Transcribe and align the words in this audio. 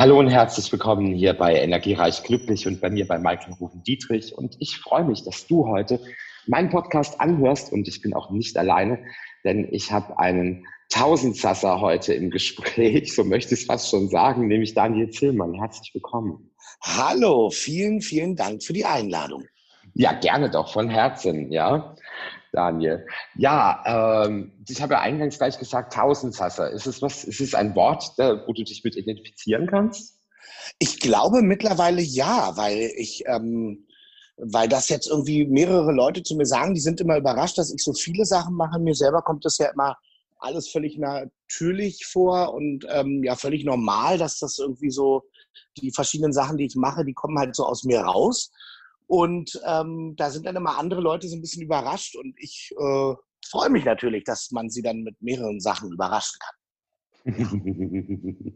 Hallo 0.00 0.18
und 0.18 0.30
herzlich 0.30 0.72
willkommen 0.72 1.12
hier 1.12 1.34
bei 1.34 1.60
Energiereich 1.60 2.22
Glücklich 2.22 2.66
und 2.66 2.80
bei 2.80 2.88
mir 2.88 3.06
bei 3.06 3.18
Michael 3.18 3.52
Rufen 3.60 3.82
Dietrich. 3.82 4.34
Und 4.34 4.56
ich 4.58 4.78
freue 4.78 5.04
mich, 5.04 5.24
dass 5.24 5.46
du 5.46 5.66
heute 5.66 6.00
meinen 6.46 6.70
Podcast 6.70 7.20
anhörst 7.20 7.70
und 7.70 7.86
ich 7.86 8.00
bin 8.00 8.14
auch 8.14 8.30
nicht 8.30 8.56
alleine, 8.56 9.04
denn 9.44 9.68
ich 9.70 9.92
habe 9.92 10.18
einen 10.18 10.66
Tausendsasser 10.88 11.82
heute 11.82 12.14
im 12.14 12.30
Gespräch, 12.30 13.14
so 13.14 13.24
möchte 13.24 13.52
ich 13.52 13.60
es 13.60 13.66
fast 13.66 13.90
schon 13.90 14.08
sagen, 14.08 14.48
nämlich 14.48 14.72
Daniel 14.72 15.10
Zillmann. 15.10 15.52
Herzlich 15.52 15.92
willkommen. 15.92 16.50
Hallo, 16.80 17.50
vielen, 17.50 18.00
vielen 18.00 18.36
Dank 18.36 18.62
für 18.62 18.72
die 18.72 18.86
Einladung. 18.86 19.44
Ja, 19.92 20.14
gerne 20.14 20.48
doch, 20.48 20.72
von 20.72 20.88
Herzen, 20.88 21.52
ja. 21.52 21.94
Daniel. 22.52 23.06
Ja, 23.36 24.24
ähm, 24.26 24.52
ich 24.68 24.82
habe 24.82 24.94
ja 24.94 25.00
eingangs 25.00 25.38
gleich 25.38 25.58
gesagt, 25.58 25.92
Tausendsasser. 25.92 26.70
Ist 26.70 26.86
es 26.86 27.00
was, 27.02 27.24
ist 27.24 27.40
es 27.40 27.54
ein 27.54 27.74
Wort, 27.74 28.12
da, 28.16 28.44
wo 28.46 28.52
du 28.52 28.64
dich 28.64 28.82
mit 28.84 28.96
identifizieren 28.96 29.66
kannst? 29.66 30.18
Ich 30.78 30.98
glaube 30.98 31.42
mittlerweile 31.42 32.02
ja, 32.02 32.56
weil 32.56 32.90
ich, 32.96 33.24
ähm, 33.26 33.86
weil 34.36 34.68
das 34.68 34.88
jetzt 34.88 35.08
irgendwie 35.08 35.46
mehrere 35.46 35.92
Leute 35.92 36.22
zu 36.22 36.34
mir 36.34 36.46
sagen, 36.46 36.74
die 36.74 36.80
sind 36.80 37.00
immer 37.00 37.16
überrascht, 37.16 37.58
dass 37.58 37.72
ich 37.72 37.82
so 37.82 37.92
viele 37.92 38.24
Sachen 38.24 38.54
mache. 38.54 38.80
Mir 38.80 38.94
selber 38.94 39.22
kommt 39.22 39.44
das 39.44 39.58
ja 39.58 39.68
immer 39.68 39.96
alles 40.38 40.70
völlig 40.70 40.98
natürlich 40.98 42.06
vor 42.06 42.54
und 42.54 42.86
ähm, 42.90 43.22
ja 43.22 43.36
völlig 43.36 43.64
normal, 43.64 44.18
dass 44.18 44.38
das 44.38 44.58
irgendwie 44.58 44.90
so 44.90 45.24
die 45.76 45.92
verschiedenen 45.92 46.32
Sachen, 46.32 46.56
die 46.56 46.66
ich 46.66 46.76
mache, 46.76 47.04
die 47.04 47.12
kommen 47.12 47.38
halt 47.38 47.54
so 47.54 47.66
aus 47.66 47.84
mir 47.84 48.00
raus. 48.00 48.50
Und 49.10 49.60
ähm, 49.66 50.14
da 50.16 50.30
sind 50.30 50.46
dann 50.46 50.54
immer 50.54 50.78
andere 50.78 51.00
Leute 51.00 51.26
so 51.26 51.36
ein 51.36 51.40
bisschen 51.40 51.64
überrascht 51.64 52.14
und 52.14 52.32
ich 52.38 52.70
äh, 52.78 53.14
freue 53.44 53.68
mich 53.68 53.84
natürlich, 53.84 54.22
dass 54.22 54.52
man 54.52 54.70
sie 54.70 54.82
dann 54.82 55.02
mit 55.02 55.20
mehreren 55.20 55.58
Sachen 55.58 55.90
überraschen 55.90 56.38
kann. 56.38 56.54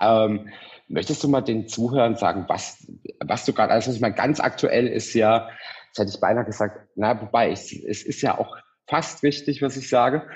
ähm, 0.00 0.48
möchtest 0.88 1.22
du 1.22 1.28
mal 1.28 1.42
den 1.42 1.68
Zuhörern 1.68 2.16
sagen, 2.16 2.46
was, 2.48 2.84
was 3.24 3.44
du 3.44 3.52
gerade, 3.52 3.72
also 3.72 3.92
ich 3.92 4.00
meine, 4.00 4.16
ganz 4.16 4.40
aktuell 4.40 4.88
ist 4.88 5.14
ja, 5.14 5.48
das 5.94 6.02
hätte 6.02 6.10
ich 6.12 6.20
beinahe 6.20 6.44
gesagt, 6.44 6.88
na, 6.96 7.22
wobei, 7.22 7.52
ich, 7.52 7.84
es 7.84 8.02
ist 8.02 8.22
ja 8.22 8.36
auch 8.36 8.56
fast 8.88 9.22
richtig, 9.22 9.62
was 9.62 9.76
ich 9.76 9.88
sage. 9.88 10.28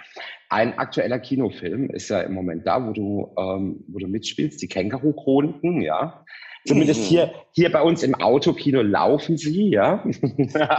Ein 0.48 0.78
aktueller 0.78 1.18
Kinofilm 1.18 1.90
ist 1.90 2.10
ja 2.10 2.20
im 2.20 2.32
Moment 2.32 2.64
da, 2.64 2.86
wo 2.86 2.92
du, 2.92 3.34
ähm, 3.36 3.84
wo 3.88 3.98
du 3.98 4.06
mitspielst, 4.06 4.62
die 4.62 4.68
Känguru-Chroniken, 4.68 5.82
ja. 5.82 6.24
Zumindest 6.66 7.00
mhm. 7.00 7.04
hier, 7.04 7.34
hier 7.52 7.70
bei 7.70 7.82
uns 7.82 8.02
im 8.02 8.14
Autokino 8.14 8.80
laufen 8.80 9.36
sie, 9.36 9.68
ja. 9.68 10.02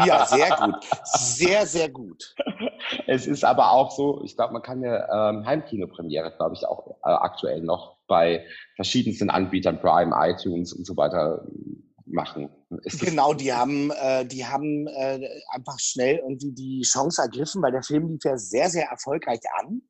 Ja, 0.05 0.25
sehr 0.25 0.49
gut. 0.49 0.75
Sehr, 1.03 1.65
sehr 1.67 1.89
gut. 1.89 2.35
Es 3.07 3.27
ist 3.27 3.43
aber 3.43 3.71
auch 3.71 3.91
so, 3.91 4.21
ich 4.23 4.35
glaube, 4.35 4.53
man 4.53 4.63
kann 4.63 4.81
ja 4.81 5.29
ähm, 5.29 5.45
Heimkinopremiere, 5.45 6.33
glaube 6.37 6.55
ich, 6.55 6.67
auch 6.67 6.97
äh, 7.03 7.09
aktuell 7.09 7.61
noch 7.61 7.97
bei 8.07 8.45
verschiedensten 8.75 9.29
Anbietern, 9.29 9.79
Prime, 9.79 10.15
iTunes 10.17 10.73
und 10.73 10.85
so 10.85 10.97
weiter 10.97 11.45
machen. 12.05 12.49
Ist 12.83 13.03
genau, 13.03 13.33
die 13.33 13.53
haben, 13.53 13.91
äh, 13.91 14.25
die 14.25 14.45
haben 14.45 14.87
äh, 14.87 15.19
einfach 15.51 15.79
schnell 15.79 16.17
irgendwie 16.17 16.53
die 16.53 16.81
Chance 16.81 17.21
ergriffen, 17.21 17.61
weil 17.61 17.71
der 17.71 17.83
Film 17.83 18.07
lief 18.07 18.23
ja 18.23 18.37
sehr, 18.37 18.69
sehr 18.69 18.87
erfolgreich 18.89 19.41
an 19.59 19.81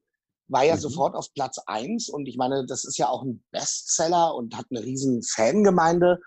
war 0.48 0.64
ja 0.64 0.76
mhm. 0.76 0.80
sofort 0.80 1.16
auf 1.16 1.34
Platz 1.34 1.58
eins 1.66 2.10
und 2.10 2.28
ich 2.28 2.38
meine, 2.38 2.66
das 2.66 2.86
ist 2.86 2.98
ja 2.98 3.10
auch 3.10 3.24
ein 3.24 3.44
Bestseller 3.52 4.36
und 4.36 4.56
hat 4.56 4.66
eine 4.70 4.84
riesen 4.84 5.22
Fangemeinde. 5.24 6.20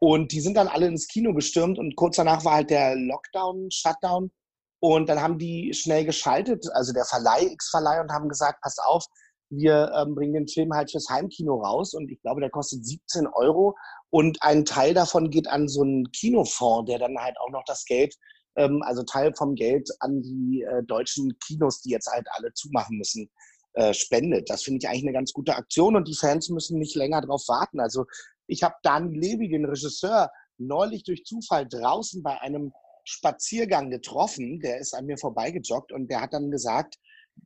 Und 0.00 0.32
die 0.32 0.40
sind 0.40 0.56
dann 0.56 0.68
alle 0.68 0.86
ins 0.86 1.06
Kino 1.06 1.32
gestürmt 1.32 1.78
und 1.78 1.94
kurz 1.94 2.16
danach 2.16 2.44
war 2.44 2.54
halt 2.54 2.70
der 2.70 2.96
Lockdown, 2.96 3.70
Shutdown. 3.70 4.32
Und 4.80 5.08
dann 5.08 5.22
haben 5.22 5.38
die 5.38 5.72
schnell 5.74 6.04
geschaltet, 6.04 6.66
also 6.72 6.92
der 6.92 7.04
Verleih, 7.04 7.44
X-Verleih 7.52 8.00
und 8.00 8.10
haben 8.10 8.28
gesagt, 8.28 8.60
passt 8.62 8.80
auf, 8.82 9.04
wir 9.48 9.92
ähm, 9.94 10.16
bringen 10.16 10.32
den 10.32 10.48
Film 10.48 10.72
halt 10.72 10.90
fürs 10.90 11.08
Heimkino 11.08 11.60
raus 11.60 11.94
und 11.94 12.10
ich 12.10 12.20
glaube, 12.22 12.40
der 12.40 12.50
kostet 12.50 12.84
17 12.84 13.28
Euro. 13.28 13.76
Und 14.10 14.42
ein 14.42 14.64
Teil 14.64 14.92
davon 14.92 15.30
geht 15.30 15.46
an 15.46 15.68
so 15.68 15.82
einen 15.82 16.10
Kinofonds, 16.10 16.90
der 16.90 16.98
dann 16.98 17.16
halt 17.18 17.36
auch 17.38 17.50
noch 17.50 17.62
das 17.66 17.84
Geld 17.84 18.16
ähm, 18.56 18.82
also 18.82 19.02
Teil 19.02 19.32
vom 19.36 19.54
Geld 19.54 19.88
an 20.00 20.22
die 20.22 20.62
äh, 20.62 20.82
deutschen 20.84 21.38
Kinos, 21.46 21.80
die 21.82 21.90
jetzt 21.90 22.10
halt 22.10 22.26
alle 22.32 22.52
zumachen 22.54 22.98
müssen, 22.98 23.30
äh, 23.74 23.94
spendet. 23.94 24.50
Das 24.50 24.62
finde 24.62 24.78
ich 24.82 24.88
eigentlich 24.88 25.04
eine 25.04 25.12
ganz 25.12 25.32
gute 25.32 25.56
Aktion 25.56 25.96
und 25.96 26.08
die 26.08 26.16
Fans 26.16 26.48
müssen 26.50 26.78
nicht 26.78 26.94
länger 26.94 27.20
darauf 27.20 27.46
warten. 27.48 27.80
Also 27.80 28.04
ich 28.46 28.62
habe 28.62 28.74
Dani 28.82 29.16
Levy, 29.16 29.48
den 29.48 29.64
Regisseur, 29.64 30.30
neulich 30.58 31.04
durch 31.04 31.24
Zufall 31.24 31.66
draußen 31.68 32.22
bei 32.22 32.40
einem 32.40 32.72
Spaziergang 33.04 33.90
getroffen. 33.90 34.60
Der 34.60 34.78
ist 34.78 34.94
an 34.94 35.06
mir 35.06 35.18
vorbeigejoggt 35.18 35.92
und 35.92 36.08
der 36.08 36.20
hat 36.20 36.34
dann 36.34 36.50
gesagt, 36.50 36.98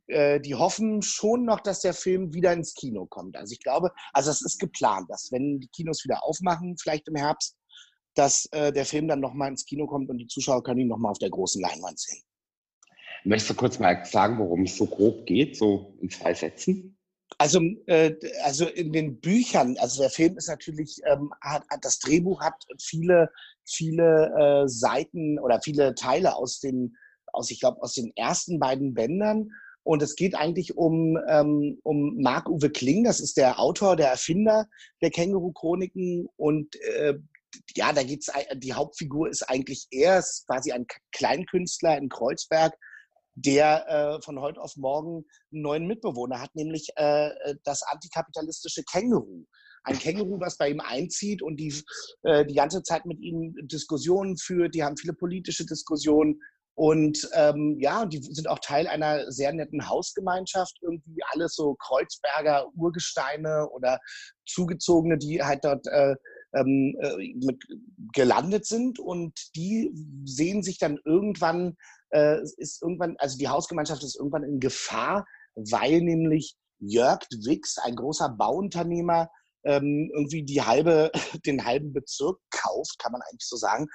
äh, 0.07 0.39
die 0.39 0.55
hoffen 0.55 1.01
schon 1.01 1.45
noch, 1.45 1.61
dass 1.61 1.81
der 1.81 1.93
Film 1.93 2.33
wieder 2.33 2.53
ins 2.53 2.73
Kino 2.73 3.05
kommt. 3.05 3.35
Also 3.37 3.53
ich 3.53 3.59
glaube, 3.59 3.91
also 4.13 4.29
es 4.31 4.41
ist 4.41 4.59
geplant, 4.59 5.09
dass 5.09 5.31
wenn 5.31 5.59
die 5.59 5.69
Kinos 5.69 6.03
wieder 6.03 6.23
aufmachen, 6.23 6.77
vielleicht 6.77 7.07
im 7.07 7.15
Herbst, 7.15 7.55
dass 8.15 8.47
äh, 8.51 8.71
der 8.71 8.85
Film 8.85 9.07
dann 9.07 9.19
nochmal 9.19 9.49
ins 9.49 9.65
Kino 9.65 9.85
kommt 9.87 10.09
und 10.09 10.17
die 10.17 10.27
Zuschauer 10.27 10.63
können 10.63 10.81
ihn 10.81 10.87
nochmal 10.87 11.11
auf 11.11 11.19
der 11.19 11.29
großen 11.29 11.61
Leinwand 11.61 11.99
sehen. 11.99 12.23
Möchtest 13.27 13.49
du 13.49 13.55
kurz 13.55 13.77
mal 13.77 14.05
sagen, 14.05 14.39
worum 14.39 14.63
es 14.63 14.77
so 14.77 14.85
grob 14.85 15.25
geht, 15.25 15.57
so 15.57 15.97
in 16.01 16.09
zwei 16.09 16.33
Sätzen? 16.33 16.97
Also, 17.37 17.59
äh, 17.87 18.15
also 18.43 18.65
in 18.65 18.93
den 18.93 19.19
Büchern, 19.19 19.75
also 19.79 20.01
der 20.01 20.09
Film 20.09 20.37
ist 20.37 20.47
natürlich, 20.47 21.01
ähm, 21.05 21.31
hat, 21.41 21.63
hat, 21.69 21.83
das 21.83 21.99
Drehbuch 21.99 22.41
hat 22.41 22.55
viele, 22.79 23.29
viele 23.65 24.31
äh, 24.63 24.69
Seiten 24.69 25.39
oder 25.39 25.59
viele 25.61 25.93
Teile 25.93 26.37
aus 26.37 26.61
den, 26.61 26.95
aus, 27.33 27.51
ich 27.51 27.59
glaube, 27.59 27.81
aus 27.81 27.95
den 27.95 28.13
ersten 28.15 28.59
beiden 28.59 28.93
Bändern. 28.93 29.49
Und 29.83 30.01
es 30.01 30.15
geht 30.15 30.33
eigentlich 30.33 30.77
um, 30.77 31.17
ähm, 31.27 31.79
um 31.83 32.15
Marc-Uwe 32.21 32.69
Kling, 32.69 33.03
das 33.03 33.19
ist 33.19 33.35
der 33.35 33.59
Autor, 33.59 33.97
der 33.97 34.07
Erfinder 34.07 34.67
der 35.01 35.11
Känguru-Chroniken. 35.11 36.29
Und 36.37 36.75
äh, 36.81 37.15
ja, 37.75 37.91
da 37.91 38.03
geht's, 38.03 38.31
die 38.55 38.73
Hauptfigur 38.73 39.29
ist 39.29 39.43
eigentlich 39.43 39.87
er, 39.91 40.19
ist 40.19 40.45
quasi 40.47 40.71
ein 40.71 40.87
Kleinkünstler 41.11 41.97
in 41.97 42.07
Kreuzberg, 42.07 42.73
der 43.37 43.87
äh, 43.87 44.21
von 44.23 44.41
heute 44.41 44.59
auf 44.59 44.75
morgen 44.77 45.23
einen 45.51 45.61
neuen 45.61 45.87
Mitbewohner 45.87 46.41
hat, 46.41 46.55
nämlich 46.55 46.89
äh, 46.97 47.27
äh, 47.27 47.55
das 47.63 47.83
antikapitalistische 47.83 48.83
Känguru. 48.83 49.45
Ein 49.83 49.99
Känguru, 49.99 50.39
was 50.39 50.57
bei 50.57 50.69
ihm 50.69 50.79
einzieht 50.79 51.43
und 51.43 51.57
die, 51.57 51.73
äh, 52.23 52.45
die 52.45 52.55
ganze 52.55 52.81
Zeit 52.81 53.05
mit 53.05 53.19
ihm 53.21 53.53
Diskussionen 53.61 54.37
führt. 54.37 54.73
Die 54.73 54.83
haben 54.83 54.97
viele 54.97 55.13
politische 55.13 55.65
Diskussionen. 55.65 56.41
Und 56.73 57.29
ähm, 57.33 57.77
ja, 57.79 58.05
die 58.05 58.21
sind 58.21 58.47
auch 58.47 58.59
Teil 58.59 58.87
einer 58.87 59.31
sehr 59.31 59.53
netten 59.53 59.87
Hausgemeinschaft. 59.87 60.77
Irgendwie 60.81 61.21
alles 61.31 61.55
so 61.55 61.75
Kreuzberger 61.75 62.67
Urgesteine 62.75 63.69
oder 63.69 63.99
Zugezogene, 64.47 65.17
die 65.17 65.41
halt 65.43 65.63
dort 65.63 65.85
äh, 65.87 66.15
ähm, 66.55 66.95
äh, 67.01 67.33
mit 67.45 67.63
gelandet 68.13 68.65
sind. 68.65 68.99
Und 68.99 69.33
die 69.55 69.91
sehen 70.25 70.63
sich 70.63 70.79
dann 70.79 70.99
irgendwann 71.05 71.77
äh, 72.11 72.41
ist 72.57 72.81
irgendwann, 72.81 73.15
also 73.17 73.37
die 73.37 73.47
Hausgemeinschaft 73.47 74.03
ist 74.03 74.15
irgendwann 74.15 74.43
in 74.43 74.59
Gefahr, 74.59 75.25
weil 75.55 76.01
nämlich 76.01 76.55
Jörg 76.79 77.21
Wix, 77.43 77.77
ein 77.77 77.95
großer 77.95 78.29
Bauunternehmer, 78.29 79.29
ähm, 79.63 80.09
irgendwie 80.13 80.43
die 80.43 80.61
halbe, 80.61 81.11
den 81.45 81.65
halben 81.65 81.93
Bezirk 81.93 82.39
kauft, 82.51 82.99
kann 82.99 83.11
man 83.11 83.21
eigentlich 83.21 83.47
so 83.47 83.57
sagen, 83.57 83.87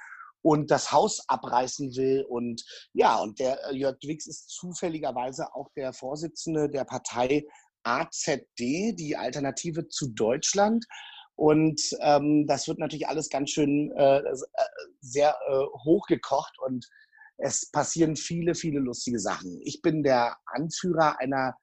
und 0.43 0.71
das 0.71 0.91
Haus 0.91 1.23
abreißen 1.27 1.95
will. 1.95 2.25
Und 2.27 2.63
ja, 2.93 3.17
und 3.17 3.39
der 3.39 3.63
äh, 3.65 3.75
Jörg 3.75 3.97
Wix 4.03 4.27
ist 4.27 4.49
zufälligerweise 4.49 5.55
auch 5.55 5.69
der 5.75 5.93
Vorsitzende 5.93 6.69
der 6.69 6.83
Partei 6.83 7.45
AZD, 7.83 8.93
die 8.93 9.15
Alternative 9.17 9.87
zu 9.87 10.09
Deutschland. 10.09 10.85
Und 11.35 11.81
ähm, 12.01 12.45
das 12.45 12.67
wird 12.67 12.77
natürlich 12.77 13.07
alles 13.07 13.29
ganz 13.29 13.49
schön 13.49 13.91
äh, 13.97 14.19
äh 14.19 14.35
sehr 15.01 15.35
äh, 15.47 15.65
hochgekocht 15.83 16.59
und 16.59 16.87
es 17.43 17.69
passieren 17.69 18.15
viele, 18.15 18.55
viele 18.55 18.79
lustige 18.79 19.19
Sachen. 19.19 19.59
Ich 19.63 19.81
bin 19.81 20.01
der 20.01 20.37
Anführer 20.45 21.19
einer 21.19 21.53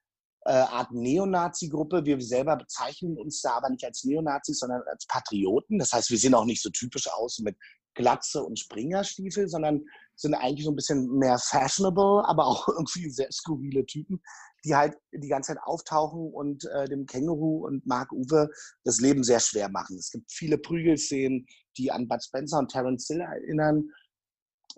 äh, 0.45 0.53
Art 0.53 0.93
Neonazi-Gruppe. 0.93 2.05
Wir 2.05 2.21
selber 2.21 2.57
bezeichnen 2.57 3.17
uns 3.17 3.41
da 3.41 3.53
aber 3.53 3.71
nicht 3.71 3.85
als 3.85 4.05
Neonazis, 4.05 4.59
sondern 4.59 4.83
als 4.87 5.07
Patrioten. 5.07 5.79
Das 5.79 5.93
heißt, 5.93 6.11
wir 6.11 6.19
sehen 6.19 6.35
auch 6.35 6.45
nicht 6.45 6.63
so 6.63 6.69
typisch 6.69 7.09
aus 7.11 7.39
mit 7.39 7.57
Glatze 7.95 8.45
und 8.45 8.59
Springerstiefel, 8.59 9.49
sondern 9.49 9.83
sind 10.17 10.35
eigentlich 10.35 10.67
so 10.67 10.71
ein 10.71 10.77
bisschen 10.77 11.17
mehr 11.17 11.39
fashionable, 11.39 12.29
aber 12.29 12.47
auch 12.47 12.69
irgendwie 12.77 13.09
sehr 13.09 13.33
skurrile 13.33 13.87
Typen, 13.87 14.21
die 14.67 14.75
halt 14.75 14.99
die 15.13 15.29
ganze 15.29 15.55
Zeit 15.55 15.63
auftauchen 15.65 16.31
und 16.31 16.63
äh, 16.67 16.89
dem 16.89 17.07
Känguru 17.07 17.67
und 17.67 17.87
Mark 17.87 18.13
Uwe 18.13 18.51
das 18.85 19.01
Leben 19.01 19.25
sehr 19.25 19.41
schwer 19.41 19.71
machen. 19.71 19.97
Es 19.97 20.11
gibt 20.11 20.31
viele 20.31 20.59
Prügelszenen, 20.59 21.47
die 21.79 21.91
an 21.91 22.07
Bud 22.07 22.23
Spencer 22.23 22.59
und 22.59 22.71
Terence 22.71 23.07
Hill 23.07 23.23
erinnern. 23.23 23.89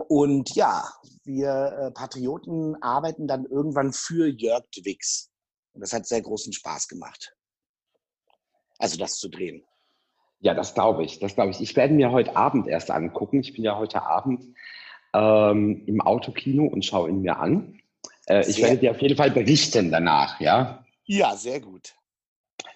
Und 0.08 0.54
ja, 0.54 0.84
wir 1.24 1.48
äh, 1.48 1.90
Patrioten 1.92 2.80
arbeiten 2.82 3.26
dann 3.26 3.44
irgendwann 3.44 3.92
für 3.92 4.26
Jörg 4.26 4.64
Dwix. 4.76 5.30
Und 5.72 5.80
das 5.80 5.92
hat 5.92 6.06
sehr 6.06 6.22
großen 6.22 6.52
Spaß 6.52 6.88
gemacht. 6.88 7.34
Also 8.78 8.98
das 8.98 9.18
zu 9.18 9.28
drehen. 9.28 9.64
Ja, 10.40 10.54
das 10.54 10.74
glaube 10.74 11.04
ich. 11.04 11.20
Das 11.20 11.34
glaube 11.34 11.50
ich. 11.50 11.60
Ich 11.60 11.76
werde 11.76 11.94
mir 11.94 12.10
heute 12.10 12.36
Abend 12.36 12.66
erst 12.66 12.90
angucken. 12.90 13.40
Ich 13.40 13.54
bin 13.54 13.64
ja 13.64 13.78
heute 13.78 14.02
Abend 14.02 14.44
ähm, 15.14 15.84
im 15.86 16.00
Autokino 16.00 16.66
und 16.66 16.84
schaue 16.84 17.08
ihn 17.08 17.20
mir 17.20 17.38
an. 17.38 17.80
Äh, 18.26 18.48
ich 18.48 18.60
werde 18.60 18.78
dir 18.78 18.90
auf 18.90 19.00
jeden 19.00 19.16
Fall 19.16 19.30
berichten 19.30 19.90
danach, 19.90 20.40
ja? 20.40 20.84
Ja, 21.04 21.36
sehr 21.36 21.60
gut. 21.60 21.94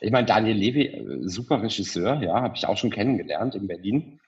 Ich 0.00 0.10
meine, 0.10 0.26
Daniel 0.26 0.56
Levy, 0.56 0.86
äh, 0.86 1.28
super 1.28 1.62
Regisseur, 1.62 2.22
ja, 2.22 2.40
habe 2.40 2.56
ich 2.56 2.66
auch 2.66 2.76
schon 2.76 2.90
kennengelernt 2.90 3.54
in 3.54 3.66
Berlin. 3.66 4.20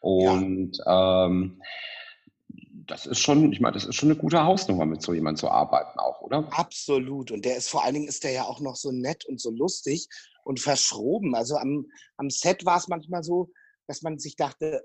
Und 0.00 0.78
ja. 0.78 1.26
ähm, 1.26 1.62
das 2.86 3.06
ist 3.06 3.20
schon, 3.20 3.52
ich 3.52 3.60
meine, 3.60 3.74
das 3.74 3.84
ist 3.84 3.94
schon 3.94 4.10
eine 4.10 4.18
gute 4.18 4.44
Hausnummer, 4.44 4.86
mit 4.86 5.02
so 5.02 5.12
jemandem 5.12 5.40
zu 5.40 5.50
arbeiten 5.50 5.98
auch, 5.98 6.20
oder? 6.20 6.48
Absolut. 6.52 7.30
Und 7.30 7.44
der 7.44 7.56
ist 7.56 7.68
vor 7.68 7.84
allen 7.84 7.94
Dingen 7.94 8.08
ist 8.08 8.24
der 8.24 8.32
ja 8.32 8.44
auch 8.44 8.60
noch 8.60 8.76
so 8.76 8.92
nett 8.92 9.24
und 9.26 9.40
so 9.40 9.50
lustig 9.50 10.08
und 10.44 10.60
verschroben. 10.60 11.34
Also 11.34 11.56
am, 11.56 11.86
am 12.16 12.30
Set 12.30 12.64
war 12.64 12.78
es 12.78 12.88
manchmal 12.88 13.22
so, 13.22 13.50
dass 13.86 14.02
man 14.02 14.18
sich 14.18 14.36
dachte, 14.36 14.84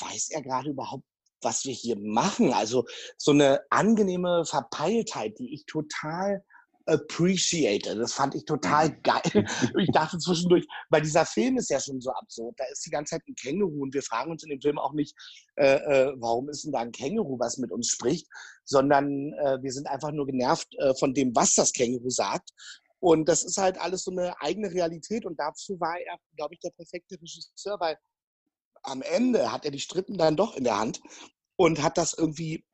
weiß 0.00 0.30
er 0.30 0.42
gerade 0.42 0.70
überhaupt, 0.70 1.04
was 1.42 1.64
wir 1.64 1.74
hier 1.74 1.96
machen? 1.98 2.52
Also 2.52 2.84
so 3.18 3.32
eine 3.32 3.60
angenehme 3.70 4.44
Verpeiltheit, 4.46 5.38
die 5.38 5.52
ich 5.54 5.66
total 5.66 6.44
appreciate. 6.86 7.96
Das 7.96 8.12
fand 8.12 8.34
ich 8.34 8.44
total 8.44 8.90
mhm. 8.90 9.02
geil. 9.02 9.22
ich 9.78 9.90
dachte 9.92 10.18
zwischendurch, 10.18 10.66
weil 10.90 11.02
dieser 11.02 11.24
Film 11.24 11.56
ist 11.56 11.70
ja 11.70 11.80
schon 11.80 12.00
so 12.00 12.10
absurd. 12.10 12.54
Da 12.58 12.64
ist 12.64 12.84
die 12.84 12.90
ganze 12.90 13.12
Zeit 13.12 13.22
ein 13.28 13.34
Känguru 13.34 13.82
und 13.82 13.94
wir 13.94 14.02
fragen 14.02 14.30
uns 14.30 14.42
in 14.42 14.50
dem 14.50 14.60
Film 14.60 14.78
auch 14.78 14.92
nicht, 14.92 15.14
äh, 15.56 15.76
äh, 15.76 16.12
warum 16.16 16.48
ist 16.48 16.64
denn 16.64 16.72
da 16.72 16.80
ein 16.80 16.92
Känguru, 16.92 17.38
was 17.38 17.58
mit 17.58 17.72
uns 17.72 17.88
spricht, 17.88 18.26
sondern 18.64 19.32
äh, 19.34 19.58
wir 19.62 19.72
sind 19.72 19.86
einfach 19.86 20.12
nur 20.12 20.26
genervt 20.26 20.68
äh, 20.78 20.94
von 20.94 21.14
dem, 21.14 21.34
was 21.34 21.54
das 21.54 21.72
Känguru 21.72 22.10
sagt. 22.10 22.50
Und 23.00 23.28
das 23.28 23.44
ist 23.44 23.58
halt 23.58 23.78
alles 23.78 24.04
so 24.04 24.10
eine 24.10 24.34
eigene 24.40 24.70
Realität 24.70 25.26
und 25.26 25.38
dazu 25.38 25.78
war 25.78 25.98
er, 25.98 26.16
glaube 26.36 26.54
ich, 26.54 26.60
der 26.60 26.70
perfekte 26.70 27.16
Regisseur, 27.20 27.78
weil 27.78 27.98
am 28.82 29.02
Ende 29.02 29.52
hat 29.52 29.64
er 29.64 29.70
die 29.70 29.80
Strippen 29.80 30.16
dann 30.16 30.36
doch 30.36 30.56
in 30.56 30.64
der 30.64 30.78
Hand 30.78 31.00
und 31.56 31.82
hat 31.82 31.98
das 31.98 32.14
irgendwie 32.14 32.64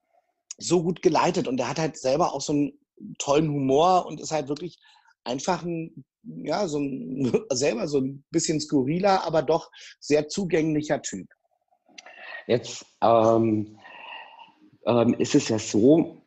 so 0.58 0.82
gut 0.82 1.02
geleitet 1.02 1.48
und 1.48 1.58
er 1.58 1.68
hat 1.68 1.78
halt 1.78 1.96
selber 1.96 2.32
auch 2.32 2.40
so 2.40 2.52
ein 2.52 2.79
tollen 3.18 3.50
Humor 3.50 4.06
und 4.06 4.20
ist 4.20 4.32
halt 4.32 4.48
wirklich 4.48 4.78
einfach 5.24 5.62
ein, 5.64 6.04
ja, 6.22 6.68
so 6.68 6.78
ein, 6.78 7.32
selber 7.50 7.88
so 7.88 7.98
ein 7.98 8.24
bisschen 8.30 8.60
skurriler, 8.60 9.24
aber 9.24 9.42
doch 9.42 9.70
sehr 10.00 10.28
zugänglicher 10.28 11.02
Typ. 11.02 11.28
Jetzt 12.46 12.84
ähm, 13.02 13.78
ähm, 14.86 15.14
ist 15.18 15.34
es 15.34 15.48
ja 15.48 15.58
so, 15.58 16.22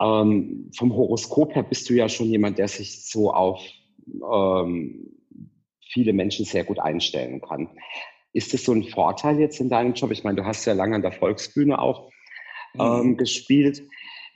ähm, 0.00 0.70
vom 0.76 0.94
Horoskop 0.94 1.54
her 1.54 1.62
bist 1.62 1.88
du 1.88 1.94
ja 1.94 2.08
schon 2.08 2.26
jemand, 2.26 2.58
der 2.58 2.68
sich 2.68 3.08
so 3.08 3.32
auf 3.32 3.62
ähm, 4.32 5.16
viele 5.92 6.12
Menschen 6.12 6.44
sehr 6.44 6.64
gut 6.64 6.78
einstellen 6.78 7.40
kann. 7.40 7.68
Ist 8.32 8.54
das 8.54 8.64
so 8.64 8.72
ein 8.72 8.84
Vorteil 8.84 9.38
jetzt 9.38 9.60
in 9.60 9.68
deinem 9.68 9.92
Job? 9.92 10.10
Ich 10.10 10.24
meine, 10.24 10.36
du 10.36 10.44
hast 10.44 10.64
ja 10.64 10.72
lange 10.72 10.96
an 10.96 11.02
der 11.02 11.12
Volksbühne 11.12 11.78
auch 11.78 12.10
ähm, 12.78 13.08
mhm. 13.08 13.16
gespielt 13.16 13.82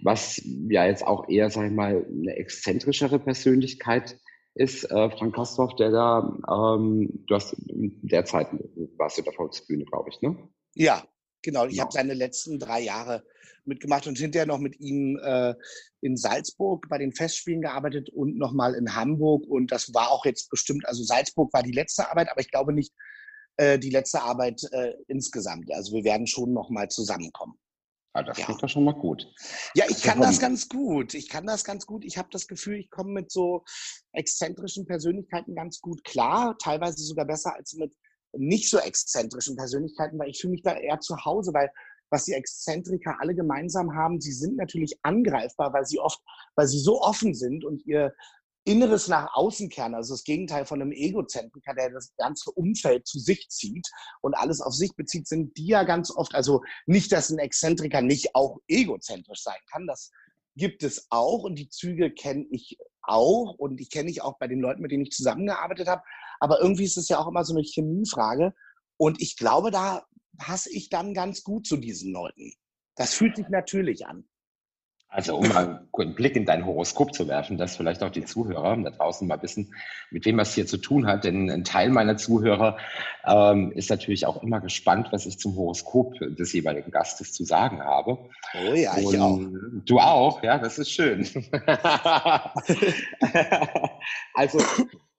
was 0.01 0.41
ja 0.69 0.87
jetzt 0.87 1.07
auch 1.07 1.29
eher, 1.29 1.51
sag 1.51 1.67
ich 1.67 1.73
mal, 1.73 2.05
eine 2.09 2.37
exzentrischere 2.37 3.19
Persönlichkeit 3.19 4.19
ist, 4.55 4.85
äh, 4.85 5.11
Frank 5.11 5.35
Kastorf, 5.35 5.75
der 5.77 5.91
da, 5.91 6.39
ähm, 6.51 7.25
du 7.27 7.35
hast 7.35 7.53
in 7.53 8.01
der 8.03 8.25
Zeit 8.25 8.49
warst 8.97 9.19
du 9.19 9.23
der 9.23 9.33
Volksbühne, 9.33 9.85
glaube 9.85 10.11
ich, 10.11 10.21
ne? 10.23 10.37
Ja, 10.75 11.05
genau. 11.43 11.65
Ich 11.65 11.73
genau. 11.73 11.83
habe 11.83 11.93
seine 11.93 12.15
letzten 12.15 12.59
drei 12.59 12.81
Jahre 12.81 13.23
mitgemacht 13.67 14.07
und 14.07 14.19
hinterher 14.19 14.47
noch 14.47 14.59
mit 14.59 14.79
ihm 14.81 15.19
äh, 15.23 15.55
in 16.01 16.17
Salzburg 16.17 16.89
bei 16.89 16.99
den 16.99 17.13
Festspielen 17.13 17.63
gearbeitet 17.63 18.09
und 18.11 18.39
nochmal 18.39 18.75
in 18.75 18.95
Hamburg. 18.95 19.47
Und 19.47 19.73
das 19.73 19.93
war 19.93 20.11
auch 20.11 20.25
jetzt 20.25 20.49
bestimmt, 20.51 20.87
also 20.87 21.03
Salzburg 21.03 21.53
war 21.53 21.63
die 21.63 21.73
letzte 21.73 22.09
Arbeit, 22.09 22.31
aber 22.31 22.41
ich 22.41 22.51
glaube 22.51 22.73
nicht 22.73 22.93
äh, 23.57 23.79
die 23.79 23.91
letzte 23.91 24.23
Arbeit 24.23 24.63
äh, 24.73 24.95
insgesamt. 25.09 25.73
Also 25.73 25.95
wir 25.95 26.05
werden 26.05 26.27
schon 26.27 26.53
nochmal 26.53 26.89
zusammenkommen. 26.89 27.59
Ah, 28.17 28.23
das 28.23 28.39
ja. 28.39 28.47
klingt 28.47 28.63
doch 28.63 28.69
schon 28.69 28.85
mal 28.85 28.95
gut. 28.95 29.31
Ja, 29.75 29.85
ich 29.91 30.03
kann 30.03 30.21
das 30.23 30.41
ganz 30.41 30.71
gut. 30.71 31.13
Ich 31.13 31.29
kann 31.29 31.47
das 31.47 31.65
ganz 31.65 31.85
gut. 31.85 32.03
Ich 32.03 32.17
habe 32.17 32.29
das 32.33 32.47
Gefühl, 32.47 32.77
ich 32.77 32.89
komme 32.89 33.13
mit 33.13 33.31
so 33.31 33.63
exzentrischen 34.13 34.87
Persönlichkeiten 34.87 35.55
ganz 35.55 35.83
gut 35.83 36.03
klar, 36.03 36.57
teilweise 36.59 37.05
sogar 37.05 37.27
besser 37.27 37.55
als 37.55 37.75
mit 37.75 37.95
nicht 38.33 38.71
so 38.71 38.79
exzentrischen 38.79 39.55
Persönlichkeiten, 39.57 40.19
weil 40.19 40.31
ich 40.31 40.41
fühle 40.41 40.53
mich 40.53 40.63
da 40.63 40.77
eher 40.77 40.99
zu 41.01 41.15
Hause, 41.27 41.53
weil 41.53 41.71
was 42.09 42.25
die 42.25 42.33
Exzentriker 42.33 43.17
alle 43.21 43.35
gemeinsam 43.35 43.95
haben, 43.95 44.19
sie 44.19 44.33
sind 44.33 44.57
natürlich 44.57 44.99
angreifbar, 45.03 45.75
weil 45.75 45.85
sie 45.85 45.99
oft, 45.99 46.21
weil 46.55 46.69
sie 46.69 46.79
so 46.79 47.03
offen 47.03 47.35
sind 47.35 47.67
und 47.67 47.85
ihr 47.85 48.15
Inneres 48.67 49.07
nach 49.07 49.33
außen 49.35 49.69
kehren, 49.69 49.95
also 49.95 50.15
das 50.15 50.25
Gegenteil 50.25 50.67
von 50.67 50.83
einem 50.83 50.91
Egozentriker, 50.91 51.73
der 51.75 51.91
das 51.91 52.13
ganze 52.17 52.51
Umfeld 52.51 53.07
zu 53.07 53.21
sich 53.21 53.49
zieht 53.49 53.89
und 54.23 54.35
alles 54.35 54.61
auf 54.61 54.75
sich 54.75 54.95
bezieht, 54.97 55.29
sind 55.29 55.57
die 55.57 55.69
ja 55.69 55.85
ganz 55.85 56.11
oft, 56.11 56.35
also 56.35 56.63
nicht, 56.85 57.13
dass 57.13 57.31
ein 57.31 57.39
Exzentriker 57.39 58.03
nicht 58.03 58.35
auch 58.35 58.59
egozentrisch 58.67 59.43
sein 59.43 59.61
kann, 59.71 59.87
das 59.87 60.11
gibt 60.57 60.83
es 60.83 61.07
auch 61.11 61.45
und 61.45 61.55
die 61.57 61.69
Züge 61.69 62.11
kenne 62.11 62.45
ich 62.51 62.77
auch 63.03 63.55
und 63.57 63.81
ich 63.81 63.89
kenne 63.89 64.11
ich 64.11 64.23
auch 64.23 64.37
bei 64.39 64.49
den 64.49 64.61
Leuten, 64.61 64.83
mit 64.83 64.91
denen 64.91 65.05
ich 65.05 65.13
zusammengearbeitet 65.13 65.87
habe, 65.87 66.03
aber 66.41 66.61
irgendwie 66.61 66.85
ist 66.85 66.97
es 66.97 67.09
ja 67.09 67.19
auch 67.19 67.29
immer 67.29 67.45
so 67.45 67.55
eine 67.55 67.63
Chemiefrage 67.63 68.53
und 68.97 69.23
ich 69.23 69.37
glaube, 69.37 69.71
da 69.71 70.05
passe 70.39 70.71
ich 70.73 70.89
dann 70.89 71.15
ganz 71.15 71.45
gut 71.45 71.67
zu 71.67 71.77
diesen 71.77 72.13
Leuten. 72.13 72.53
Das 72.97 73.15
fühlt 73.15 73.37
sich 73.37 73.49
natürlich 73.49 74.07
an. 74.07 74.29
Also 75.09 75.37
um 75.37 75.49
mal 75.49 75.87
einen 75.93 76.15
Blick 76.15 76.37
in 76.37 76.45
dein 76.45 76.67
Horoskop 76.67 77.15
zu 77.15 77.27
werfen, 77.29 77.57
dass 77.57 77.77
vielleicht 77.77 78.03
auch 78.03 78.11
die 78.11 78.25
Zuhörer 78.25 78.77
da 78.77 78.91
draußen 78.91 79.27
mal 79.27 79.41
wissen, 79.41 79.73
mit 80.11 80.27
wem 80.27 80.37
was 80.37 80.55
hier 80.55 80.67
zu 80.67 80.77
tun 80.79 81.07
hat. 81.07 81.25
Denn 81.25 81.49
ein 81.51 81.65
Teil 81.65 81.91
meiner 81.91 82.17
Zuhörer 82.17 82.77
ähm, 83.25 83.73
ist 83.73 83.89
natürlich 83.89 84.27
auch 84.27 84.43
immer 84.43 84.61
gespannt, 84.61 85.09
was 85.13 85.25
ich 85.25 85.39
zum 85.39 85.57
Horoskop 85.57 86.19
des 86.19 86.53
jeweiligen 86.53 86.91
Gastes 86.91 87.33
zu 87.33 87.45
sagen 87.45 87.81
habe. 87.83 88.19
Oh 88.55 88.75
ja, 88.75 88.95
Und 88.95 89.15
ich 89.15 89.21
auch. 89.21 89.41
Du 89.87 90.01
auch, 90.01 90.43
ja, 90.43 90.59
das 90.59 90.79
ist 90.79 90.91
schön. 90.91 91.27
also, 94.35 94.59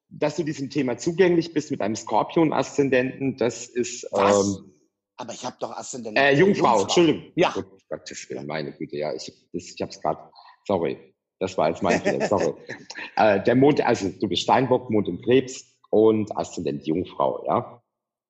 dass 0.10 0.36
du 0.36 0.44
diesem 0.44 0.70
Thema 0.70 0.98
zugänglich 0.98 1.54
bist 1.54 1.72
mit 1.72 1.82
einem 1.82 1.96
Skorpion-Aszendenten, 1.96 3.38
das 3.38 3.66
ist... 3.66 4.06
Ähm, 4.16 4.74
aber 5.20 5.34
ich 5.34 5.44
habe 5.44 5.56
doch 5.60 5.72
Aszendent. 5.72 6.18
Äh, 6.18 6.36
Jungfrau, 6.36 6.66
Jungfrau, 6.66 6.82
Entschuldigung. 6.84 7.24
Ja. 7.36 7.56
Gottes 7.90 8.30
Willen, 8.30 8.48
meine 8.48 8.72
Güte, 8.72 8.98
ja. 8.98 9.14
Ich, 9.14 9.32
ich 9.52 9.76
habe 9.82 9.92
es 9.92 10.02
gerade, 10.02 10.20
sorry, 10.66 10.98
das 11.40 11.58
war 11.58 11.70
jetzt 11.70 11.84
mein 11.84 12.02
Fehler, 12.02 12.28
sorry. 12.28 12.54
äh, 13.16 13.42
der 13.44 13.56
Mond, 13.56 13.86
also 13.86 14.10
du 14.10 14.28
bist 14.28 14.44
Steinbock, 14.44 14.90
Mond 14.90 15.08
im 15.08 15.22
Krebs 15.22 15.78
und 15.90 16.36
Aszendent 16.36 16.86
Jungfrau, 16.86 17.44
ja. 17.48 17.82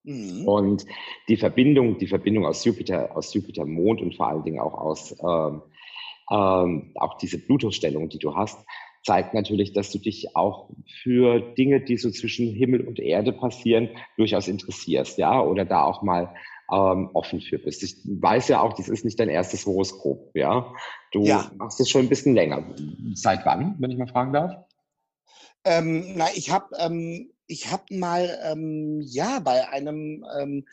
Mhm. 0.04 0.48
Und 0.48 0.86
die 1.28 1.38
Verbindung, 1.38 1.98
die 1.98 2.08
Verbindung 2.08 2.46
aus 2.46 2.64
Jupiter, 2.64 3.16
aus 3.16 3.34
Jupiter 3.34 3.66
Mond 3.66 4.02
und 4.02 4.16
vor 4.16 4.28
allen 4.28 4.44
Dingen 4.44 4.60
auch 4.60 4.74
aus 4.74 5.16
ähm, 5.22 5.62
ähm, 6.30 6.92
auch 6.96 7.18
diese 7.18 7.40
Pluto-Stellung, 7.40 8.10
die 8.10 8.20
du 8.20 8.36
hast, 8.36 8.66
zeigt 9.04 9.34
natürlich, 9.34 9.74
dass 9.74 9.92
du 9.92 10.00
dich 10.00 10.36
auch 10.36 10.70
für 11.02 11.40
Dinge, 11.40 11.82
die 11.82 11.98
so 11.98 12.12
zwischen 12.12 12.54
Himmel 12.54 12.82
und 12.82 13.00
Erde 13.00 13.32
passieren, 13.32 13.90
durchaus 14.18 14.48
interessierst, 14.48 15.18
ja, 15.18 15.42
oder 15.42 15.64
da 15.64 15.84
auch 15.84 16.02
mal 16.02 16.34
ähm, 16.72 17.10
offen 17.14 17.42
für 17.42 17.58
bist. 17.58 17.84
Ich 17.84 17.98
weiß 18.06 18.50
ja 18.50 18.62
auch, 18.62 18.74
das 18.74 18.90
ist 18.90 19.06
nicht 19.06 19.20
dein 19.20 19.30
erstes 19.30 19.66
Horoskop, 19.66 20.32
ja. 20.36 20.74
Du 21.12 21.24
ja. 21.24 21.50
machst 21.58 21.80
es 21.80 21.90
schon 21.90 22.02
ein 22.02 22.10
bisschen 22.10 22.36
länger. 22.36 22.64
Seit 23.14 23.46
wann, 23.46 23.76
wenn 23.80 23.92
ich 23.92 23.98
mal 23.98 24.08
fragen 24.08 24.34
darf? 24.34 24.66
Ähm, 25.64 26.14
na, 26.16 26.28
ich 26.36 26.52
habe 26.52 26.68
ähm, 26.80 27.32
ich 27.48 27.72
habe 27.72 27.84
mal 27.92 28.40
ähm, 28.44 29.02
ja 29.02 29.40
bei 29.40 29.68
einem 29.70 30.26
ähm, 30.40 30.66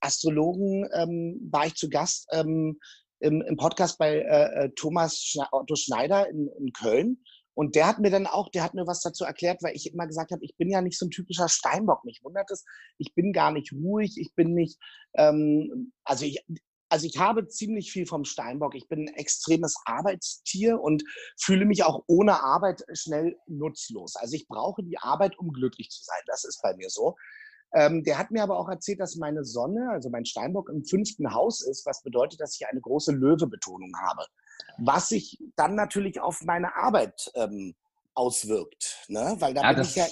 Astrologen 0.00 0.88
ähm, 0.94 1.48
war 1.50 1.66
ich 1.66 1.74
zu 1.74 1.88
Gast 1.88 2.28
ähm, 2.32 2.78
im, 3.20 3.42
im 3.42 3.56
Podcast 3.56 3.98
bei 3.98 4.18
äh, 4.18 4.64
äh 4.64 4.70
Thomas 4.74 5.36
Otto 5.52 5.76
Schneider 5.76 6.28
in, 6.28 6.48
in 6.58 6.72
Köln 6.72 7.18
und 7.54 7.74
der 7.74 7.86
hat 7.86 7.98
mir 7.98 8.10
dann 8.10 8.26
auch, 8.26 8.50
der 8.50 8.62
hat 8.62 8.74
mir 8.74 8.86
was 8.86 9.00
dazu 9.00 9.24
erklärt, 9.24 9.62
weil 9.62 9.76
ich 9.76 9.92
immer 9.92 10.06
gesagt 10.06 10.32
habe, 10.32 10.44
ich 10.44 10.56
bin 10.56 10.70
ja 10.70 10.80
nicht 10.80 10.98
so 10.98 11.06
ein 11.06 11.10
typischer 11.10 11.48
Steinbock. 11.48 12.04
Mich 12.04 12.20
wundert 12.22 12.50
es, 12.50 12.64
ich 12.98 13.14
bin 13.14 13.32
gar 13.32 13.52
nicht 13.52 13.72
ruhig, 13.72 14.16
ich 14.16 14.34
bin 14.34 14.54
nicht, 14.54 14.78
ähm, 15.14 15.92
also 16.04 16.24
ich, 16.24 16.44
also 16.88 17.06
ich 17.06 17.18
habe 17.18 17.48
ziemlich 17.48 17.90
viel 17.90 18.06
vom 18.06 18.24
Steinbock. 18.24 18.74
Ich 18.74 18.86
bin 18.86 19.08
ein 19.08 19.14
extremes 19.14 19.76
Arbeitstier 19.86 20.78
und 20.80 21.02
fühle 21.40 21.64
mich 21.64 21.84
auch 21.84 22.04
ohne 22.06 22.42
Arbeit 22.42 22.84
schnell 22.92 23.36
nutzlos. 23.46 24.16
Also 24.16 24.36
ich 24.36 24.46
brauche 24.46 24.82
die 24.82 24.98
Arbeit, 24.98 25.38
um 25.38 25.52
glücklich 25.52 25.88
zu 25.88 26.04
sein. 26.04 26.20
Das 26.26 26.44
ist 26.44 26.60
bei 26.62 26.76
mir 26.76 26.90
so. 26.90 27.16
Ähm, 27.74 28.04
der 28.04 28.18
hat 28.18 28.30
mir 28.30 28.42
aber 28.42 28.58
auch 28.58 28.68
erzählt, 28.68 29.00
dass 29.00 29.16
meine 29.16 29.44
Sonne, 29.44 29.88
also 29.90 30.10
mein 30.10 30.26
Steinbock, 30.26 30.68
im 30.68 30.84
fünften 30.84 31.32
Haus 31.32 31.66
ist, 31.66 31.86
was 31.86 32.02
bedeutet, 32.02 32.40
dass 32.40 32.60
ich 32.60 32.66
eine 32.66 32.82
große 32.82 33.12
Löwe-Betonung 33.12 33.92
habe. 34.06 34.26
Was 34.78 35.08
sich 35.08 35.38
dann 35.56 35.74
natürlich 35.74 36.20
auf 36.20 36.42
meine 36.44 36.74
Arbeit 36.76 37.30
ähm, 37.34 37.74
auswirkt. 38.14 39.04
Ne? 39.08 39.36
Weil 39.38 39.54
da 39.54 39.62
ja, 39.62 39.72
bin 39.72 39.82
ich 39.82 39.96
ja. 39.96 40.06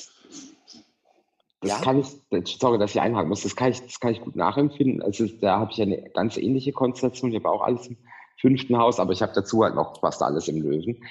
Das 1.62 1.72
ja? 1.72 1.80
kann 1.80 2.00
ich, 2.00 2.56
sorry, 2.58 2.78
dass 2.78 2.92
ich 2.92 3.00
einhaken 3.00 3.28
muss, 3.28 3.42
das 3.42 3.54
kann 3.54 3.70
ich, 3.70 3.82
das 3.82 4.00
kann 4.00 4.12
ich 4.12 4.22
gut 4.22 4.34
nachempfinden. 4.34 5.02
Also 5.02 5.26
da 5.26 5.58
habe 5.58 5.70
ich 5.72 5.82
eine 5.82 6.08
ganz 6.10 6.38
ähnliche 6.38 6.72
Konstellation. 6.72 7.30
Ich 7.30 7.36
habe 7.36 7.50
auch 7.50 7.60
alles 7.60 7.86
im 7.86 7.98
fünften 8.40 8.78
Haus, 8.78 8.98
aber 8.98 9.12
ich 9.12 9.20
habe 9.20 9.32
dazu 9.34 9.62
halt 9.62 9.74
noch 9.74 10.00
fast 10.00 10.22
alles 10.22 10.48
im 10.48 10.62
Löwen 10.62 11.04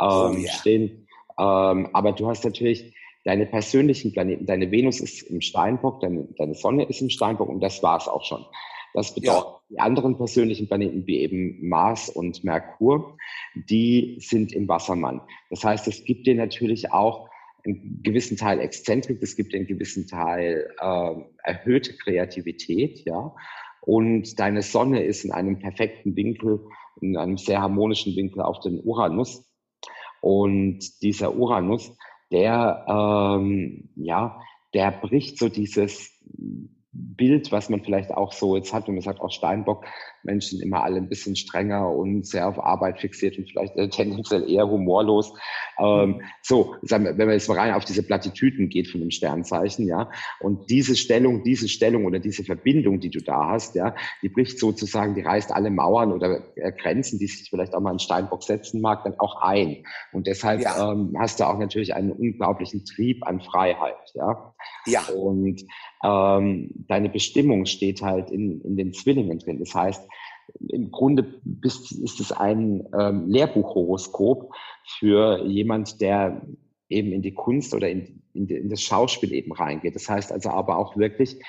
oh 0.00 0.30
ähm, 0.30 0.36
oh, 0.36 0.38
ja. 0.38 0.52
stehen. 0.52 1.06
Ähm, 1.38 1.88
aber 1.92 2.12
du 2.12 2.28
hast 2.28 2.44
natürlich 2.44 2.96
deine 3.24 3.46
persönlichen 3.46 4.12
Planeten, 4.12 4.46
deine 4.46 4.72
Venus 4.72 4.98
ist 4.98 5.22
im 5.22 5.40
Steinbock, 5.40 6.00
deine, 6.00 6.26
deine 6.36 6.54
Sonne 6.54 6.84
ist 6.84 7.00
im 7.00 7.08
Steinbock 7.10 7.48
und 7.48 7.60
das 7.60 7.80
war 7.84 7.96
es 7.98 8.08
auch 8.08 8.24
schon. 8.24 8.44
Das 8.94 9.14
bedeutet, 9.14 9.44
ja. 9.44 9.60
die 9.70 9.80
anderen 9.80 10.16
persönlichen 10.16 10.68
Planeten 10.68 11.06
wie 11.06 11.20
eben 11.20 11.68
Mars 11.68 12.08
und 12.08 12.44
Merkur, 12.44 13.16
die 13.54 14.18
sind 14.20 14.52
im 14.52 14.68
Wassermann. 14.68 15.22
Das 15.50 15.64
heißt, 15.64 15.88
es 15.88 16.04
gibt 16.04 16.26
dir 16.26 16.34
natürlich 16.34 16.92
auch 16.92 17.28
einen 17.64 18.02
gewissen 18.02 18.36
Teil 18.36 18.60
Exzentrik, 18.60 19.22
es 19.22 19.36
gibt 19.36 19.54
einen 19.54 19.66
gewissen 19.66 20.06
Teil 20.06 20.68
äh, 20.78 21.14
erhöhte 21.42 21.96
Kreativität, 21.96 23.04
ja. 23.04 23.34
Und 23.80 24.38
deine 24.38 24.62
Sonne 24.62 25.02
ist 25.02 25.24
in 25.24 25.32
einem 25.32 25.58
perfekten 25.58 26.14
Winkel, 26.14 26.60
in 27.00 27.16
einem 27.16 27.36
sehr 27.36 27.60
harmonischen 27.60 28.14
Winkel 28.14 28.42
auf 28.42 28.60
den 28.60 28.80
Uranus. 28.80 29.48
Und 30.20 31.02
dieser 31.02 31.34
Uranus, 31.34 31.96
der, 32.30 32.86
ähm, 32.88 33.90
ja, 33.96 34.40
der 34.72 34.92
bricht 34.92 35.38
so 35.38 35.48
dieses 35.48 36.16
Bild, 36.94 37.50
was 37.52 37.70
man 37.70 37.82
vielleicht 37.82 38.10
auch 38.10 38.32
so 38.32 38.54
jetzt 38.54 38.74
hat, 38.74 38.86
wenn 38.86 38.94
man 38.94 39.02
sagt, 39.02 39.20
auch 39.20 39.30
Steinbock, 39.30 39.86
Menschen 40.24 40.60
immer 40.60 40.84
alle 40.84 40.98
ein 40.98 41.08
bisschen 41.08 41.36
strenger 41.36 41.90
und 41.90 42.26
sehr 42.26 42.46
auf 42.46 42.62
Arbeit 42.62 43.00
fixiert 43.00 43.38
und 43.38 43.48
vielleicht 43.48 43.76
äh, 43.76 43.88
tendenziell 43.88 44.48
eher 44.48 44.68
humorlos. 44.68 45.32
Ähm, 45.78 46.10
mhm. 46.10 46.20
so, 46.42 46.74
wenn 46.82 47.16
man 47.16 47.30
jetzt 47.30 47.48
mal 47.48 47.58
rein 47.58 47.72
auf 47.72 47.86
diese 47.86 48.02
Plattitüden 48.02 48.68
geht 48.68 48.88
von 48.88 49.00
dem 49.00 49.10
Sternzeichen, 49.10 49.86
ja, 49.86 50.10
und 50.40 50.68
diese 50.70 50.94
Stellung, 50.94 51.42
diese 51.44 51.68
Stellung 51.68 52.04
oder 52.04 52.18
diese 52.18 52.44
Verbindung, 52.44 53.00
die 53.00 53.10
du 53.10 53.20
da 53.20 53.48
hast, 53.48 53.74
ja, 53.74 53.94
die 54.20 54.28
bricht 54.28 54.58
sozusagen, 54.58 55.14
die 55.14 55.22
reißt 55.22 55.50
alle 55.50 55.70
Mauern 55.70 56.12
oder 56.12 56.42
äh, 56.56 56.72
Grenzen, 56.72 57.18
die 57.18 57.26
sich 57.26 57.48
vielleicht 57.48 57.74
auch 57.74 57.80
mal 57.80 57.92
ein 57.92 57.98
Steinbock 57.98 58.42
setzen 58.42 58.82
mag, 58.82 59.04
dann 59.04 59.18
auch 59.18 59.40
ein. 59.40 59.84
Und 60.12 60.26
deshalb 60.26 60.60
ja. 60.60 60.92
ähm, 60.92 61.16
hast 61.18 61.40
du 61.40 61.44
auch 61.44 61.58
natürlich 61.58 61.94
einen 61.94 62.12
unglaublichen 62.12 62.84
Trieb 62.84 63.26
an 63.26 63.40
Freiheit, 63.40 63.96
ja. 64.14 64.51
Ja. 64.86 65.02
Und 65.08 65.62
ähm, 66.04 66.70
deine 66.88 67.08
Bestimmung 67.08 67.66
steht 67.66 68.02
halt 68.02 68.30
in, 68.30 68.60
in 68.62 68.76
den 68.76 68.92
Zwillingen 68.92 69.38
drin. 69.38 69.58
Das 69.58 69.74
heißt, 69.74 70.08
im 70.68 70.90
Grunde 70.90 71.40
bist, 71.44 71.92
ist 71.92 72.20
es 72.20 72.32
ein 72.32 72.86
ähm, 72.98 73.28
Lehrbuchhoroskop 73.28 74.52
für 74.98 75.44
jemand, 75.46 76.00
der 76.00 76.42
eben 76.88 77.12
in 77.12 77.22
die 77.22 77.34
Kunst 77.34 77.74
oder 77.74 77.88
in, 77.88 78.22
in, 78.34 78.46
in, 78.48 78.68
das 78.68 78.82
Schauspiel 78.82 79.32
eben 79.32 79.52
reingeht. 79.52 79.94
Das 79.94 80.08
heißt 80.08 80.32
also 80.32 80.50
aber 80.50 80.78
auch 80.78 80.96
wirklich, 80.96 81.40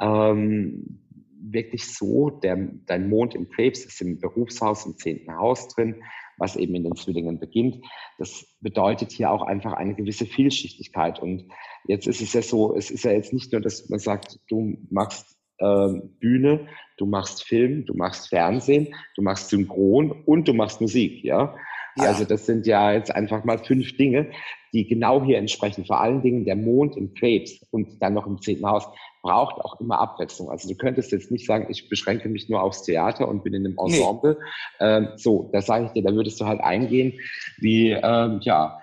ähm, 0.00 1.00
wirklich 1.40 1.86
so, 1.86 2.30
der, 2.30 2.68
dein 2.86 3.08
Mond 3.08 3.34
im 3.34 3.48
Krebs 3.48 3.84
ist 3.84 4.00
im 4.00 4.18
Berufshaus 4.18 4.86
im 4.86 4.96
zehnten 4.96 5.36
Haus 5.36 5.68
drin, 5.68 6.02
was 6.38 6.56
eben 6.56 6.74
in 6.74 6.84
den 6.84 6.96
Zwillingen 6.96 7.38
beginnt. 7.38 7.84
Das 8.18 8.46
bedeutet 8.60 9.12
hier 9.12 9.30
auch 9.30 9.42
einfach 9.42 9.72
eine 9.72 9.94
gewisse 9.94 10.26
Vielschichtigkeit. 10.26 11.20
Und 11.20 11.48
jetzt 11.86 12.06
ist 12.06 12.20
es 12.20 12.32
ja 12.32 12.42
so, 12.42 12.74
es 12.74 12.90
ist 12.90 13.04
ja 13.04 13.12
jetzt 13.12 13.32
nicht 13.32 13.52
nur, 13.52 13.60
dass 13.60 13.88
man 13.88 13.98
sagt, 13.98 14.38
du 14.48 14.76
machst 14.90 15.36
äh, 15.58 15.88
Bühne, 16.20 16.68
du 16.96 17.06
machst 17.06 17.44
Film, 17.44 17.84
du 17.86 17.94
machst 17.94 18.28
Fernsehen, 18.28 18.94
du 19.16 19.22
machst 19.22 19.50
Synchron 19.50 20.12
und 20.24 20.48
du 20.48 20.54
machst 20.54 20.80
Musik, 20.80 21.24
ja. 21.24 21.54
Ja. 21.98 22.10
Also 22.10 22.24
das 22.24 22.46
sind 22.46 22.66
ja 22.66 22.92
jetzt 22.92 23.14
einfach 23.14 23.44
mal 23.44 23.58
fünf 23.58 23.96
Dinge, 23.96 24.30
die 24.72 24.86
genau 24.86 25.24
hier 25.24 25.38
entsprechen. 25.38 25.84
Vor 25.84 26.00
allen 26.00 26.22
Dingen 26.22 26.44
der 26.44 26.56
Mond 26.56 26.96
im 26.96 27.14
Krebs 27.14 27.60
und 27.70 28.02
dann 28.02 28.14
noch 28.14 28.26
im 28.26 28.40
zehnten 28.40 28.66
Haus 28.66 28.86
braucht 29.22 29.60
auch 29.60 29.80
immer 29.80 29.98
Abwechslung. 29.98 30.50
Also 30.50 30.68
du 30.68 30.74
könntest 30.74 31.12
jetzt 31.12 31.30
nicht 31.30 31.46
sagen, 31.46 31.66
ich 31.70 31.88
beschränke 31.88 32.28
mich 32.28 32.48
nur 32.48 32.62
aufs 32.62 32.82
Theater 32.82 33.28
und 33.28 33.44
bin 33.44 33.54
in 33.54 33.66
einem 33.66 33.78
Ensemble. 33.78 34.38
Nee. 34.80 34.86
Ähm, 34.86 35.08
so, 35.16 35.50
da 35.52 35.60
sage 35.60 35.86
ich 35.86 35.92
dir, 35.92 36.02
da 36.02 36.14
würdest 36.14 36.40
du 36.40 36.46
halt 36.46 36.60
eingehen, 36.60 37.18
wie 37.58 37.90
ähm, 37.90 38.40
ja, 38.42 38.80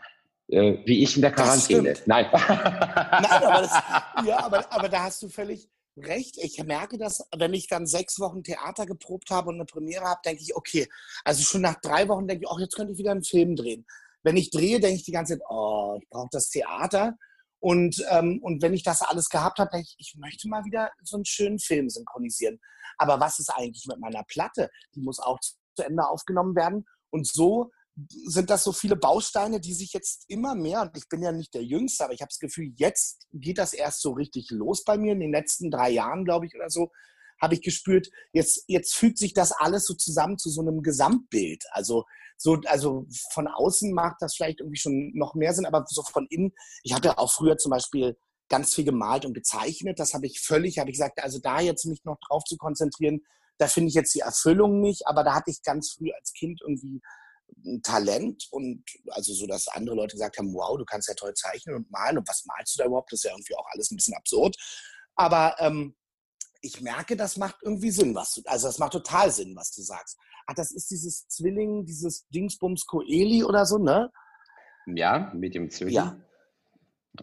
äh, 0.50 0.77
wie 0.86 1.03
ich 1.03 1.15
in 1.15 1.22
der 1.22 1.31
Quarantäne. 1.31 1.95
Nein. 2.05 2.25
Nein, 2.31 3.43
aber, 3.43 3.62
das, 3.62 3.72
ja, 4.25 4.45
aber, 4.45 4.65
aber 4.69 4.89
da 4.89 5.03
hast 5.03 5.24
du 5.24 5.29
völlig, 5.29 5.67
recht. 5.98 6.38
Ich 6.38 6.62
merke 6.64 6.98
das, 6.98 7.28
wenn 7.36 7.54
ich 7.54 7.68
dann 7.68 7.86
sechs 7.86 8.20
Wochen 8.20 8.44
Theater 8.44 8.86
geprobt 8.86 9.30
habe 9.30 9.50
und 9.50 9.56
eine 9.56 9.66
Premiere 9.66 10.06
habe, 10.06 10.22
denke 10.25 10.42
ich, 10.42 10.56
okay, 10.56 10.88
also 11.24 11.44
schon 11.44 11.62
nach 11.62 11.80
drei 11.82 12.08
Wochen 12.08 12.28
denke 12.28 12.46
ich, 12.46 12.52
oh, 12.52 12.60
jetzt 12.60 12.75
könnte 12.75 12.94
ich 12.94 13.00
wieder 13.00 13.12
einen 13.12 13.24
Film 13.24 13.56
drehen. 13.56 13.86
Wenn 14.24 14.38
ich 14.38 14.50
drehe, 14.50 14.80
denke 14.80 14.98
ich 14.98 15.06
die 15.06 15.12
ganze 15.12 15.38
Zeit, 15.38 15.48
oh, 15.50 15.98
ich 16.02 16.10
brauche 16.10 16.30
das 16.32 16.50
Theater. 16.50 17.18
Und, 17.60 18.04
ähm, 18.10 18.40
und 18.44 18.62
wenn 18.62 18.74
ich 18.74 18.84
das 18.84 19.02
alles 19.02 19.30
gehabt 19.30 19.60
habe, 19.60 19.72
denke 19.72 19.88
ich, 19.88 19.96
ich 19.98 20.16
möchte 20.18 20.48
mal 20.48 20.66
wieder 20.66 20.92
so 21.04 21.18
einen 21.18 21.25
schönen 21.25 21.60
Film 21.60 21.90
synchronisieren. 21.90 22.60
Aber 22.98 23.20
was 23.20 23.40
ist 23.40 23.50
eigentlich 23.50 23.86
mit 23.88 24.00
meiner 24.00 24.24
Platte? 24.24 24.70
Die 24.94 25.02
muss 25.02 25.20
auch 25.20 25.40
zu 25.40 25.84
Ende 25.84 26.08
aufgenommen 26.08 26.56
werden. 26.56 26.86
Und 27.10 27.28
so 27.28 27.72
sind 28.25 28.50
das 28.50 28.64
so 28.64 28.74
viele 28.74 28.96
Bausteine, 28.96 29.60
die 29.60 29.74
sich 29.74 29.94
jetzt 29.94 30.25
immer 30.28 30.54
mehr, 30.56 30.82
und 30.82 30.98
ich 30.98 31.08
bin 31.08 31.22
ja 31.22 31.32
nicht 31.32 31.54
der 31.54 31.64
Jüngste, 31.64 32.04
aber 32.04 32.14
ich 32.14 32.22
habe 32.22 32.30
das 32.30 32.40
Gefühl, 32.40 32.74
jetzt 32.75 33.28
geht 33.32 33.58
das 33.58 33.74
erst 33.74 34.02
so 34.02 34.12
richtig 34.12 34.52
los 34.52 34.84
bei 34.84 34.98
mir. 34.98 35.14
In 35.14 35.22
den 35.22 35.32
letzten 35.32 35.72
drei 35.72 35.92
Jahren, 35.92 36.25
glaube 36.25 36.46
ich, 36.46 36.56
oder 36.56 36.70
so, 36.70 36.92
habe 37.42 37.54
ich 37.54 37.62
gespürt, 37.62 38.10
jetzt, 38.34 38.64
jetzt 38.68 38.96
fügt 38.96 39.18
sich 39.18 39.34
das 39.34 39.52
alles 39.52 39.86
so 39.86 39.94
zusammen 39.94 40.38
zu 40.38 40.50
so 40.50 40.62
einem 40.62 40.82
Gesamtbild. 40.82 41.64
Also, 41.72 42.06
so, 42.38 42.60
also 42.66 43.06
von 43.32 43.48
außen 43.48 43.94
macht 43.94 44.18
das 44.20 44.36
vielleicht 44.36 44.60
irgendwie 44.60 44.80
schon 44.80 45.12
noch 45.14 45.36
mehr 45.36 45.54
Sinn, 45.54 45.66
aber 45.66 45.86
so 45.88 46.04
von 46.04 46.28
innen, 46.30 46.54
ich 46.84 46.94
hatte 46.94 47.18
auch 47.18 47.32
früher 47.32 47.58
zum 47.58 47.72
Beispiel 47.72 48.18
ganz 48.50 48.74
viel 48.74 48.86
gemalt 48.86 49.25
und 49.25 49.34
gezeichnet. 49.34 50.00
Das 50.00 50.14
habe 50.14 50.28
ich 50.28 50.42
völlig, 50.42 50.80
habe 50.80 50.90
ich 50.90 50.98
gesagt, 50.98 51.24
also 51.24 51.40
da 51.40 51.62
jetzt 51.62 51.86
mich 51.86 52.04
noch 52.04 52.18
drauf 52.28 52.44
zu 52.44 52.58
konzentrieren, 52.58 53.22
da 53.58 53.68
finde 53.68 53.90
ich 53.90 53.96
jetzt 53.96 54.14
die 54.14 54.20
Erfüllung 54.20 54.82
nicht, 54.82 55.08
aber 55.08 55.24
da 55.24 55.34
hatte 55.34 55.50
ich 55.50 55.64
ganz 55.64 55.92
früh 55.92 56.12
als 56.12 56.34
Kind 56.34 56.60
irgendwie 56.62 57.02
Talent 57.84 58.48
und 58.52 58.84
also 59.10 59.34
so, 59.34 59.48
dass 59.48 59.68
andere 59.68 59.96
Leute 59.96 60.16
gesagt 60.16 60.38
haben, 60.38 60.54
wow, 60.54 60.78
du 60.78 60.86
kannst 60.86 61.08
ja 61.08 61.16
toll 61.16 61.34
zeichnen 61.34 61.75
und 61.75 61.92
malen 61.92 62.18
und 62.18 62.28
was 62.28 62.46
malst 62.46 62.75
du 62.75 62.80
da 62.80 62.88
überhaupt? 62.88 63.12
Das 63.12 63.20
ist 63.20 63.24
ja 63.24 63.32
irgendwie 63.32 63.56
auch 63.56 63.68
alles 63.72 63.92
ein 63.92 63.98
bisschen 63.98 64.16
absurd. 64.16 64.56
Aber 65.16 65.56
ähm, 65.60 65.96
ich 66.62 66.82
merke, 66.82 67.16
das 67.16 67.38
macht 67.38 67.58
irgendwie 67.64 67.92
Sinn, 67.92 68.16
was 68.16 68.34
du, 68.34 68.42
also 68.46 68.68
das 68.68 68.80
macht 68.80 68.94
total 68.94 69.32
Sinn, 69.32 69.56
was 69.56 69.72
du 69.72 69.82
sagst. 69.82 70.18
Ach, 70.48 70.54
das 70.56 70.72
ist 70.72 70.90
dieses 70.92 71.28
Zwilling, 71.28 71.86
dieses 71.86 72.28
Dingsbums 72.30 72.86
Coeli 72.86 73.44
oder 73.44 73.66
so, 73.66 73.78
ne? 73.78 74.12
Ja, 74.88 75.32
mit 75.34 75.56
dem 75.56 75.70
Zwilling. 75.70 75.96
Ja. 75.96 76.18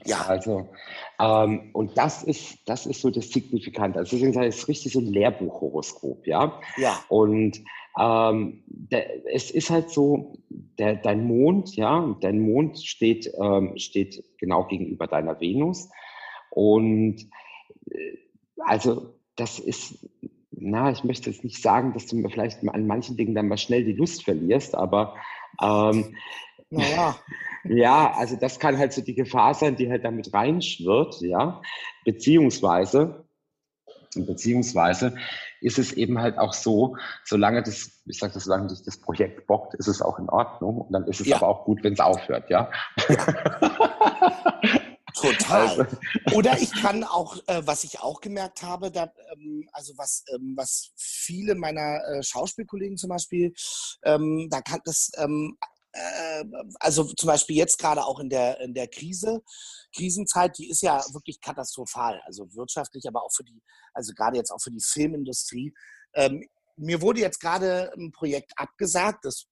Ja. 0.04 0.22
Also, 0.26 0.72
ähm, 1.20 1.70
und 1.74 1.96
das 1.98 2.22
ist, 2.22 2.58
das 2.66 2.86
ist 2.86 3.00
so 3.00 3.10
das 3.10 3.28
Signifikante. 3.28 3.98
Also 3.98 4.16
deswegen 4.16 4.32
ich, 4.42 4.48
es 4.48 4.58
ist 4.58 4.68
richtig 4.68 4.92
so 4.92 5.00
ein 5.00 5.06
Lehrbuchhoroskop, 5.06 6.26
ja. 6.26 6.60
Ja. 6.76 7.04
Und 7.08 7.62
ähm, 7.98 8.62
der, 8.66 9.26
es 9.34 9.50
ist 9.50 9.70
halt 9.70 9.90
so, 9.90 10.38
der, 10.78 10.96
dein 10.96 11.26
Mond, 11.26 11.76
ja, 11.76 12.16
dein 12.20 12.40
Mond 12.40 12.78
steht, 12.78 13.30
ähm, 13.40 13.76
steht 13.76 14.24
genau 14.38 14.64
gegenüber 14.64 15.06
deiner 15.06 15.40
Venus. 15.40 15.90
Und 16.50 17.28
äh, 17.90 18.18
also 18.58 19.14
das 19.36 19.58
ist, 19.58 20.08
na, 20.50 20.90
ich 20.90 21.04
möchte 21.04 21.30
jetzt 21.30 21.44
nicht 21.44 21.62
sagen, 21.62 21.92
dass 21.92 22.06
du 22.06 22.16
mir 22.16 22.30
vielleicht 22.30 22.66
an 22.66 22.86
manchen 22.86 23.16
Dingen 23.16 23.34
dann 23.34 23.48
mal 23.48 23.58
schnell 23.58 23.84
die 23.84 23.92
Lust 23.92 24.24
verlierst, 24.24 24.74
aber 24.74 25.16
ähm, 25.60 26.16
naja. 26.70 27.16
ja, 27.64 28.12
also 28.12 28.36
das 28.36 28.58
kann 28.58 28.78
halt 28.78 28.92
so 28.92 29.02
die 29.02 29.14
Gefahr 29.14 29.54
sein, 29.54 29.76
die 29.76 29.90
halt 29.90 30.04
damit 30.04 30.32
reinschwirrt, 30.32 31.20
ja, 31.20 31.60
beziehungsweise 32.04 33.26
beziehungsweise 34.14 35.14
ist 35.62 35.78
es 35.78 35.92
eben 35.92 36.20
halt 36.20 36.38
auch 36.38 36.52
so, 36.52 36.96
solange 37.24 37.62
das, 37.62 38.02
ich 38.06 38.18
sage 38.18 38.34
das, 38.34 38.44
solange 38.44 38.68
dich 38.68 38.82
das 38.82 38.98
Projekt 38.98 39.46
bockt, 39.46 39.74
ist 39.74 39.88
es 39.88 40.02
auch 40.02 40.18
in 40.18 40.28
Ordnung. 40.28 40.82
Und 40.82 40.92
dann 40.92 41.06
ist 41.06 41.20
es 41.20 41.28
ja. 41.28 41.36
aber 41.36 41.48
auch 41.48 41.64
gut, 41.64 41.82
wenn 41.82 41.94
es 41.94 42.00
aufhört, 42.00 42.50
ja. 42.50 42.70
ja. 43.08 43.16
Total. 45.14 45.68
Also. 45.68 45.84
Oder 46.32 46.58
ich 46.58 46.72
kann 46.72 47.04
auch, 47.04 47.36
äh, 47.46 47.62
was 47.64 47.84
ich 47.84 48.00
auch 48.00 48.20
gemerkt 48.20 48.62
habe, 48.62 48.90
da, 48.90 49.12
ähm, 49.32 49.68
also 49.72 49.92
was, 49.96 50.24
ähm, 50.34 50.54
was 50.56 50.92
viele 50.96 51.54
meiner 51.54 52.00
äh, 52.08 52.22
Schauspielkollegen 52.22 52.96
zum 52.96 53.10
Beispiel, 53.10 53.52
ähm, 54.04 54.48
da 54.50 54.60
kann 54.60 54.80
das 54.84 55.10
ähm, 55.18 55.56
äh, 55.60 55.66
also 56.80 57.04
zum 57.04 57.26
Beispiel 57.26 57.56
jetzt 57.56 57.78
gerade 57.78 58.04
auch 58.04 58.18
in 58.18 58.30
der, 58.30 58.60
in 58.60 58.74
der 58.74 58.88
Krise, 58.88 59.42
Krisenzeit, 59.94 60.56
die 60.58 60.70
ist 60.70 60.82
ja 60.82 61.04
wirklich 61.12 61.40
katastrophal, 61.40 62.20
also 62.24 62.46
wirtschaftlich, 62.54 63.06
aber 63.06 63.22
auch 63.22 63.32
für 63.34 63.44
die, 63.44 63.62
also 63.92 64.12
gerade 64.14 64.36
jetzt 64.36 64.50
auch 64.50 64.60
für 64.60 64.70
die 64.70 64.82
Filmindustrie. 64.82 65.74
Ähm, 66.14 66.48
mir 66.76 67.02
wurde 67.02 67.20
jetzt 67.20 67.40
gerade 67.40 67.92
ein 67.96 68.12
Projekt 68.12 68.52
abgesagt, 68.56 69.24
das, 69.24 69.46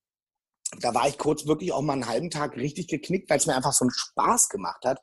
da 0.80 0.94
war 0.94 1.08
ich 1.08 1.18
kurz 1.18 1.46
wirklich 1.46 1.72
auch 1.72 1.82
mal 1.82 1.94
einen 1.94 2.08
halben 2.08 2.30
Tag 2.30 2.56
richtig 2.56 2.88
geknickt, 2.88 3.28
weil 3.28 3.38
es 3.38 3.46
mir 3.46 3.56
einfach 3.56 3.72
so 3.72 3.84
einen 3.84 3.92
Spaß 3.92 4.48
gemacht 4.48 4.84
hat. 4.84 4.98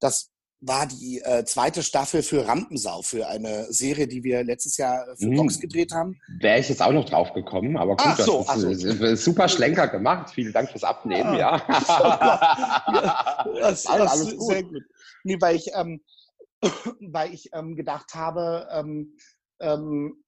Das 0.00 0.30
war 0.60 0.86
die 0.86 1.20
äh, 1.20 1.44
zweite 1.44 1.82
Staffel 1.82 2.22
für 2.22 2.46
Rampensau, 2.46 3.02
für 3.02 3.28
eine 3.28 3.72
Serie, 3.72 4.08
die 4.08 4.24
wir 4.24 4.42
letztes 4.42 4.76
Jahr 4.76 5.06
für 5.16 5.26
hm. 5.26 5.46
Gedreht 5.60 5.92
haben. 5.92 6.18
Wäre 6.40 6.58
ich 6.58 6.68
jetzt 6.68 6.82
auch 6.82 6.92
noch 6.92 7.04
drauf 7.04 7.32
gekommen, 7.32 7.76
aber 7.76 7.96
gut, 7.96 8.06
ach 8.06 8.18
so, 8.18 8.44
das 8.46 8.62
ist 8.64 8.98
so. 8.98 9.14
super 9.16 9.48
Schlenker 9.48 9.86
gemacht. 9.88 10.30
Vielen 10.34 10.52
Dank 10.52 10.70
fürs 10.70 10.84
Abnehmen, 10.84 11.34
ah. 11.34 11.38
ja. 11.38 11.62
ja. 12.88 13.44
das, 13.60 13.86
alles, 13.86 14.10
alles 14.10 14.36
gut. 14.36 14.48
Sehr 14.48 14.62
gut. 14.64 14.82
Nee, 15.22 15.36
weil 15.40 15.56
ich, 15.56 15.70
ähm, 15.74 16.00
weil 17.12 17.32
ich 17.32 17.50
ähm, 17.52 17.76
gedacht 17.76 18.14
habe, 18.14 18.68
ähm, 18.72 19.16
ähm, 19.60 20.24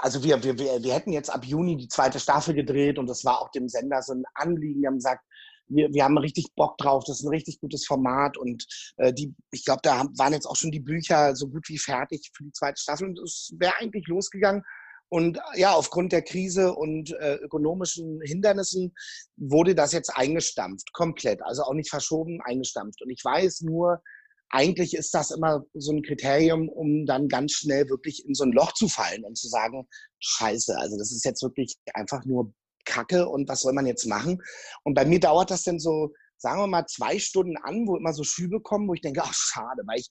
also 0.00 0.24
wir, 0.24 0.42
wir, 0.42 0.58
wir, 0.58 0.82
wir 0.82 0.94
hätten 0.94 1.12
jetzt 1.12 1.30
ab 1.30 1.44
Juni 1.44 1.76
die 1.76 1.88
zweite 1.88 2.18
Staffel 2.18 2.54
gedreht 2.54 2.98
und 2.98 3.06
das 3.06 3.24
war 3.24 3.40
auch 3.40 3.50
dem 3.50 3.68
Sender 3.68 4.02
so 4.02 4.14
ein 4.14 4.24
Anliegen. 4.34 4.80
Die 4.80 4.86
haben 4.86 4.96
gesagt, 4.96 5.24
wir, 5.68 5.92
wir 5.92 6.04
haben 6.04 6.18
richtig 6.18 6.54
Bock 6.54 6.78
drauf, 6.78 7.04
das 7.04 7.20
ist 7.20 7.24
ein 7.24 7.30
richtig 7.30 7.60
gutes 7.60 7.86
Format 7.86 8.36
und 8.36 8.66
äh, 8.96 9.12
die, 9.12 9.34
ich 9.50 9.64
glaube, 9.64 9.80
da 9.82 10.04
waren 10.16 10.32
jetzt 10.32 10.46
auch 10.46 10.56
schon 10.56 10.70
die 10.70 10.80
Bücher 10.80 11.36
so 11.36 11.48
gut 11.48 11.68
wie 11.68 11.78
fertig 11.78 12.30
für 12.34 12.44
die 12.44 12.52
zweite 12.52 12.80
Staffel 12.80 13.08
und 13.08 13.18
es 13.20 13.52
wäre 13.58 13.76
eigentlich 13.78 14.06
losgegangen. 14.06 14.62
Und 15.10 15.38
ja, 15.54 15.72
aufgrund 15.72 16.12
der 16.12 16.20
Krise 16.20 16.74
und 16.74 17.12
äh, 17.12 17.36
ökonomischen 17.36 18.20
Hindernissen 18.20 18.94
wurde 19.36 19.74
das 19.74 19.92
jetzt 19.92 20.14
eingestampft, 20.14 20.92
komplett. 20.92 21.42
Also 21.42 21.62
auch 21.62 21.72
nicht 21.72 21.88
verschoben, 21.88 22.40
eingestampft. 22.44 23.00
Und 23.00 23.08
ich 23.08 23.24
weiß 23.24 23.62
nur, 23.62 24.02
eigentlich 24.50 24.94
ist 24.94 25.14
das 25.14 25.30
immer 25.30 25.64
so 25.74 25.92
ein 25.92 26.02
Kriterium, 26.02 26.68
um 26.68 27.06
dann 27.06 27.28
ganz 27.28 27.52
schnell 27.52 27.88
wirklich 27.88 28.26
in 28.26 28.34
so 28.34 28.44
ein 28.44 28.52
Loch 28.52 28.72
zu 28.72 28.88
fallen 28.88 29.24
und 29.24 29.36
zu 29.36 29.48
sagen, 29.48 29.86
scheiße, 30.20 30.76
also 30.76 30.98
das 30.98 31.12
ist 31.12 31.24
jetzt 31.24 31.42
wirklich 31.42 31.76
einfach 31.94 32.24
nur 32.24 32.52
Kacke 32.88 33.28
und 33.28 33.48
was 33.48 33.60
soll 33.60 33.72
man 33.72 33.86
jetzt 33.86 34.06
machen? 34.06 34.42
Und 34.84 34.94
bei 34.94 35.04
mir 35.04 35.20
dauert 35.20 35.50
das 35.50 35.62
dann 35.62 35.78
so, 35.78 36.12
sagen 36.38 36.60
wir 36.60 36.66
mal, 36.66 36.86
zwei 36.86 37.18
Stunden 37.18 37.56
an, 37.58 37.86
wo 37.86 37.96
immer 37.96 38.12
so 38.12 38.24
Schübe 38.24 38.60
kommen, 38.60 38.88
wo 38.88 38.94
ich 38.94 39.00
denke, 39.00 39.22
ach 39.22 39.34
schade, 39.34 39.82
weil 39.86 39.98
ich, 39.98 40.08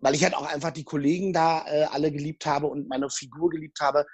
weil 0.00 0.14
ich 0.14 0.22
halt 0.22 0.34
auch 0.34 0.46
einfach 0.46 0.70
die 0.70 0.84
Kollegen 0.84 1.32
da 1.32 1.66
äh, 1.66 1.84
alle 1.84 2.12
geliebt 2.12 2.44
habe 2.44 2.66
und 2.66 2.88
meine 2.88 3.08
Figur 3.10 3.50
geliebt 3.50 3.80
habe. 3.80 4.04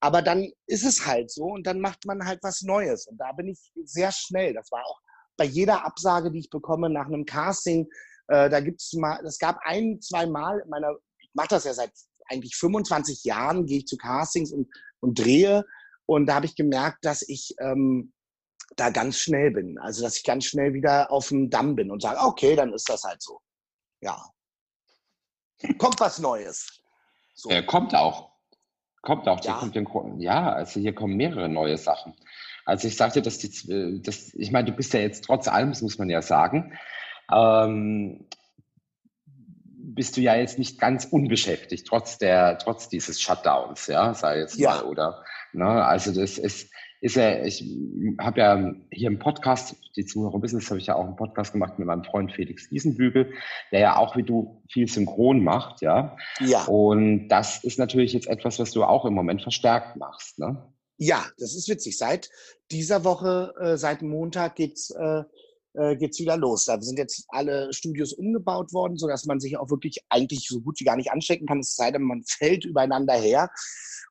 Aber 0.00 0.22
dann 0.22 0.50
ist 0.66 0.84
es 0.84 1.06
halt 1.06 1.30
so 1.30 1.44
und 1.44 1.66
dann 1.66 1.80
macht 1.80 2.04
man 2.06 2.26
halt 2.26 2.40
was 2.42 2.62
Neues. 2.62 3.06
Und 3.06 3.18
da 3.18 3.32
bin 3.32 3.48
ich 3.48 3.72
sehr 3.84 4.12
schnell. 4.12 4.52
Das 4.54 4.70
war 4.70 4.84
auch 4.84 5.00
bei 5.36 5.44
jeder 5.44 5.86
Absage, 5.86 6.30
die 6.30 6.40
ich 6.40 6.50
bekomme 6.50 6.90
nach 6.90 7.06
einem 7.06 7.24
Casting, 7.24 7.88
äh, 8.28 8.48
da 8.48 8.60
gibt's 8.60 8.92
mal, 8.92 9.24
es 9.24 9.38
gab 9.38 9.58
ein, 9.62 10.00
zwei 10.00 10.26
Mal 10.26 10.60
in 10.60 10.68
meiner, 10.68 10.94
ich 11.18 11.30
mache 11.34 11.48
das 11.48 11.64
ja 11.64 11.74
seit 11.74 11.92
eigentlich 12.26 12.54
25 12.56 13.24
Jahren, 13.24 13.66
gehe 13.66 13.78
ich 13.78 13.86
zu 13.86 13.96
Castings 13.96 14.52
und, 14.52 14.68
und 15.00 15.18
drehe. 15.18 15.64
Und 16.10 16.26
da 16.26 16.34
habe 16.34 16.46
ich 16.46 16.56
gemerkt, 16.56 17.04
dass 17.04 17.22
ich 17.22 17.54
ähm, 17.60 18.12
da 18.74 18.90
ganz 18.90 19.18
schnell 19.18 19.52
bin. 19.52 19.78
Also 19.78 20.02
dass 20.02 20.16
ich 20.16 20.24
ganz 20.24 20.44
schnell 20.44 20.74
wieder 20.74 21.12
auf 21.12 21.28
dem 21.28 21.50
Damm 21.50 21.76
bin 21.76 21.88
und 21.88 22.02
sage, 22.02 22.18
okay, 22.20 22.56
dann 22.56 22.72
ist 22.72 22.88
das 22.88 23.04
halt 23.04 23.22
so. 23.22 23.38
Ja. 24.00 24.20
Kommt 25.78 26.00
was 26.00 26.18
Neues. 26.18 26.82
So. 27.34 27.48
Ja, 27.48 27.62
kommt 27.62 27.94
auch. 27.94 28.32
Kommt 29.02 29.28
auch. 29.28 29.40
Ja. 29.44 29.58
Kommt 29.58 30.20
ja, 30.20 30.52
also 30.52 30.80
hier 30.80 30.96
kommen 30.96 31.16
mehrere 31.16 31.48
neue 31.48 31.78
Sachen. 31.78 32.12
Also 32.64 32.88
ich 32.88 32.96
sagte, 32.96 33.22
dass 33.22 33.38
die, 33.38 34.02
dass, 34.02 34.34
ich 34.34 34.50
meine, 34.50 34.68
du 34.68 34.76
bist 34.76 34.92
ja 34.92 34.98
jetzt 34.98 35.26
trotz 35.26 35.46
allem, 35.46 35.68
das 35.68 35.80
muss 35.80 35.96
man 35.96 36.10
ja 36.10 36.22
sagen, 36.22 36.76
ähm, 37.32 38.26
bist 39.94 40.16
du 40.16 40.22
ja 40.22 40.34
jetzt 40.34 40.58
nicht 40.58 40.80
ganz 40.80 41.04
unbeschäftigt, 41.04 41.86
trotz 41.86 42.18
der, 42.18 42.58
trotz 42.58 42.88
dieses 42.88 43.20
Shutdowns, 43.20 43.86
ja, 43.86 44.12
sei 44.12 44.40
jetzt 44.40 44.58
ja. 44.58 44.70
mal, 44.70 44.82
oder, 44.82 45.24
ne, 45.52 45.84
also 45.84 46.12
das 46.12 46.38
ist, 46.38 46.70
ist 47.00 47.16
ja, 47.16 47.42
ich 47.44 47.64
habe 48.20 48.40
ja 48.40 48.74
hier 48.90 49.08
im 49.08 49.18
Podcast, 49.18 49.74
die 49.96 50.04
Zuhörer 50.04 50.38
das 50.40 50.68
habe 50.68 50.78
ich 50.78 50.86
ja 50.86 50.96
auch 50.96 51.04
einen 51.04 51.16
Podcast 51.16 51.52
gemacht 51.52 51.78
mit 51.78 51.86
meinem 51.86 52.04
Freund 52.04 52.32
Felix 52.32 52.70
Wiesenbügel, 52.70 53.32
der 53.72 53.80
ja 53.80 53.96
auch 53.96 54.16
wie 54.16 54.22
du 54.22 54.62
viel 54.70 54.86
synchron 54.86 55.42
macht, 55.42 55.80
ja. 55.80 56.16
Ja. 56.40 56.64
Und 56.64 57.28
das 57.28 57.64
ist 57.64 57.78
natürlich 57.78 58.12
jetzt 58.12 58.28
etwas, 58.28 58.58
was 58.58 58.72
du 58.72 58.84
auch 58.84 59.04
im 59.06 59.14
Moment 59.14 59.42
verstärkt 59.42 59.96
machst, 59.96 60.38
ne? 60.38 60.62
Ja, 61.02 61.24
das 61.38 61.54
ist 61.54 61.70
witzig. 61.70 61.96
Seit 61.96 62.28
dieser 62.70 63.04
Woche, 63.04 63.54
äh, 63.58 63.78
seit 63.78 64.02
Montag 64.02 64.56
geht's 64.56 64.90
äh, 64.90 65.22
äh, 65.74 65.96
geht's 65.96 66.18
wieder 66.18 66.36
los. 66.36 66.64
Da 66.64 66.80
sind 66.80 66.98
jetzt 66.98 67.24
alle 67.28 67.72
Studios 67.72 68.12
umgebaut 68.12 68.72
worden, 68.72 68.96
so 68.96 69.06
dass 69.06 69.26
man 69.26 69.40
sich 69.40 69.56
auch 69.56 69.70
wirklich 69.70 69.98
eigentlich 70.08 70.46
so 70.48 70.60
gut 70.60 70.80
wie 70.80 70.84
gar 70.84 70.96
nicht 70.96 71.12
anstecken 71.12 71.46
kann. 71.46 71.60
Es 71.60 71.76
sei 71.76 71.90
denn, 71.90 72.02
man 72.02 72.22
fällt 72.26 72.64
übereinander 72.64 73.14
her 73.14 73.50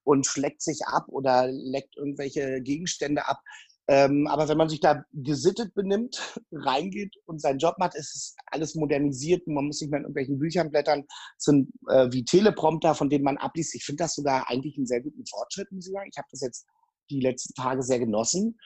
und 0.04 0.26
schlägt 0.26 0.62
sich 0.62 0.86
ab 0.86 1.06
oder 1.08 1.48
leckt 1.50 1.98
irgendwelche 1.98 2.62
Gegenstände 2.62 3.28
ab. 3.28 3.42
Ähm, 3.92 4.28
aber 4.28 4.48
wenn 4.48 4.58
man 4.58 4.70
sich 4.70 4.82
da 4.82 5.04
gesittet 5.14 5.74
benimmt, 5.74 6.22
reingeht 6.52 7.16
und 7.26 7.42
seinen 7.42 7.58
Job 7.58 7.76
macht, 7.80 7.96
ist 7.96 8.16
es 8.16 8.36
alles 8.46 8.76
modernisiert. 8.76 9.48
Man 9.48 9.66
muss 9.66 9.82
nicht 9.82 9.90
mehr 9.90 9.98
in 9.98 10.04
irgendwelchen 10.04 10.38
Büchern 10.38 10.70
blättern. 10.70 11.06
Es 11.38 11.46
sind 11.46 11.72
äh, 11.90 12.08
wie 12.12 12.24
Teleprompter, 12.24 12.94
von 12.94 13.10
denen 13.10 13.24
man 13.24 13.38
abliest. 13.38 13.74
Ich 13.74 13.84
finde 13.84 14.04
das 14.04 14.14
sogar 14.14 14.48
eigentlich 14.48 14.78
einen 14.78 14.86
sehr 14.86 15.02
guten 15.02 15.26
Fortschritt, 15.26 15.72
muss 15.72 15.88
ich 15.88 15.94
sagen. 15.94 16.10
Ich 16.12 16.20
habe 16.20 16.28
das 16.30 16.42
jetzt 16.42 16.68
die 17.10 17.20
letzten 17.20 17.56
Tage 17.56 17.82
sehr 17.82 17.98
genossen. 17.98 18.60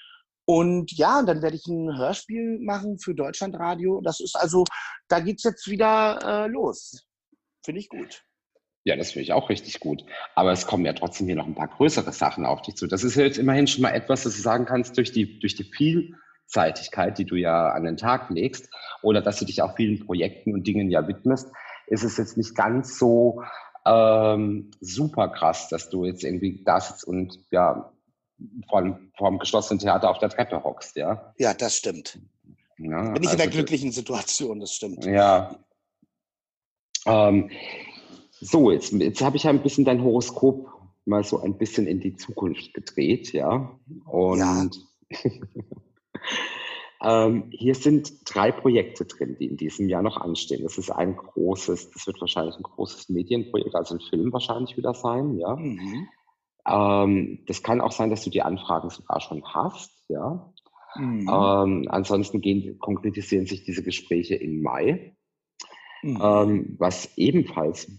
Und 0.45 0.91
ja, 0.91 1.23
dann 1.23 1.41
werde 1.41 1.55
ich 1.55 1.67
ein 1.67 1.97
Hörspiel 1.97 2.59
machen 2.59 2.99
für 2.99 3.15
Deutschlandradio. 3.15 4.01
Das 4.01 4.19
ist 4.19 4.35
also, 4.35 4.65
da 5.07 5.19
geht's 5.19 5.43
jetzt 5.43 5.69
wieder 5.69 6.19
äh, 6.23 6.47
los. 6.47 7.05
Finde 7.63 7.79
ich 7.79 7.89
gut. 7.89 8.23
Ja, 8.85 8.97
das 8.97 9.11
finde 9.11 9.23
ich 9.23 9.33
auch 9.33 9.49
richtig 9.49 9.79
gut. 9.79 10.03
Aber 10.35 10.51
es 10.51 10.67
kommen 10.67 10.85
ja 10.85 10.93
trotzdem 10.93 11.27
hier 11.27 11.37
noch 11.37 11.47
ein 11.47 11.55
paar 11.55 11.69
größere 11.69 12.11
Sachen 12.11 12.45
auf 12.45 12.61
dich 12.61 12.75
zu. 12.75 12.87
Das 12.87 13.05
ist 13.05 13.15
jetzt 13.15 13.37
immerhin 13.37 13.67
schon 13.67 13.81
mal 13.81 13.91
etwas, 13.91 14.23
das 14.23 14.35
du 14.35 14.41
sagen 14.41 14.65
kannst, 14.65 14.97
durch 14.97 15.13
die, 15.13 15.39
durch 15.39 15.55
die 15.55 15.63
Vielseitigkeit, 15.63 17.17
die 17.17 17.25
du 17.25 17.35
ja 17.35 17.69
an 17.69 17.85
den 17.85 17.95
Tag 17.95 18.29
legst, 18.29 18.69
oder 19.01 19.21
dass 19.21 19.39
du 19.39 19.45
dich 19.45 19.61
auch 19.61 19.77
vielen 19.77 20.05
Projekten 20.05 20.53
und 20.53 20.67
Dingen 20.67 20.91
ja 20.91 21.07
widmest, 21.07 21.49
ist 21.87 22.03
es 22.03 22.17
jetzt 22.17 22.35
nicht 22.35 22.55
ganz 22.55 22.99
so 22.99 23.41
ähm, 23.85 24.71
super 24.81 25.29
krass, 25.29 25.69
dass 25.69 25.89
du 25.89 26.05
jetzt 26.05 26.23
irgendwie 26.23 26.61
da 26.65 26.81
sitzt 26.81 27.05
und 27.05 27.39
ja 27.51 27.92
vor, 28.69 28.99
vor 29.17 29.29
dem 29.29 29.39
geschlossenen 29.39 29.79
Theater 29.79 30.09
auf 30.09 30.19
der 30.19 30.29
Treppe 30.29 30.63
hockst, 30.63 30.95
ja. 30.95 31.33
Ja, 31.37 31.53
das 31.53 31.77
stimmt. 31.77 32.19
Ja, 32.77 33.11
Bin 33.11 33.23
ich 33.23 33.29
also 33.29 33.31
in 33.31 33.37
der 33.37 33.47
glücklichen 33.47 33.91
Situation, 33.91 34.59
das 34.59 34.73
stimmt. 34.73 35.05
Ja. 35.05 35.57
Ähm, 37.05 37.49
so, 38.39 38.71
jetzt, 38.71 38.91
jetzt 38.93 39.21
habe 39.21 39.37
ich 39.37 39.43
ja 39.43 39.51
ein 39.51 39.63
bisschen 39.63 39.85
dein 39.85 40.03
Horoskop 40.03 40.69
mal 41.05 41.23
so 41.23 41.39
ein 41.39 41.57
bisschen 41.57 41.87
in 41.87 41.99
die 41.99 42.15
Zukunft 42.15 42.73
gedreht, 42.73 43.33
ja. 43.33 43.77
Und 44.05 44.39
ja. 44.39 44.69
ähm, 47.25 47.49
hier 47.51 47.75
sind 47.75 48.13
drei 48.25 48.51
Projekte 48.51 49.05
drin, 49.05 49.35
die 49.39 49.47
in 49.47 49.57
diesem 49.57 49.89
Jahr 49.89 50.01
noch 50.01 50.17
anstehen. 50.17 50.63
Das 50.63 50.77
ist 50.77 50.91
ein 50.91 51.15
großes, 51.15 51.91
das 51.91 52.07
wird 52.07 52.19
wahrscheinlich 52.21 52.55
ein 52.55 52.63
großes 52.63 53.09
Medienprojekt, 53.09 53.75
also 53.75 53.95
ein 53.95 54.01
Film 54.01 54.31
wahrscheinlich 54.33 54.77
wieder 54.77 54.93
sein, 54.93 55.37
ja. 55.37 55.55
Mhm. 55.55 56.07
Ähm, 56.67 57.43
das 57.47 57.63
kann 57.63 57.81
auch 57.81 57.91
sein, 57.91 58.09
dass 58.09 58.23
du 58.23 58.29
die 58.29 58.41
Anfragen 58.41 58.89
sogar 58.89 59.19
schon 59.19 59.43
hast, 59.45 59.91
ja. 60.09 60.53
Mhm. 60.95 61.27
Ähm, 61.27 61.87
ansonsten 61.89 62.41
gehen, 62.41 62.77
konkretisieren 62.79 63.47
sich 63.47 63.63
diese 63.63 63.83
Gespräche 63.83 64.35
im 64.35 64.61
Mai. 64.61 65.15
Mhm. 66.03 66.19
Ähm, 66.21 66.75
was 66.77 67.17
ebenfalls 67.17 67.89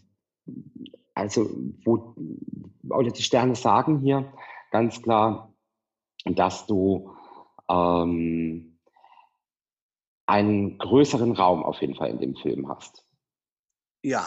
also 1.15 1.49
wo, 1.85 2.17
oder 2.91 3.11
die 3.11 3.23
Sterne 3.23 3.55
sagen 3.55 4.01
hier 4.01 4.33
ganz 4.71 5.01
klar, 5.01 5.55
dass 6.25 6.67
du 6.67 7.15
ähm, 7.69 8.79
einen 10.27 10.79
größeren 10.79 11.33
Raum 11.33 11.63
auf 11.63 11.81
jeden 11.81 11.95
Fall 11.95 12.11
in 12.11 12.19
dem 12.19 12.35
Film 12.35 12.69
hast. 12.69 13.07
Ja. 14.03 14.27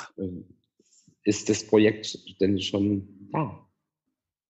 Ist 1.23 1.49
das 1.49 1.67
Projekt 1.67 2.17
denn 2.39 2.59
schon 2.61 3.29
da? 3.31 3.66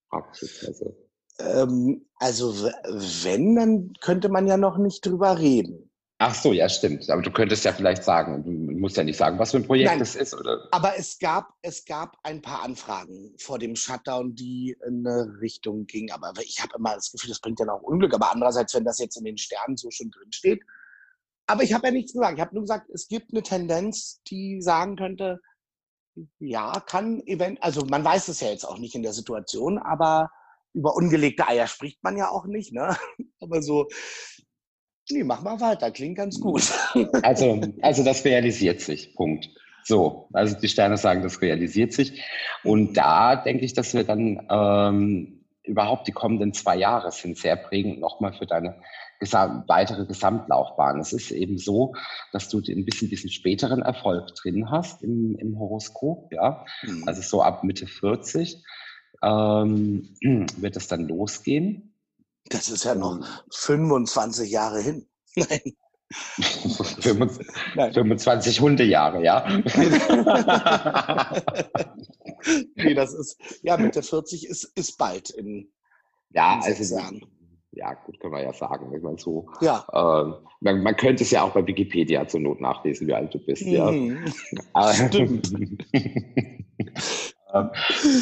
Praktisch. 0.09 0.65
Also. 0.65 0.95
Ähm, 1.39 2.05
also 2.15 2.53
wenn, 2.53 3.55
dann 3.55 3.93
könnte 4.01 4.29
man 4.29 4.47
ja 4.47 4.57
noch 4.57 4.77
nicht 4.77 5.05
drüber 5.05 5.39
reden. 5.39 5.87
Ach 6.19 6.33
so, 6.33 6.51
ja, 6.51 6.67
stimmt. 6.67 7.07
Aber 7.11 7.21
du 7.21 7.29
könntest 7.29 7.63
ja 7.63 7.73
vielleicht 7.73 8.03
sagen, 8.03 8.43
du 8.43 8.51
musst 8.51 8.97
ja 8.97 9.03
nicht 9.03 9.17
sagen, 9.17 9.37
was 9.37 9.51
für 9.51 9.57
ein 9.57 9.67
Projekt 9.67 9.91
Nein, 9.91 10.01
es 10.01 10.15
ist, 10.15 10.33
oder? 10.33 10.67
Aber 10.71 10.97
es 10.97 11.19
gab, 11.19 11.53
es 11.61 11.85
gab 11.85 12.17
ein 12.23 12.41
paar 12.41 12.63
Anfragen 12.63 13.35
vor 13.37 13.59
dem 13.59 13.75
Shutdown, 13.75 14.33
die 14.33 14.75
in 14.87 15.05
eine 15.05 15.39
Richtung 15.39 15.85
gingen. 15.85 16.09
Aber 16.11 16.33
ich 16.41 16.59
habe 16.59 16.73
immer 16.75 16.95
das 16.95 17.11
Gefühl, 17.11 17.29
das 17.29 17.39
bringt 17.39 17.59
ja 17.59 17.67
noch 17.67 17.83
Unglück. 17.83 18.15
Aber 18.15 18.31
andererseits, 18.31 18.73
wenn 18.73 18.83
das 18.83 18.97
jetzt 18.97 19.17
in 19.17 19.25
den 19.25 19.37
Sternen 19.37 19.77
so 19.77 19.91
schon 19.91 20.09
drin 20.09 20.31
steht. 20.31 20.63
Aber 21.45 21.61
ich 21.61 21.73
habe 21.73 21.85
ja 21.85 21.93
nichts 21.93 22.13
gesagt. 22.13 22.33
Ich 22.33 22.41
habe 22.41 22.55
nur 22.55 22.63
gesagt, 22.63 22.89
es 22.91 23.07
gibt 23.07 23.31
eine 23.31 23.43
Tendenz, 23.43 24.19
die 24.27 24.59
sagen 24.59 24.95
könnte, 24.95 25.39
ja, 26.39 26.79
kann 26.85 27.21
event, 27.25 27.61
also 27.61 27.85
man 27.85 28.03
weiß 28.03 28.27
es 28.29 28.39
ja 28.41 28.49
jetzt 28.49 28.65
auch 28.65 28.77
nicht 28.77 28.95
in 28.95 29.03
der 29.03 29.13
Situation, 29.13 29.77
aber 29.77 30.29
über 30.73 30.95
ungelegte 30.95 31.47
Eier 31.47 31.67
spricht 31.67 32.03
man 32.03 32.17
ja 32.17 32.29
auch 32.29 32.45
nicht, 32.45 32.73
ne? 32.73 32.95
Aber 33.39 33.61
so, 33.61 33.87
Nee, 35.09 35.23
mach 35.23 35.41
mal 35.41 35.59
weiter, 35.61 35.91
klingt 35.91 36.17
ganz 36.17 36.39
gut. 36.39 36.63
Also, 37.23 37.61
also 37.81 38.03
das 38.03 38.25
realisiert 38.25 38.81
sich, 38.81 39.15
Punkt. 39.15 39.49
So, 39.83 40.27
also 40.33 40.59
die 40.59 40.67
Sterne 40.67 40.97
sagen, 40.97 41.23
das 41.23 41.41
realisiert 41.41 41.93
sich. 41.93 42.21
Und 42.63 42.97
da 42.97 43.37
denke 43.37 43.63
ich, 43.63 43.73
dass 43.73 43.93
wir 43.93 44.03
dann 44.03 44.45
ähm, 44.49 45.45
überhaupt 45.63 46.07
die 46.07 46.11
kommenden 46.11 46.53
zwei 46.53 46.75
Jahre 46.75 47.11
sind 47.11 47.37
sehr 47.37 47.55
prägend 47.55 47.99
nochmal 47.99 48.33
für 48.33 48.45
deine 48.45 48.81
gesam 49.19 49.63
weitere 49.67 50.05
Gesamtlaufbahn. 50.05 50.99
Es 50.99 51.13
ist 51.13 51.31
eben 51.31 51.57
so, 51.57 51.93
dass 52.31 52.49
du 52.49 52.59
ein 52.59 52.85
bisschen 52.85 53.09
diesen 53.09 53.29
späteren 53.29 53.81
Erfolg 53.81 54.35
drin 54.35 54.69
hast 54.69 55.03
im, 55.03 55.35
im 55.35 55.57
Horoskop, 55.57 56.31
ja. 56.31 56.65
Mhm. 56.83 57.03
Also 57.07 57.21
so 57.21 57.41
ab 57.41 57.63
Mitte 57.63 57.87
40 57.87 58.63
ähm, 59.23 60.15
wird 60.57 60.77
es 60.77 60.87
dann 60.87 61.07
losgehen. 61.07 61.93
Das 62.49 62.69
ist 62.69 62.85
ja 62.85 62.95
noch 62.95 63.19
25 63.51 64.49
Jahre 64.49 64.81
hin. 64.81 65.07
Nein. 65.35 65.73
25 67.01 68.61
Hundejahre, 68.61 69.21
ja. 69.23 69.45
nee, 72.75 72.93
das 72.93 73.13
ist, 73.13 73.37
ja, 73.61 73.75
Mitte 73.75 74.01
40 74.01 74.47
ist, 74.47 74.71
ist 74.75 74.97
bald 74.97 75.29
in, 75.31 75.69
ja, 76.29 76.55
in 76.55 76.63
also, 76.63 76.95
Jahren. 76.95 77.25
Ja, 77.71 77.93
gut, 77.93 78.19
können 78.19 78.33
wir 78.33 78.43
ja 78.43 78.53
sagen. 78.53 78.93
Ich 78.95 79.03
meine, 79.03 79.17
so, 79.17 79.49
ja. 79.61 79.85
Ähm, 79.93 80.35
man, 80.61 80.83
man, 80.83 80.95
könnte 80.95 81.23
es 81.23 81.31
ja 81.31 81.43
auch 81.43 81.51
bei 81.51 81.65
Wikipedia 81.67 82.27
zur 82.27 82.39
Not 82.39 82.61
nachlesen, 82.61 83.07
wie 83.07 83.13
alt 83.13 83.33
du 83.33 83.39
bist. 83.39 83.63
Ja. 83.63 83.91
Mhm. 83.91 84.25
Stimmt. 85.09 85.51
Ähm, 87.53 87.69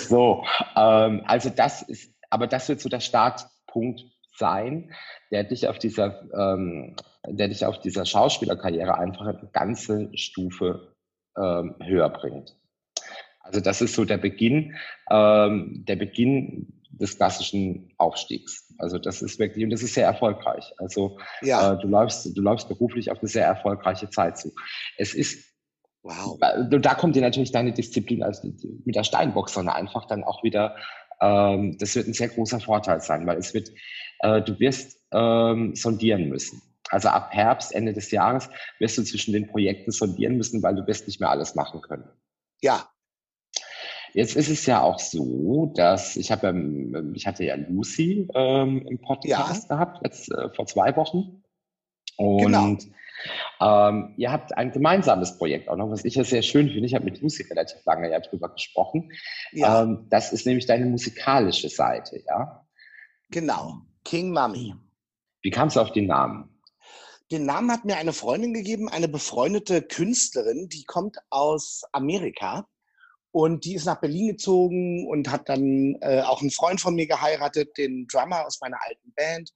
so, 0.08 0.44
ähm, 0.76 1.24
also 1.26 1.50
das 1.50 1.82
ist, 1.82 2.14
aber 2.30 2.48
das 2.48 2.70
wird 2.70 2.80
so 2.80 2.90
der 2.90 3.00
Startpunkt 3.00 4.04
sein, 4.38 4.92
der 5.32 5.44
dich 5.44 5.68
auf 5.68 5.80
dieser, 5.80 6.30
ähm, 6.34 6.96
der 7.28 7.48
dich 7.48 7.66
auf 7.66 7.80
dieser 7.80 8.06
Schauspielerkarriere 8.06 8.98
einfach 8.98 9.26
eine 9.26 9.50
ganze 9.52 10.16
Stufe 10.16 10.94
ähm, 11.38 11.76
höher 11.82 12.10
bringt. 12.10 12.56
Also 13.40 13.62
das 13.62 13.82
ist 13.82 13.96
so 13.96 14.06
der 14.06 14.18
Beginn, 14.18 14.76
ähm, 15.10 15.86
der 15.88 15.96
Beginn 15.96 16.75
des 17.00 17.18
klassischen 17.18 17.94
Aufstiegs. 17.98 18.74
Also 18.78 18.98
das 18.98 19.22
ist 19.22 19.40
wirklich, 19.40 19.64
und 19.64 19.70
das 19.70 19.84
ist 19.84 19.94
sehr 19.94 20.06
erfolgreich. 20.06 20.74
Also 20.78 21.18
ja. 21.42 21.74
äh, 21.74 21.78
du 21.80 21.88
läufst, 21.88 22.26
du 22.36 22.42
läufst 22.42 22.68
beruflich 22.68 23.12
auf 23.12 23.20
eine 23.20 23.28
sehr 23.28 23.46
erfolgreiche 23.46 24.10
Zeit 24.10 24.38
zu. 24.38 24.52
Es 24.98 25.14
ist 25.14 25.56
Wow. 26.06 26.38
Da 26.70 26.94
kommt 26.94 27.16
dir 27.16 27.24
natürlich 27.24 27.52
deine 27.52 27.74
Disziplin 27.74 28.22
als 28.22 28.44
mit 28.44 28.96
der 28.96 29.04
Steinboxsonne 29.04 29.74
einfach 29.74 30.06
dann 30.06 30.24
auch 30.24 30.44
wieder, 30.44 30.76
ähm, 31.20 31.78
das 31.80 31.96
wird 31.96 32.08
ein 32.08 32.14
sehr 32.14 32.28
großer 32.28 32.60
Vorteil 32.60 33.02
sein, 33.02 33.26
weil 33.26 33.38
es 33.38 33.56
wird, 33.56 33.72
äh, 34.20 34.40
du 34.40 34.60
wirst 34.60 35.00
ähm, 35.12 35.76
sondieren 35.76 36.30
müssen. 36.30 36.62
Also 36.90 37.10
ab 37.10 37.30
Herbst, 37.32 37.74
Ende 37.74 37.94
des 37.94 38.12
Jahres 38.12 38.50
wirst 38.78 39.00
du 39.00 39.04
zwischen 39.04 39.34
den 39.34 39.48
Projekten 39.48 39.90
sondieren 39.90 40.38
müssen, 40.38 40.62
weil 40.62 40.76
du 40.76 40.86
wirst 40.86 41.08
nicht 41.08 41.20
mehr 41.20 41.32
alles 41.32 41.56
machen 41.56 41.82
können. 41.82 42.08
Ja, 42.62 42.88
Jetzt 44.16 44.38
ist 44.38 44.48
es 44.48 44.66
ja 44.66 44.82
auch 44.82 44.98
so, 44.98 45.74
dass 45.76 46.16
ich 46.16 46.32
habe, 46.32 46.48
ähm, 46.48 47.12
ich 47.16 47.28
hatte 47.28 47.44
ja 47.44 47.56
Lucy 47.56 48.30
ähm, 48.34 48.88
im 48.88 49.02
Podcast 49.02 49.70
ja. 49.70 49.76
gehabt, 49.76 50.00
jetzt 50.06 50.32
äh, 50.32 50.50
vor 50.52 50.66
zwei 50.68 50.96
Wochen. 50.96 51.44
Und 52.16 52.38
genau. 52.42 52.78
ähm, 53.60 54.14
ihr 54.16 54.32
habt 54.32 54.58
ein 54.58 54.72
gemeinsames 54.72 55.38
Projekt 55.38 55.68
auch 55.68 55.76
noch, 55.76 55.90
was 55.90 56.06
ich 56.06 56.16
ja 56.16 56.24
sehr 56.24 56.44
schön 56.44 56.70
finde. 56.70 56.86
Ich 56.86 56.96
habe 56.96 57.04
mit 57.04 57.22
Lucy 57.22 57.44
relativ 57.44 57.84
lange 57.84 58.10
ja 58.10 58.22
drüber 58.22 58.48
gesprochen. 58.48 59.12
Ja. 59.52 59.82
Ähm, 59.82 60.08
das 60.10 60.32
ist 60.32 60.46
nämlich 60.46 60.66
deine 60.66 60.86
musikalische 60.86 61.68
Seite, 61.68 62.24
ja? 62.26 62.66
Genau, 63.32 63.82
King 64.06 64.32
Mummy. 64.32 64.76
Wie 65.42 65.52
kamst 65.52 65.76
du 65.76 65.82
auf 65.82 65.92
den 65.92 66.08
Namen? 66.08 66.62
Den 67.34 67.46
Namen 67.46 67.70
hat 67.70 67.84
mir 67.84 67.98
eine 67.98 68.14
Freundin 68.14 68.54
gegeben, 68.54 68.88
eine 68.88 69.10
befreundete 69.10 69.82
Künstlerin, 69.82 70.70
die 70.70 70.86
kommt 70.86 71.18
aus 71.30 71.84
Amerika 71.92 72.66
und 73.36 73.66
die 73.66 73.76
ist 73.76 73.84
nach 73.84 74.00
Berlin 74.00 74.30
gezogen 74.30 75.06
und 75.10 75.30
hat 75.30 75.50
dann 75.50 75.98
äh, 76.00 76.22
auch 76.22 76.40
einen 76.40 76.52
Freund 76.52 76.80
von 76.80 76.96
mir 76.96 77.06
geheiratet, 77.06 77.78
den 77.78 78.08
Drummer 78.08 78.46
aus 78.46 78.62
meiner 78.62 78.78
alten 78.88 79.12
Band. 79.14 79.52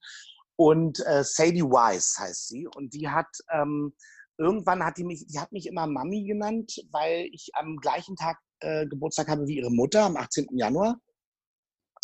Und 0.56 1.00
äh, 1.06 1.24
Sadie 1.24 1.62
Wise 1.62 2.22
heißt 2.22 2.48
sie. 2.48 2.68
Und 2.76 2.92
die 2.92 3.08
hat 3.08 3.28
ähm, 3.50 3.94
irgendwann 4.36 4.84
hat 4.84 4.98
die 4.98 5.04
mich, 5.04 5.26
die 5.28 5.40
hat 5.40 5.52
mich 5.52 5.66
immer 5.66 5.86
Mami 5.86 6.24
genannt, 6.24 6.74
weil 6.90 7.30
ich 7.32 7.52
am 7.54 7.78
gleichen 7.78 8.16
Tag 8.16 8.36
äh, 8.58 8.86
Geburtstag 8.86 9.28
habe 9.28 9.46
wie 9.46 9.56
ihre 9.56 9.70
Mutter, 9.70 10.04
am 10.04 10.18
18. 10.18 10.48
Januar. 10.58 11.00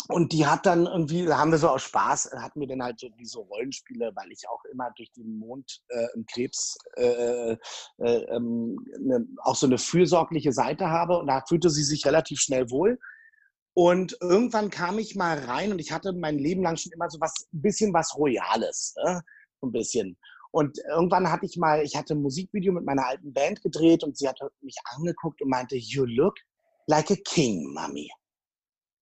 Und 0.09 0.31
die 0.31 0.45
hat 0.45 0.65
dann 0.65 0.85
irgendwie, 0.85 1.25
da 1.25 1.37
haben 1.37 1.51
wir 1.51 1.57
so 1.57 1.69
aus 1.69 1.83
Spaß, 1.83 2.27
äh, 2.27 2.37
hatten 2.37 2.59
wir 2.59 2.67
dann 2.67 2.81
halt 2.81 2.99
so 2.99 3.09
wie 3.17 3.25
so 3.25 3.41
Rollenspiele, 3.41 4.11
weil 4.15 4.31
ich 4.31 4.47
auch 4.47 4.63
immer 4.71 4.91
durch 4.95 5.11
den 5.11 5.37
Mond 5.37 5.81
äh, 5.89 6.07
im 6.15 6.25
Krebs 6.25 6.77
äh, 6.95 7.53
äh, 7.53 7.57
ähm, 7.97 8.77
ne, 8.99 9.27
auch 9.43 9.55
so 9.55 9.67
eine 9.67 9.77
fürsorgliche 9.77 10.53
Seite 10.53 10.89
habe. 10.89 11.17
Und 11.17 11.27
da 11.27 11.43
fühlte 11.47 11.69
sie 11.69 11.83
sich 11.83 12.05
relativ 12.05 12.39
schnell 12.39 12.69
wohl. 12.69 12.97
Und 13.73 14.17
irgendwann 14.21 14.69
kam 14.69 14.97
ich 14.97 15.15
mal 15.15 15.37
rein 15.37 15.71
und 15.71 15.79
ich 15.79 15.91
hatte 15.91 16.13
mein 16.13 16.39
Leben 16.39 16.63
lang 16.63 16.77
schon 16.77 16.93
immer 16.93 17.09
so 17.09 17.19
was, 17.19 17.47
ein 17.53 17.61
bisschen 17.61 17.93
was 17.93 18.17
Royales, 18.17 18.95
ne? 19.03 19.21
ein 19.61 19.71
bisschen. 19.71 20.17
Und 20.51 20.79
irgendwann 20.89 21.31
hatte 21.31 21.45
ich 21.45 21.57
mal, 21.57 21.83
ich 21.83 21.95
hatte 21.95 22.15
ein 22.15 22.21
Musikvideo 22.21 22.73
mit 22.73 22.85
meiner 22.85 23.05
alten 23.05 23.33
Band 23.33 23.61
gedreht 23.61 24.03
und 24.03 24.17
sie 24.17 24.27
hat 24.27 24.39
mich 24.61 24.77
angeguckt 24.95 25.41
und 25.41 25.49
meinte, 25.49 25.75
you 25.75 26.05
look 26.05 26.35
like 26.87 27.11
a 27.11 27.17
king, 27.25 27.71
Mami. 27.73 28.09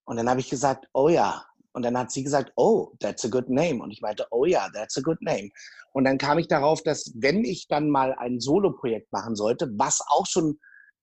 Und 0.06 0.18
dann 0.18 0.30
habe 0.30 0.40
ich 0.40 0.50
gesagt, 0.50 0.88
oh 0.94 1.10
ja. 1.10 1.46
Und 1.74 1.84
dann 1.84 1.98
hat 1.98 2.12
sie 2.12 2.24
gesagt, 2.24 2.54
oh, 2.56 2.94
that's 3.00 3.26
a 3.26 3.28
good 3.28 3.50
name. 3.50 3.84
Und 3.84 3.92
ich 3.92 4.02
meinte, 4.02 4.26
oh 4.32 4.46
ja, 4.46 4.70
that's 4.74 4.98
a 4.98 5.02
good 5.02 5.22
name. 5.22 5.50
Und 5.92 6.06
dann 6.06 6.18
kam 6.18 6.40
ich 6.40 6.48
darauf, 6.48 6.82
dass 6.84 7.12
wenn 7.16 7.44
ich 7.44 7.68
dann 7.68 7.90
mal 7.90 8.14
ein 8.14 8.40
Solo-Projekt 8.40 9.12
machen 9.12 9.36
sollte, 9.36 9.70
was 9.78 10.00
auch 10.08 10.26
schon 10.26 10.60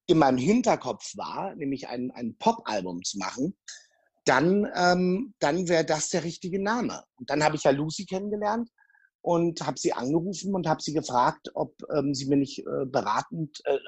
in 0.07 0.19
meinem 0.19 0.39
Hinterkopf 0.39 1.17
war, 1.17 1.55
nämlich 1.55 1.89
ein, 1.89 2.11
ein 2.13 2.37
Pop-Album 2.39 3.03
zu 3.03 3.19
machen, 3.19 3.57
dann, 4.25 4.67
ähm, 4.75 5.35
dann 5.41 5.69
wäre 5.69 5.85
das 5.85 6.09
der 6.09 6.25
richtige 6.25 6.63
Name. 6.63 7.03
Und 7.17 7.29
dann 7.29 7.43
habe 7.45 7.57
ich 7.57 7.65
ja 7.65 7.71
Lucy 7.71 8.07
kennengelernt 8.07 8.71
und 9.21 9.65
habe 9.67 9.79
sie 9.79 9.93
angerufen 9.93 10.55
und 10.55 10.67
habe 10.67 10.83
sie 10.83 10.93
gefragt, 10.93 11.51
ob 11.55 11.75
ähm, 11.95 12.15
sie 12.15 12.27
mir 12.27 12.37
nicht 12.37 12.61
äh, 12.61 12.87
beratend, 12.87 13.61
äh, 13.65 13.75
äh 13.75 13.79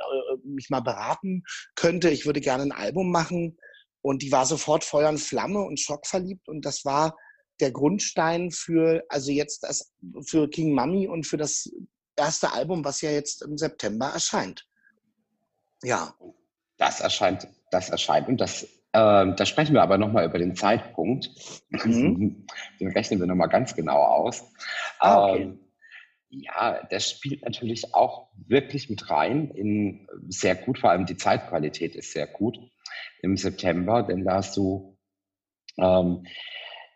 mich 0.45 0.71
mal 0.71 0.81
beraten 0.81 1.45
könnte. 1.77 2.11
Ich 2.11 2.27
würde 2.27 2.41
gerne 2.41 2.65
ein 2.65 2.73
Album 2.73 3.11
machen 3.11 3.57
und 4.05 4.21
die 4.21 4.31
war 4.31 4.45
sofort 4.45 4.85
Feuer 4.85 5.09
und 5.09 5.19
Flamme 5.19 5.61
und 5.61 5.81
schockverliebt. 5.81 6.47
Und 6.47 6.67
das 6.67 6.85
war 6.85 7.17
der 7.59 7.71
Grundstein 7.71 8.51
für, 8.51 9.03
also 9.09 9.33
jetzt 9.33 9.63
das, 9.63 9.95
für 10.27 10.51
King 10.51 10.75
Mummy 10.75 11.09
und 11.09 11.27
für 11.27 11.39
das 11.39 11.73
erste 12.15 12.53
Album, 12.53 12.85
was 12.85 13.01
ja 13.01 13.11
jetzt 13.11 13.41
im 13.41 13.57
September 13.57 14.09
erscheint. 14.09 14.67
Ja. 15.83 16.15
Das 16.77 17.01
erscheint, 17.01 17.49
das 17.71 17.89
erscheint. 17.89 18.29
Und 18.29 18.43
das, 18.43 18.65
äh, 18.65 18.67
da 18.93 19.47
sprechen 19.47 19.73
wir 19.73 19.83
aber 19.83 19.97
nochmal 19.97 20.27
über 20.27 20.39
den 20.39 20.55
Zeitpunkt. 20.55 21.31
Mhm. 21.71 22.47
Den 22.81 22.93
rechnen 22.93 23.21
wir 23.21 23.27
nochmal 23.27 23.49
ganz 23.49 23.75
genau 23.75 24.03
aus. 24.03 24.45
Ah, 24.99 25.31
okay. 25.31 25.43
ähm, 25.45 25.61
ja, 26.29 26.87
das 26.91 27.11
spielt 27.11 27.43
natürlich 27.43 27.95
auch 27.95 28.29
wirklich 28.37 28.91
mit 28.91 29.09
rein 29.09 29.51
in 29.53 30.07
sehr 30.29 30.57
gut, 30.57 30.79
vor 30.79 30.91
allem 30.91 31.07
die 31.07 31.17
Zeitqualität 31.17 31.95
ist 31.95 32.13
sehr 32.13 32.27
gut 32.27 32.59
im 33.25 33.37
September, 33.37 34.03
denn 34.03 34.25
da 34.25 34.37
hast 34.37 34.57
du, 34.57 34.97
ähm, 35.79 36.27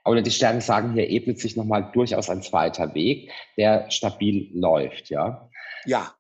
oder 0.05 0.23
die 0.23 0.31
Sterne 0.31 0.61
sagen, 0.61 0.93
hier 0.93 1.09
ebnet 1.09 1.41
sich 1.41 1.57
nochmal 1.57 1.91
durchaus 1.93 2.31
ein 2.31 2.43
zweiter 2.43 2.95
Weg, 2.95 3.31
der 3.57 3.91
stabil 3.91 4.51
läuft, 4.53 5.11
ja. 5.11 5.51
Ja. 5.85 6.15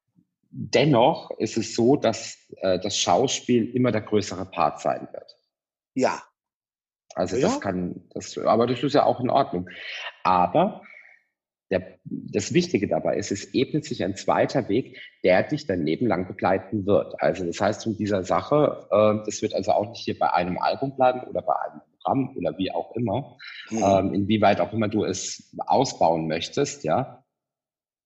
Dennoch 0.50 1.30
ist 1.38 1.56
es 1.56 1.74
so, 1.74 1.96
dass 1.96 2.38
äh, 2.62 2.78
das 2.78 2.96
Schauspiel 2.96 3.74
immer 3.74 3.92
der 3.92 4.00
größere 4.00 4.46
Part 4.46 4.80
sein 4.80 5.08
wird. 5.12 5.36
Ja. 5.94 6.22
Also 7.14 7.36
ja. 7.36 7.42
das 7.42 7.60
kann, 7.60 8.08
das, 8.14 8.38
aber 8.38 8.66
das 8.66 8.82
ist 8.82 8.94
ja 8.94 9.04
auch 9.04 9.20
in 9.20 9.30
Ordnung. 9.30 9.68
Aber 10.22 10.82
der, 11.70 11.98
das 12.04 12.54
Wichtige 12.54 12.88
dabei 12.88 13.16
ist, 13.16 13.30
es 13.30 13.52
ebnet 13.54 13.84
sich 13.84 14.02
ein 14.02 14.16
zweiter 14.16 14.68
Weg, 14.68 14.98
der 15.22 15.42
dich 15.42 15.66
dein 15.66 15.84
Leben 15.84 16.06
lang 16.06 16.26
begleiten 16.26 16.86
wird. 16.86 17.20
Also 17.20 17.44
das 17.44 17.60
heißt, 17.60 17.84
von 17.84 17.96
dieser 17.96 18.24
Sache, 18.24 18.86
äh, 18.90 19.24
das 19.24 19.42
wird 19.42 19.54
also 19.54 19.72
auch 19.72 19.90
nicht 19.90 20.04
hier 20.04 20.18
bei 20.18 20.32
einem 20.32 20.58
Album 20.58 20.96
bleiben 20.96 21.20
oder 21.28 21.42
bei 21.42 21.54
einem 21.54 21.80
Programm 21.92 22.36
oder 22.36 22.56
wie 22.56 22.72
auch 22.72 22.94
immer, 22.96 23.36
mhm. 23.70 23.82
ähm, 23.82 24.14
inwieweit 24.14 24.60
auch 24.60 24.72
immer 24.72 24.88
du 24.88 25.04
es 25.04 25.54
ausbauen 25.58 26.26
möchtest, 26.26 26.84
ja. 26.84 27.24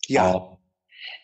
Ja. 0.07 0.35
Äh, 0.35 0.41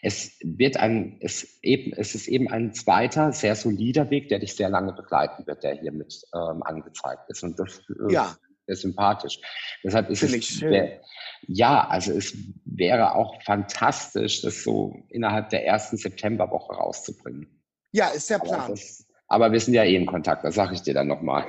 es 0.03 0.38
wird 0.42 0.77
ein, 0.77 1.18
es 1.20 1.61
eben, 1.62 1.92
es 1.92 2.14
ist 2.14 2.29
eben 2.29 2.48
ein 2.48 2.72
zweiter, 2.72 3.33
sehr 3.33 3.55
solider 3.55 4.11
Weg, 4.11 4.29
der 4.29 4.40
dich 4.40 4.55
sehr 4.55 4.68
lange 4.68 4.92
begleiten 4.92 5.46
wird, 5.46 5.62
der 5.62 5.81
hier 5.81 5.92
mit 5.92 6.22
ähm, 6.35 6.62
angezeigt 6.62 7.29
ist. 7.29 7.42
Und 7.42 7.59
das 7.59 7.81
äh, 8.09 8.12
ja 8.12 8.37
sympathisch. 8.76 9.40
Deshalb 9.85 10.11
ist 10.11 10.20
Finde 10.20 10.38
es, 10.38 10.61
wär, 10.61 11.00
ja, 11.46 11.87
also 11.88 12.12
es 12.12 12.37
wäre 12.64 13.14
auch 13.14 13.40
fantastisch, 13.42 14.42
das 14.42 14.62
so 14.62 14.94
innerhalb 15.09 15.50
der 15.50 15.66
ersten 15.66 15.96
Septemberwoche 15.96 16.74
rauszubringen. 16.74 17.46
Ja, 17.92 18.09
ist 18.09 18.28
der 18.31 18.38
Plan. 18.38 18.61
Aber, 18.61 18.70
das, 18.70 19.07
aber 19.28 19.52
wir 19.52 19.61
sind 19.61 19.74
ja 19.74 19.85
eh 19.85 19.94
in 19.94 20.07
Kontakt, 20.07 20.44
das 20.44 20.54
sage 20.54 20.74
ich 20.74 20.83
dir 20.83 20.94
dann 20.94 21.09
nochmal. 21.09 21.46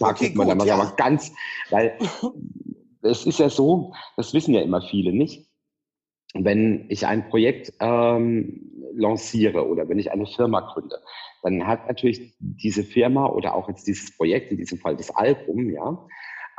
Okay, 0.00 0.30
gut, 0.30 0.48
dann 0.48 0.60
ja. 0.66 0.92
ganz, 0.96 1.32
weil 1.70 1.98
es 3.02 3.26
ist 3.26 3.38
ja 3.38 3.48
so, 3.48 3.94
das 4.16 4.34
wissen 4.34 4.54
ja 4.54 4.60
immer 4.60 4.82
viele 4.82 5.12
nicht. 5.12 5.48
Wenn 6.34 6.86
ich 6.90 7.06
ein 7.06 7.28
Projekt 7.28 7.72
ähm, 7.80 8.70
lanciere 8.94 9.66
oder 9.66 9.88
wenn 9.88 9.98
ich 9.98 10.12
eine 10.12 10.26
Firma 10.26 10.60
gründe, 10.60 11.00
dann 11.42 11.66
hat 11.66 11.88
natürlich 11.88 12.36
diese 12.38 12.84
Firma 12.84 13.26
oder 13.26 13.54
auch 13.54 13.68
jetzt 13.68 13.86
dieses 13.86 14.16
Projekt, 14.16 14.50
in 14.52 14.58
diesem 14.58 14.78
Fall 14.78 14.96
das 14.96 15.10
Album, 15.10 15.70
ja, 15.70 16.06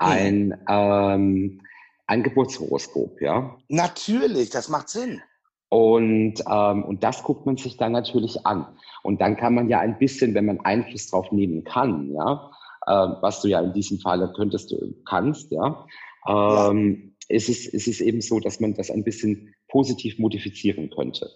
ein, 0.02 0.58
ähm, 0.68 1.62
ein 2.08 2.24
Geburtshoroskop, 2.24 3.22
ja. 3.22 3.58
Natürlich, 3.70 4.50
das 4.50 4.70
macht 4.70 4.90
Sinn. 4.90 5.22
Und, 5.70 6.36
ähm, 6.50 6.84
und 6.84 7.04
das 7.04 7.24
guckt 7.24 7.46
man 7.46 7.56
sich 7.56 7.78
dann 7.78 7.94
natürlich 7.94 8.46
an. 8.46 8.68
Und 9.04 9.22
dann 9.22 9.38
kann 9.38 9.56
man 9.56 9.70
ja 9.70 9.80
ein 9.80 9.98
bisschen, 9.98 10.34
wenn 10.34 10.46
man 10.46 10.60
Einfluss 10.60 11.10
drauf 11.10 11.32
nehmen 11.32 11.64
kann, 11.64 12.12
ja, 12.12 12.52
äh, 12.88 12.92
was 13.22 13.42
du 13.42 13.48
ja 13.48 13.62
in 13.62 13.74
diesem 13.74 14.00
Falle 14.00 14.34
könntest 14.36 14.72
du 14.72 14.94
kannst, 15.06 15.52
ja, 15.52 15.86
ähm, 16.28 17.16
ja. 17.30 17.36
Ist, 17.38 17.48
es, 17.48 17.66
ist 17.66 17.88
es 17.88 18.02
eben 18.02 18.20
so, 18.20 18.42
dass 18.42 18.60
man 18.60 18.74
das 18.74 18.92
ein 18.92 19.06
bisschen 19.06 19.56
positiv 19.70 20.20
modifizieren 20.20 20.90
könnte. 20.90 21.32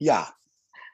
Ja. 0.00 0.28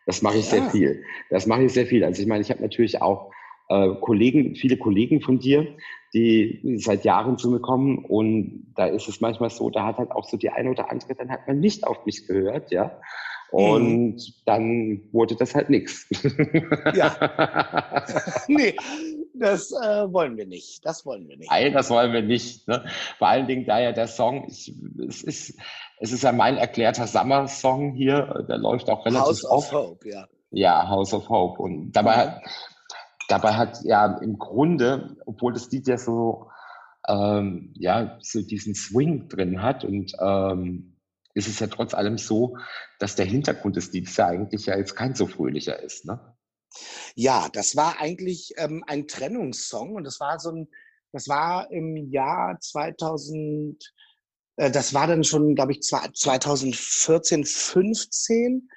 Das 0.05 0.21
mache 0.21 0.37
ich 0.37 0.45
ja. 0.53 0.59
sehr 0.59 0.71
viel. 0.71 1.03
Das 1.31 1.47
mache 1.47 1.63
ich 1.63 1.73
sehr 1.73 1.87
viel. 1.87 2.05
Also 2.05 2.21
ich 2.21 2.29
meine, 2.29 2.43
ich 2.43 2.51
habe 2.51 2.61
natürlich 2.61 3.01
auch 3.01 3.33
äh, 3.69 3.95
Kollegen, 4.01 4.55
viele 4.55 4.77
Kollegen 4.77 5.21
von 5.21 5.39
dir, 5.39 5.67
die 6.15 6.79
seit 6.79 7.05
Jahren 7.05 7.39
zu 7.39 7.51
mir 7.51 7.61
kommen 7.61 8.05
und 8.05 8.73
da 8.77 8.87
ist 8.87 9.09
es 9.09 9.21
manchmal 9.21 9.51
so, 9.51 9.71
da 9.71 9.85
hat 9.85 9.99
halt 9.99 10.13
auch 10.13 10.25
so 10.25 10.37
die 10.37 10.51
eine 10.51 10.71
oder 10.71 10.91
andere, 10.91 11.15
dann 11.15 11.31
hat 11.31 11.47
man 11.47 11.61
nicht 11.61 11.87
auf 11.87 12.07
mich 12.07 12.27
gehört, 12.27 12.71
ja. 12.71 12.99
Und 13.53 14.17
mhm. 14.17 14.35
dann 14.45 15.03
wurde 15.13 15.37
das 15.37 15.55
halt 15.55 15.71
nichts. 15.71 16.09
Ja. 16.95 17.15
nee, 18.49 18.75
Das 19.39 19.73
äh, 19.73 20.13
wollen 20.13 20.37
wir 20.37 20.47
nicht. 20.47 20.85
Das 20.85 21.05
wollen 21.05 21.29
wir 21.29 21.37
nicht. 21.37 21.51
Nein, 21.51 21.73
das 21.73 21.91
wollen 21.91 22.13
wir 22.13 22.23
nicht. 22.23 22.67
Ne? 22.69 22.85
Vor 23.19 23.29
allen 23.29 23.47
Dingen, 23.47 23.67
da 23.67 23.79
ja 23.81 23.93
der 23.93 24.09
Song, 24.09 24.47
ich, 24.49 24.75
es, 25.07 25.23
ist, 25.23 25.59
es 26.01 26.13
ist 26.13 26.23
ja 26.23 26.33
mein 26.33 26.57
erklärter 26.57 27.07
Summer-Song 27.07 27.95
hier, 27.95 28.45
der 28.49 28.59
läuft 28.59 28.89
auch 28.89 29.05
relativ 29.05 29.27
House 29.27 29.45
of 29.45 29.73
Hope, 29.73 30.09
ja. 30.09 30.27
Ja, 30.51 30.89
House 30.89 31.13
of 31.13 31.29
Hope. 31.29 31.61
Und 31.61 31.93
dabei, 31.93 32.27
mhm. 32.27 32.33
Dabei 33.29 33.55
hat 33.55 33.83
ja 33.85 34.19
im 34.19 34.39
Grunde, 34.39 35.17
obwohl 35.27 35.53
das 35.53 35.71
Lied 35.71 35.87
ja 35.87 35.99
so, 35.99 36.51
ähm, 37.09 37.73
ja, 37.75 38.19
so 38.21 38.43
diesen 38.43 38.75
Swing 38.75 39.29
drin 39.29 39.63
hat 39.63 39.85
und 39.85 40.13
ähm, 40.21 40.97
ist 41.35 41.49
es 41.49 41.61
ja 41.61 41.67
trotz 41.67 41.95
allem 41.95 42.19
so, 42.19 42.57
dass 42.99 43.15
der 43.15 43.27
Hintergrund 43.27 43.77
des 43.77 43.93
Liedes 43.93 44.17
ja 44.17 44.27
eigentlich 44.27 44.67
ja 44.67 44.77
jetzt 44.77 44.97
kein 44.97 45.15
so 45.15 45.27
fröhlicher 45.27 45.81
ist, 45.83 46.07
ne? 46.07 46.35
Ja, 47.15 47.49
das 47.53 47.77
war 47.77 48.01
eigentlich 48.01 48.53
ähm, 48.57 48.85
ein 48.87 49.07
Trennungssong 49.07 49.95
und 49.95 50.05
das 50.05 50.21
war 50.21 50.39
so 50.39 50.51
ein, 50.51 50.69
das 51.13 51.29
war 51.29 51.71
im 51.71 51.97
Jahr 52.11 52.59
2000, 52.61 53.83
äh, 54.57 54.71
das 54.71 54.93
war 54.93 55.07
dann 55.07 55.25
schon, 55.25 55.55
glaube 55.55 55.73
ich, 55.73 55.83
2014, 55.83 57.45
15. 57.45 58.69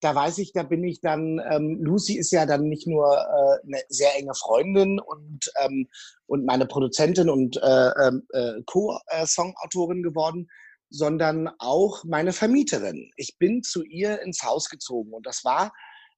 Da 0.00 0.14
weiß 0.14 0.38
ich, 0.38 0.52
da 0.52 0.62
bin 0.62 0.84
ich 0.84 1.00
dann, 1.00 1.40
ähm, 1.50 1.78
Lucy 1.82 2.18
ist 2.18 2.30
ja 2.30 2.44
dann 2.44 2.68
nicht 2.68 2.86
nur 2.86 3.06
äh, 3.06 3.66
eine 3.66 3.82
sehr 3.88 4.14
enge 4.16 4.34
Freundin 4.34 5.00
und, 5.00 5.50
ähm, 5.64 5.88
und 6.26 6.44
meine 6.44 6.66
Produzentin 6.66 7.30
und 7.30 7.56
äh, 7.56 7.90
ähm, 8.06 8.26
äh, 8.32 8.62
Co-Songautorin 8.66 10.02
geworden, 10.02 10.48
sondern 10.90 11.50
auch 11.58 12.04
meine 12.04 12.32
Vermieterin. 12.32 13.10
Ich 13.16 13.38
bin 13.38 13.62
zu 13.62 13.82
ihr 13.84 14.20
ins 14.22 14.42
Haus 14.42 14.68
gezogen 14.68 15.12
und 15.12 15.26
das 15.26 15.44
war 15.44 15.72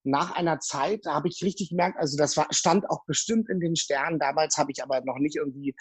nach 0.04 0.32
einer 0.32 0.58
Zeit, 0.60 1.04
da 1.04 1.14
habe 1.14 1.28
ich 1.28 1.42
richtig 1.42 1.70
gemerkt, 1.70 1.98
also 1.98 2.16
das 2.16 2.36
war, 2.36 2.46
stand 2.50 2.88
auch 2.88 3.04
bestimmt 3.06 3.48
in 3.48 3.60
den 3.60 3.76
Sternen. 3.76 4.18
Damals 4.18 4.56
habe 4.56 4.70
ich 4.72 4.82
aber 4.82 5.00
noch 5.02 5.18
nicht 5.18 5.36
irgendwie, 5.36 5.74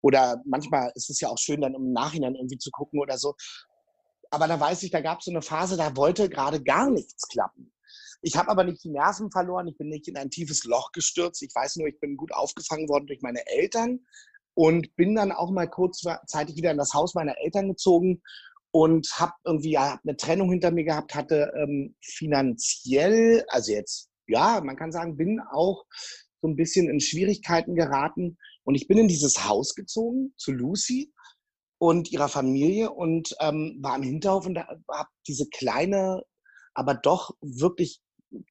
oder 0.00 0.40
manchmal 0.44 0.92
ist 0.94 1.10
es 1.10 1.20
ja 1.20 1.28
auch 1.28 1.38
schön, 1.38 1.60
dann 1.60 1.74
im 1.74 1.92
Nachhinein 1.92 2.34
irgendwie 2.34 2.58
zu 2.58 2.70
gucken 2.70 3.00
oder 3.00 3.18
so. 3.18 3.34
Aber 4.32 4.48
da 4.48 4.58
weiß 4.58 4.82
ich, 4.84 4.90
da 4.90 5.02
gab 5.02 5.18
es 5.18 5.26
so 5.26 5.30
eine 5.30 5.42
Phase, 5.42 5.76
da 5.76 5.94
wollte 5.94 6.30
gerade 6.30 6.62
gar 6.62 6.90
nichts 6.90 7.28
klappen. 7.28 7.70
Ich 8.22 8.34
habe 8.36 8.48
aber 8.48 8.64
nicht 8.64 8.82
die 8.82 8.88
Nerven 8.88 9.30
verloren, 9.30 9.68
ich 9.68 9.76
bin 9.76 9.90
nicht 9.90 10.08
in 10.08 10.16
ein 10.16 10.30
tiefes 10.30 10.64
Loch 10.64 10.90
gestürzt. 10.92 11.42
Ich 11.42 11.54
weiß 11.54 11.76
nur, 11.76 11.88
ich 11.88 12.00
bin 12.00 12.16
gut 12.16 12.32
aufgefangen 12.32 12.88
worden 12.88 13.06
durch 13.06 13.20
meine 13.20 13.46
Eltern 13.46 14.00
und 14.54 14.96
bin 14.96 15.14
dann 15.14 15.32
auch 15.32 15.50
mal 15.50 15.68
kurzzeitig 15.68 16.56
wieder 16.56 16.70
in 16.70 16.78
das 16.78 16.94
Haus 16.94 17.14
meiner 17.14 17.36
Eltern 17.42 17.68
gezogen 17.68 18.22
und 18.70 19.06
habe 19.16 19.34
irgendwie 19.44 19.72
ja, 19.72 20.00
eine 20.02 20.16
Trennung 20.16 20.50
hinter 20.50 20.70
mir 20.70 20.84
gehabt, 20.84 21.14
hatte 21.14 21.52
ähm, 21.54 21.94
finanziell, 22.00 23.44
also 23.48 23.72
jetzt, 23.72 24.08
ja, 24.28 24.62
man 24.64 24.76
kann 24.76 24.92
sagen, 24.92 25.18
bin 25.18 25.40
auch 25.50 25.84
so 26.40 26.48
ein 26.48 26.56
bisschen 26.56 26.88
in 26.88 27.00
Schwierigkeiten 27.00 27.74
geraten. 27.74 28.38
Und 28.64 28.76
ich 28.76 28.88
bin 28.88 28.96
in 28.96 29.08
dieses 29.08 29.46
Haus 29.46 29.74
gezogen 29.74 30.32
zu 30.38 30.52
Lucy 30.52 31.12
und 31.82 32.12
ihrer 32.12 32.28
Familie 32.28 32.92
und 32.92 33.34
ähm, 33.40 33.76
war 33.80 33.96
im 33.96 34.04
Hinterhof 34.04 34.46
und 34.46 34.56
habe 34.56 35.08
diese 35.26 35.48
kleine, 35.48 36.22
aber 36.74 36.94
doch 36.94 37.34
wirklich 37.40 38.00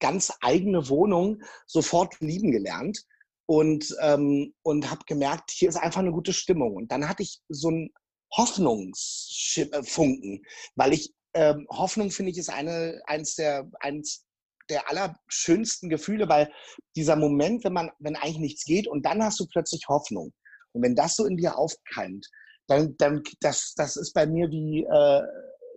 ganz 0.01 0.33
eigene 0.41 0.89
Wohnung 0.89 1.41
sofort 1.65 2.19
lieben 2.19 2.51
gelernt 2.51 3.05
und, 3.45 3.95
ähm, 4.01 4.53
und 4.63 4.91
habe 4.91 5.05
gemerkt, 5.07 5.51
hier 5.51 5.69
ist 5.69 5.77
einfach 5.77 6.01
eine 6.01 6.11
gute 6.11 6.33
Stimmung. 6.33 6.75
Und 6.75 6.91
dann 6.91 7.07
hatte 7.07 7.23
ich 7.23 7.39
so 7.47 7.71
ein 7.71 7.93
Hoffnungsfunken, 8.35 10.43
weil 10.75 10.91
ich 10.91 11.13
ähm, 11.33 11.67
Hoffnung 11.69 12.11
finde 12.11 12.31
ich 12.31 12.37
ist 12.37 12.49
eine 12.49 13.01
eins 13.05 13.35
der 13.35 13.71
eins 13.79 14.25
der 14.69 14.89
allerschönsten 14.89 15.87
Gefühle, 15.87 16.27
weil 16.27 16.51
dieser 16.97 17.15
Moment, 17.15 17.63
wenn 17.63 17.71
man 17.71 17.91
wenn 17.99 18.17
eigentlich 18.17 18.39
nichts 18.39 18.65
geht 18.65 18.89
und 18.89 19.05
dann 19.05 19.23
hast 19.23 19.39
du 19.39 19.47
plötzlich 19.47 19.87
Hoffnung 19.87 20.33
und 20.73 20.83
wenn 20.83 20.95
das 20.95 21.15
so 21.15 21.25
in 21.25 21.37
dir 21.37 21.57
aufkeimt, 21.57 22.27
dann 22.71 22.95
dann 22.97 23.23
das 23.41 23.73
das 23.75 23.97
ist 23.97 24.13
bei 24.13 24.25
mir 24.25 24.49
wie 24.49 24.83
äh, 24.83 25.21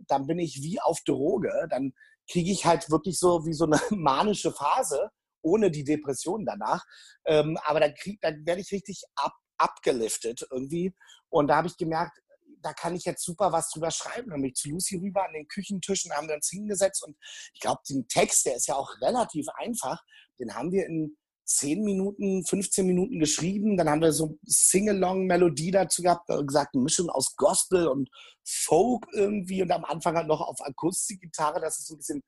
dann 0.07 0.27
bin 0.27 0.39
ich 0.39 0.61
wie 0.63 0.81
auf 0.81 1.01
Droge, 1.05 1.51
dann 1.71 1.93
kriege 2.31 2.51
ich 2.51 2.65
halt 2.65 2.91
wirklich 2.91 3.19
so 3.19 3.45
wie 3.47 3.53
so 3.53 3.65
eine 3.65 3.81
manische 3.91 4.53
Phase 4.53 5.11
ohne 5.43 5.71
die 5.71 5.85
Depression 5.85 6.47
danach, 6.47 6.85
ähm, 7.27 7.59
aber 7.65 7.81
dann 7.81 7.95
krieg, 7.95 8.19
dann 8.23 8.47
werde 8.47 8.63
ich 8.63 8.73
richtig 8.73 9.03
ab 9.15 9.35
abgeliftet 9.57 10.47
irgendwie. 10.51 10.95
Und 11.29 11.47
da 11.47 11.57
habe 11.57 11.69
ich 11.69 11.77
gemerkt, 11.77 12.19
da 12.61 12.73
kann 12.73 12.97
ich 12.97 13.05
jetzt 13.05 13.25
super 13.25 13.53
was 13.53 13.71
drüber 13.71 13.91
schreiben. 13.91 14.31
Dann 14.31 14.41
bin 14.41 14.51
ich 14.51 14.57
zu 14.57 14.69
Lucy 14.71 14.97
rüber 14.97 15.25
an 15.25 15.33
den 15.33 15.47
Küchentischen, 15.47 16.13
haben 16.13 16.29
wir 16.29 16.35
uns 16.35 16.49
hingesetzt. 16.49 17.05
Und 17.05 17.17
ich 17.53 17.61
glaube, 17.61 17.83
den 17.89 18.09
Text, 18.09 18.47
der 18.47 18.57
ist 18.57 18.67
ja 18.67 18.75
auch 18.75 18.91
relativ 19.01 19.47
einfach, 19.57 20.03
den 20.41 20.55
haben 20.55 20.73
wir 20.73 20.87
in 20.87 21.17
10 21.45 21.83
Minuten, 21.83 22.45
15 22.45 22.87
Minuten 22.87 23.19
geschrieben. 23.19 23.77
Dann 23.77 23.89
haben 23.89 24.01
wir 24.01 24.13
so 24.13 24.39
Sing-Along-Melodie 24.45 25.71
dazu 25.71 26.03
gehabt, 26.03 26.29
gesagt, 26.47 26.75
eine 26.75 26.83
Mischung 26.83 27.11
aus 27.11 27.37
Gospel 27.37 27.87
und 27.87 28.11
Folk 28.45 29.07
irgendwie 29.13 29.63
und 29.63 29.71
am 29.73 29.85
Anfang 29.85 30.17
halt 30.17 30.27
noch 30.27 30.41
auf 30.41 30.61
Akustikgitarre, 30.61 31.61
dass 31.61 31.79
es 31.79 31.87
so 31.87 31.95
ein 31.95 31.99
bisschen 31.99 32.23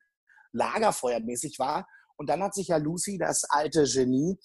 Lagerfeuermäßig 0.53 1.59
war. 1.59 1.87
Und 2.15 2.29
dann 2.29 2.41
hat 2.41 2.55
sich 2.55 2.69
ja 2.69 2.77
Lucy, 2.77 3.17
das 3.17 3.43
alte 3.49 3.83
Genie, 3.83 4.37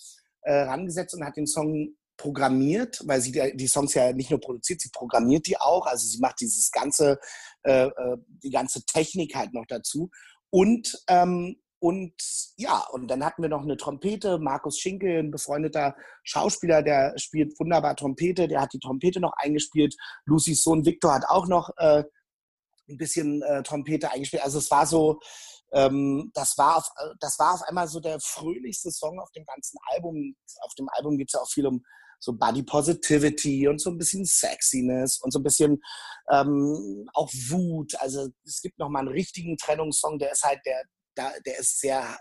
äh, 0.42 0.62
rangesetzt 0.62 1.14
und 1.14 1.24
hat 1.24 1.36
den 1.36 1.46
Song 1.46 1.96
programmiert, 2.16 3.00
weil 3.06 3.20
sie 3.20 3.32
die 3.54 3.66
Songs 3.66 3.94
ja 3.94 4.12
nicht 4.12 4.30
nur 4.30 4.40
produziert, 4.40 4.80
sie 4.80 4.90
programmiert 4.90 5.46
die 5.46 5.58
auch. 5.58 5.86
Also 5.86 6.06
sie 6.06 6.18
macht 6.18 6.40
dieses 6.40 6.70
ganze, 6.70 7.18
äh, 7.62 7.86
äh, 7.86 8.16
die 8.42 8.50
ganze 8.50 8.84
Technik 8.84 9.34
halt 9.34 9.54
noch 9.54 9.66
dazu. 9.66 10.10
Und, 10.50 11.02
ähm, 11.08 11.61
und 11.82 12.14
ja, 12.58 12.86
und 12.92 13.08
dann 13.08 13.24
hatten 13.24 13.42
wir 13.42 13.48
noch 13.48 13.62
eine 13.62 13.76
Trompete. 13.76 14.38
Markus 14.38 14.78
Schinkel, 14.78 15.18
ein 15.18 15.32
befreundeter 15.32 15.96
Schauspieler, 16.22 16.80
der 16.80 17.12
spielt 17.18 17.58
wunderbar 17.58 17.96
Trompete, 17.96 18.46
der 18.46 18.60
hat 18.60 18.72
die 18.72 18.78
Trompete 18.78 19.18
noch 19.18 19.32
eingespielt. 19.36 19.96
Lucys 20.24 20.62
Sohn 20.62 20.86
Victor 20.86 21.12
hat 21.12 21.24
auch 21.26 21.48
noch 21.48 21.70
äh, 21.78 22.04
ein 22.88 22.98
bisschen 22.98 23.42
äh, 23.42 23.64
Trompete 23.64 24.12
eingespielt. 24.12 24.44
Also 24.44 24.58
es 24.58 24.70
war 24.70 24.86
so, 24.86 25.18
ähm, 25.72 26.30
das, 26.34 26.56
war 26.56 26.76
auf, 26.76 26.88
das 27.18 27.36
war 27.40 27.54
auf 27.54 27.62
einmal 27.62 27.88
so 27.88 27.98
der 27.98 28.20
fröhlichste 28.20 28.92
Song 28.92 29.18
auf 29.18 29.32
dem 29.32 29.44
ganzen 29.44 29.76
Album. 29.90 30.36
Auf 30.60 30.74
dem 30.74 30.88
Album 30.92 31.18
geht 31.18 31.30
es 31.30 31.32
ja 31.32 31.40
auch 31.40 31.50
viel 31.50 31.66
um 31.66 31.82
so 32.20 32.32
Body 32.32 32.62
Positivity 32.62 33.66
und 33.66 33.80
so 33.80 33.90
ein 33.90 33.98
bisschen 33.98 34.24
Sexiness 34.24 35.18
und 35.20 35.32
so 35.32 35.40
ein 35.40 35.42
bisschen 35.42 35.82
ähm, 36.30 37.08
auch 37.12 37.28
Wut. 37.48 37.96
Also 37.98 38.28
es 38.44 38.62
gibt 38.62 38.78
noch 38.78 38.88
mal 38.88 39.00
einen 39.00 39.08
richtigen 39.08 39.56
Trennungssong, 39.56 40.20
der 40.20 40.30
ist 40.30 40.44
halt 40.44 40.60
der, 40.64 40.84
der, 41.16 41.32
der 41.44 41.58
ist 41.58 41.80
sehr 41.80 42.18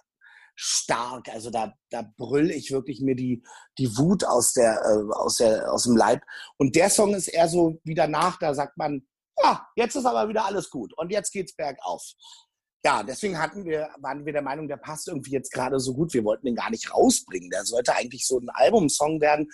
stark. 0.55 1.29
Also 1.29 1.49
da, 1.49 1.73
da 1.89 2.03
brüll 2.17 2.51
ich 2.51 2.71
wirklich 2.71 3.01
mir 3.01 3.15
die, 3.15 3.43
die 3.77 3.97
Wut 3.97 4.23
aus, 4.23 4.53
der, 4.53 4.81
äh, 4.83 5.13
aus, 5.13 5.37
der, 5.37 5.71
aus 5.71 5.83
dem 5.83 5.95
Leib. 5.95 6.21
Und 6.57 6.75
der 6.75 6.89
Song 6.89 7.13
ist 7.13 7.27
eher 7.27 7.47
so 7.47 7.79
wie 7.83 7.95
danach, 7.95 8.37
da 8.37 8.53
sagt 8.53 8.77
man, 8.77 9.07
ja, 9.41 9.65
jetzt 9.75 9.95
ist 9.95 10.05
aber 10.05 10.29
wieder 10.29 10.45
alles 10.45 10.69
gut 10.69 10.93
und 10.97 11.11
jetzt 11.11 11.31
geht's 11.31 11.55
bergauf. 11.55 12.03
Ja, 12.83 13.03
deswegen 13.03 13.37
hatten 13.37 13.63
wir, 13.63 13.89
waren 13.99 14.25
wir 14.25 14.33
der 14.33 14.41
Meinung, 14.41 14.67
der 14.67 14.77
passt 14.77 15.07
irgendwie 15.07 15.31
jetzt 15.31 15.51
gerade 15.51 15.79
so 15.79 15.93
gut. 15.93 16.13
Wir 16.13 16.23
wollten 16.23 16.47
den 16.47 16.55
gar 16.55 16.71
nicht 16.71 16.91
rausbringen. 16.91 17.51
Der 17.51 17.63
sollte 17.63 17.95
eigentlich 17.95 18.25
so 18.25 18.39
ein 18.39 18.49
Albumsong 18.49 19.21
werden, 19.21 19.47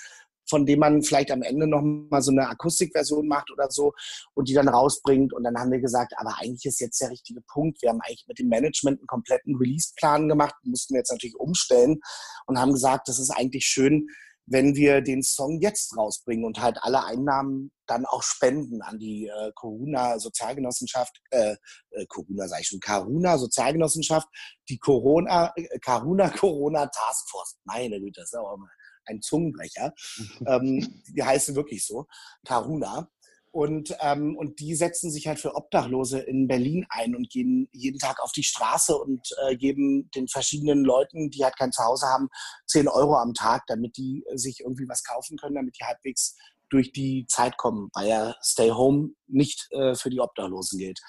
von 0.50 0.66
dem 0.66 0.80
man 0.80 1.04
vielleicht 1.04 1.32
am 1.32 1.42
Ende 1.42 1.68
noch 1.68 1.82
mal 1.82 2.22
so 2.22 2.32
eine 2.32 2.50
Akustikversion 2.50 3.28
macht 3.28 3.52
oder 3.52 3.70
so 3.70 3.94
und 4.34 4.50
die 4.50 4.54
dann 4.54 4.70
rausbringt. 4.70 5.34
Und 5.34 5.44
dann 5.44 5.58
haben 5.58 5.72
wir 5.72 5.80
gesagt, 5.80 6.14
aber 6.18 6.36
eigentlich 6.40 6.66
ist 6.66 6.80
jetzt 6.80 7.02
der 7.02 7.10
richtige 7.10 7.42
Punkt. 7.42 7.82
Wir 7.82 7.90
haben 7.90 8.02
eigentlich 8.02 8.26
mit 8.28 8.40
dem 8.40 8.50
Management 8.50 9.00
einen 9.00 9.08
kompletten 9.08 9.56
Release-Plan 9.56 10.28
gemacht, 10.28 10.56
mussten 10.64 10.94
wir 10.94 11.00
jetzt 11.00 11.12
natürlich 11.12 11.36
umstellen 11.36 12.00
und 12.46 12.60
haben 12.60 12.74
gesagt, 12.74 13.08
das 13.08 13.20
ist 13.20 13.32
eigentlich 13.32 13.66
schön, 13.66 14.08
wenn 14.48 14.76
wir 14.76 15.02
den 15.02 15.24
Song 15.24 15.60
jetzt 15.60 15.96
rausbringen 15.98 16.46
und 16.46 16.62
halt 16.62 16.78
alle 16.82 17.04
Einnahmen 17.04 17.72
dann 17.86 18.06
auch 18.06 18.24
spenden 18.24 18.82
an 18.82 18.98
die 18.98 19.28
äh, 19.28 19.52
Corona 19.56 20.20
Sozialgenossenschaft, 20.20 21.22
äh, 21.32 21.56
äh, 21.92 22.06
Corona 22.08 22.48
sage 22.48 22.62
ich 22.62 22.70
schon, 22.70 22.80
Karuna 22.80 23.38
Sozialgenossenschaft, 23.38 24.28
die 24.70 24.78
Corona, 24.78 25.52
äh, 25.56 25.80
Karuna 25.80 26.30
Corona 26.30 26.88
Taskforce. 26.88 27.58
Meine 27.66 28.00
Güte, 28.00 28.22
das 28.22 28.32
ist 28.32 28.40
auch 28.40 28.56
mal 28.58 28.70
ein 29.08 29.22
Zungenbrecher. 29.22 29.93
ähm, 30.48 31.02
die 31.10 31.24
heißen 31.24 31.56
wirklich 31.56 31.86
so, 31.86 32.08
Karuna. 32.46 33.10
Und, 33.52 33.96
ähm, 34.02 34.38
und 34.38 34.60
die 34.60 34.76
setzen 34.76 35.10
sich 35.10 35.26
halt 35.26 35.39
für 35.39 35.56
Obdachlose 35.56 36.20
in 36.20 36.48
Berlin 36.48 36.86
ein 36.89 37.15
und 37.15 37.30
gehen 37.30 37.67
jeden 37.72 37.98
Tag 37.98 38.22
auf 38.22 38.32
die 38.32 38.43
Straße 38.43 38.96
und 38.96 39.28
äh, 39.48 39.56
geben 39.56 40.12
den 40.12 40.28
verschiedenen 40.28 40.84
Leuten, 40.84 41.32
die 41.32 41.43
halt 41.43 41.58
kein 41.58 41.72
Zuhause 41.72 42.06
haben, 42.06 42.30
10 42.67 42.88
Euro 42.88 43.15
am 43.17 43.34
Tag, 43.34 43.63
damit 43.65 43.98
die 43.98 44.24
sich 44.36 44.60
irgendwie 44.60 44.88
was 44.88 45.04
kaufen 45.04 45.38
können, 45.38 45.56
damit 45.56 45.76
die 45.80 45.86
halbwegs 45.86 46.36
durch 46.70 46.91
die 46.91 47.26
Zeit 47.28 47.58
kommen, 47.58 47.89
weil 47.93 48.08
ja 48.08 48.36
Stay 48.43 48.70
Home 48.70 49.12
nicht 49.28 49.67
äh, 49.72 49.96
für 49.96 50.10
die 50.10 50.20
Obdachlosen 50.20 50.78
gilt. 50.78 51.00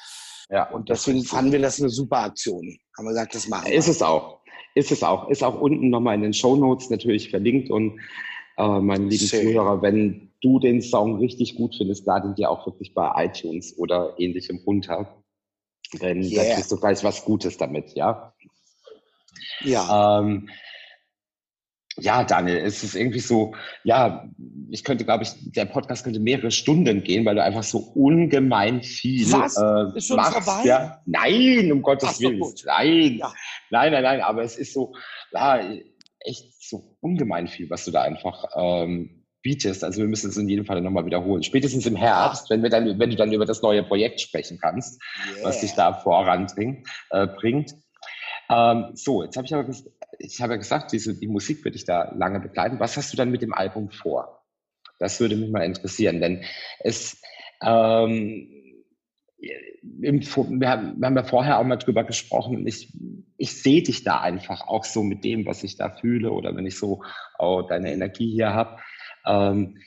Ja, 0.51 0.71
und 0.71 0.89
deswegen 0.89 1.25
fanden 1.25 1.53
wir 1.53 1.61
das 1.61 1.79
eine 1.79 1.91
super 1.91 2.19
Aktion. 2.19 2.79
Haben 2.97 3.05
wir 3.05 3.11
gesagt, 3.11 3.35
das 3.35 3.49
machen 3.49 3.67
wir. 3.67 3.75
Ist 3.75 3.89
es 3.89 4.01
auch. 4.01 4.38
Ist 4.75 4.93
es 4.93 5.03
auch. 5.03 5.29
Ist 5.29 5.43
auch 5.43 5.61
unten 5.61 5.91
nochmal 5.91 6.15
in 6.15 6.23
den 6.23 6.35
Show 6.35 6.57
Notes 6.57 6.91
natürlich 6.91 7.31
verlinkt. 7.31 7.71
Und 7.71 8.01
äh, 8.57 8.81
meine 8.81 9.05
lieben 9.05 9.27
Schön. 9.27 9.43
Zuhörer, 9.43 9.83
wenn 9.83 10.31
du 10.41 10.59
den 10.59 10.83
Song 10.83 11.19
richtig 11.19 11.57
gut 11.57 11.75
findest, 11.77 12.07
lade 12.07 12.29
ihn 12.29 12.35
dir 12.35 12.51
auch 12.51 12.67
wirklich 12.67 12.95
bei 12.95 13.11
iTunes 13.25 13.77
oder 13.79 14.15
ähnlichem 14.19 14.61
runter. 14.67 15.23
Denn 16.01 16.23
yeah. 16.23 16.45
da 16.45 16.55
kriegst 16.55 16.71
du 16.71 16.77
gleich 16.77 17.03
was 17.03 17.25
Gutes 17.25 17.57
damit, 17.57 17.95
ja? 17.95 18.35
Ja. 19.61 20.21
Ähm, 20.21 20.49
ja, 22.01 22.25
Daniel, 22.25 22.59
es 22.59 22.83
ist 22.83 22.95
irgendwie 22.95 23.21
so, 23.21 23.55
ja, 23.85 24.29
ich 24.71 24.85
könnte, 24.85 25.05
glaube 25.05 25.25
ich, 25.25 25.31
der 25.53 25.65
Podcast 25.65 26.05
könnte 26.05 26.21
mehrere 26.21 26.51
Stunden 26.51 27.03
gehen, 27.03 27.25
weil 27.25 27.35
du 27.35 27.43
einfach 27.43 27.63
so 27.63 27.79
ungemein 27.79 28.83
viel 28.83 29.31
Was? 29.33 29.57
Äh, 29.57 29.97
ist 29.97 30.07
schon 30.07 30.17
machst. 30.17 30.45
Vorbei? 30.45 30.69
Ja? 30.69 31.03
Nein, 31.07 31.73
um 31.73 31.83
Gottes 31.83 32.11
Ach, 32.15 32.21
Willen. 32.21 32.41
Nein, 32.65 33.17
ja. 33.19 33.33
nein, 33.71 33.93
nein, 33.93 34.03
nein, 34.03 34.21
aber 34.21 34.43
es 34.43 34.57
ist 34.57 34.73
so, 34.73 34.95
ja, 35.33 35.61
echt 36.21 36.63
so 36.63 36.97
ungemein 37.01 37.49
viel, 37.49 37.71
was 37.71 37.85
du 37.85 37.91
da 37.91 38.03
einfach 38.03 38.45
ähm, 38.57 39.25
bietest. 39.43 39.85
Also 39.85 40.01
wir 40.01 40.09
müssen 40.09 40.31
es 40.31 40.37
in 40.37 40.49
jedem 40.49 40.65
Fall 40.65 40.81
nochmal 40.81 41.07
wiederholen. 41.07 41.43
Spätestens 41.43 41.87
im 41.87 41.97
Herbst, 41.97 42.51
wenn 42.51 42.63
wir 42.63 42.71
dann, 42.71 42.99
wenn 42.99 43.11
du 43.11 43.17
dann 43.17 43.33
über 43.33 43.47
das 43.47 43.63
neue 43.63 43.83
Projekt 43.83 44.21
sprechen 44.21 44.59
kannst, 44.61 45.01
yeah. 45.37 45.49
was 45.49 45.61
dich 45.61 45.73
da 45.73 45.93
voranbringt. 45.95 46.87
Äh, 47.11 47.27
bringt. 47.27 47.75
Ähm, 48.51 48.91
so, 48.95 49.23
jetzt 49.23 49.37
habe 49.37 49.47
ich 49.47 49.55
aber 49.55 49.67
ich 50.19 50.41
habe 50.41 50.55
ja 50.55 50.57
gesagt, 50.59 50.93
diese, 50.93 51.15
die 51.15 51.29
Musik 51.29 51.65
wird 51.65 51.75
dich 51.75 51.85
da 51.85 52.13
lange 52.17 52.41
begleiten. 52.41 52.81
Was 52.81 52.97
hast 52.97 53.13
du 53.13 53.17
dann 53.17 53.31
mit 53.31 53.43
dem 53.43 53.55
Album 53.55 53.91
vor? 53.91 54.43
Das 54.99 55.21
würde 55.21 55.37
mich 55.37 55.51
mal 55.51 55.65
interessieren, 55.65 56.21
denn 56.21 56.45
es 56.81 57.21
ähm, 57.63 58.55
im, 60.03 60.21
wir, 60.21 60.69
haben, 60.69 61.01
wir 61.01 61.07
haben 61.07 61.17
ja 61.17 61.25
vorher 61.25 61.59
auch 61.59 61.65
mal 61.65 61.77
drüber 61.77 62.05
gesprochen. 62.05 62.67
Ich, 62.67 62.93
ich 63.37 63.63
sehe 63.63 63.83
dich 63.83 64.03
da 64.03 64.21
einfach 64.21 64.67
auch 64.67 64.85
so 64.85 65.03
mit 65.03 65.25
dem, 65.25 65.47
was 65.47 65.63
ich 65.63 65.77
da 65.77 65.91
fühle 65.91 66.33
oder 66.33 66.57
wenn 66.57 66.67
ich 66.67 66.77
so 66.79 67.03
oh, 67.39 67.63
deine 67.63 67.93
Energie 67.93 68.31
hier 68.33 68.53
habe. 68.53 68.79
Ähm, 69.27 69.79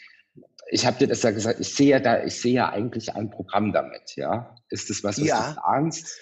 ich 0.69 0.85
habe 0.85 0.97
dir 0.97 1.07
das 1.07 1.23
ja 1.23 1.31
gesagt, 1.31 1.59
ich 1.59 1.73
sehe 1.73 1.89
ja 1.89 1.99
da, 1.99 2.23
ich 2.23 2.39
sehe 2.39 2.53
ja 2.53 2.69
eigentlich 2.69 3.13
ein 3.13 3.29
Programm 3.29 3.73
damit, 3.73 4.15
ja. 4.15 4.55
Ist 4.69 4.89
das 4.89 5.03
was, 5.03 5.19
was 5.19 5.27
ja. 5.27 5.49
du 5.49 5.59
planst? 5.59 6.17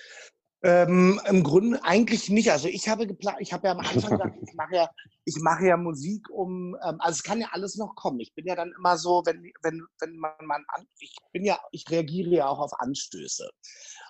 Ähm, 0.62 1.22
Im 1.26 1.43
Grunde 1.43 1.82
eigentlich 1.86 2.30
nicht. 2.30 2.52
Also 2.52 2.67
ich 2.67 2.89
habe 2.89 3.08
geplant, 3.08 3.38
ich 3.39 3.54
habe 3.54 3.67
ja 3.67 3.74
am 3.74 3.80
Anfang 3.80 4.12
gesagt, 4.12 4.36
ich 4.41 4.54
mache 4.56 4.76
ja, 4.76 4.89
ich 5.24 5.38
mache 5.39 5.65
ja 5.67 5.78
Musik 5.78 6.30
um, 6.30 6.76
ähm, 6.84 6.98
also 7.00 7.17
es 7.17 7.24
kann 7.24 7.39
ja 7.39 7.48
alles 7.52 7.78
noch 7.78 7.95
kommen. 7.95 8.19
Ich 8.19 8.34
bin 8.36 8.45
ja 8.45 8.56
dann 8.56 8.74
immer 8.78 8.98
so, 8.98 9.24
wenn, 9.26 9.41
wenn, 9.62 9.82
wenn 10.02 10.17
man, 10.17 10.34
man 10.41 10.65
an, 10.67 10.86
ich 11.00 11.15
bin 11.32 11.45
ja, 11.45 11.58
ich 11.72 11.86
reagiere 11.89 12.30
ja 12.30 12.48
auch 12.48 12.60
auf 12.60 12.72
Anstöße. 12.78 13.50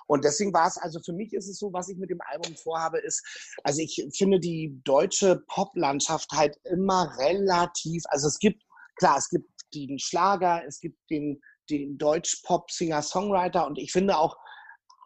Und 0.08 0.26
deswegen 0.26 0.52
war 0.52 0.68
es, 0.68 0.78
also 0.78 1.00
für 1.06 1.14
mich 1.14 1.34
ist 1.34 1.48
es 1.48 1.60
so, 1.60 1.72
was 1.72 1.88
ich 1.88 1.98
mit 1.98 2.10
dem 2.10 2.22
Album 2.22 2.56
vorhabe, 2.56 2.98
ist, 2.98 3.24
also 3.64 3.80
ich 3.84 4.04
finde 4.18 4.40
die 4.40 4.82
deutsche 4.84 5.44
Poplandschaft 5.50 6.32
halt 6.32 6.58
immer 6.64 7.16
relativ, 7.20 8.02
also 8.08 8.28
es 8.28 8.40
gibt, 8.40 8.64
klar, 8.96 9.20
es 9.20 9.30
gibt 9.30 9.48
den 9.76 10.00
Schlager, 10.00 10.64
es 10.66 10.80
gibt 10.80 10.98
den, 11.12 11.40
den 11.70 12.00
Deutsch-Pop-Singer-Songwriter 12.00 13.68
und 13.68 13.78
ich 13.78 13.92
finde 13.92 14.18
auch, 14.18 14.36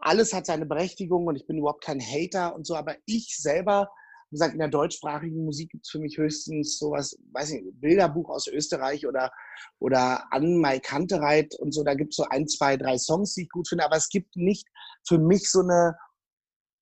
alles 0.03 0.33
hat 0.33 0.45
seine 0.45 0.65
Berechtigung 0.65 1.27
und 1.27 1.35
ich 1.35 1.47
bin 1.47 1.57
überhaupt 1.57 1.83
kein 1.83 2.01
Hater 2.01 2.55
und 2.55 2.67
so, 2.67 2.75
aber 2.75 2.95
ich 3.05 3.37
selber, 3.37 3.89
wie 4.29 4.35
gesagt, 4.35 4.53
in 4.53 4.59
der 4.59 4.67
deutschsprachigen 4.67 5.45
Musik 5.45 5.69
gibt 5.69 5.85
es 5.85 5.91
für 5.91 5.99
mich 5.99 6.17
höchstens 6.17 6.77
sowas, 6.77 7.17
weiß 7.31 7.51
ich 7.51 7.63
nicht, 7.63 7.79
Bilderbuch 7.79 8.29
aus 8.29 8.47
Österreich 8.47 9.07
oder, 9.07 9.31
oder 9.79 10.25
An 10.31 10.57
Mai 10.57 10.79
Kantereit 10.79 11.55
und 11.55 11.73
so, 11.73 11.83
da 11.83 11.93
gibt 11.93 12.13
es 12.13 12.17
so 12.17 12.25
ein, 12.29 12.47
zwei, 12.47 12.75
drei 12.75 12.97
Songs, 12.97 13.33
die 13.35 13.43
ich 13.43 13.49
gut 13.49 13.67
finde, 13.69 13.85
aber 13.85 13.95
es 13.95 14.09
gibt 14.09 14.35
nicht 14.35 14.67
für 15.07 15.17
mich 15.17 15.49
so 15.49 15.61
eine 15.61 15.95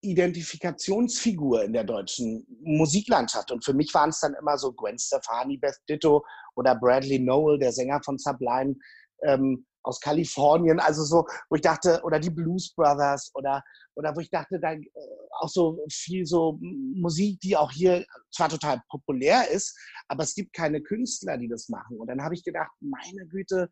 Identifikationsfigur 0.03 1.63
in 1.63 1.73
der 1.73 1.83
deutschen 1.83 2.45
Musiklandschaft. 2.63 3.51
Und 3.51 3.63
für 3.63 3.73
mich 3.73 3.93
waren 3.93 4.09
es 4.09 4.19
dann 4.19 4.33
immer 4.33 4.57
so 4.57 4.73
Gwen 4.73 4.97
Stefani, 4.97 5.57
Beth 5.57 5.77
Ditto 5.87 6.25
oder 6.55 6.75
Bradley 6.75 7.19
Noel, 7.19 7.59
der 7.59 7.71
Sänger 7.71 8.01
von 8.03 8.17
Sublime. 8.17 8.75
Ähm, 9.23 9.65
aus 9.83 9.99
Kalifornien, 9.99 10.79
also 10.79 11.03
so, 11.03 11.25
wo 11.49 11.55
ich 11.55 11.61
dachte, 11.61 12.01
oder 12.03 12.19
die 12.19 12.29
Blues 12.29 12.73
Brothers 12.75 13.31
oder, 13.33 13.63
oder 13.95 14.15
wo 14.15 14.19
ich 14.19 14.29
dachte, 14.29 14.59
da 14.59 14.73
äh, 14.73 14.87
auch 15.39 15.49
so 15.49 15.79
viel 15.89 16.25
so 16.25 16.59
Musik, 16.61 17.39
die 17.41 17.57
auch 17.57 17.71
hier 17.71 18.05
zwar 18.31 18.49
total 18.49 18.81
populär 18.89 19.49
ist, 19.49 19.77
aber 20.07 20.23
es 20.23 20.35
gibt 20.35 20.53
keine 20.53 20.81
Künstler, 20.81 21.37
die 21.37 21.47
das 21.47 21.69
machen. 21.69 21.99
Und 21.99 22.07
dann 22.07 22.21
habe 22.21 22.35
ich 22.35 22.43
gedacht, 22.43 22.71
meine 22.79 23.27
Güte, 23.27 23.69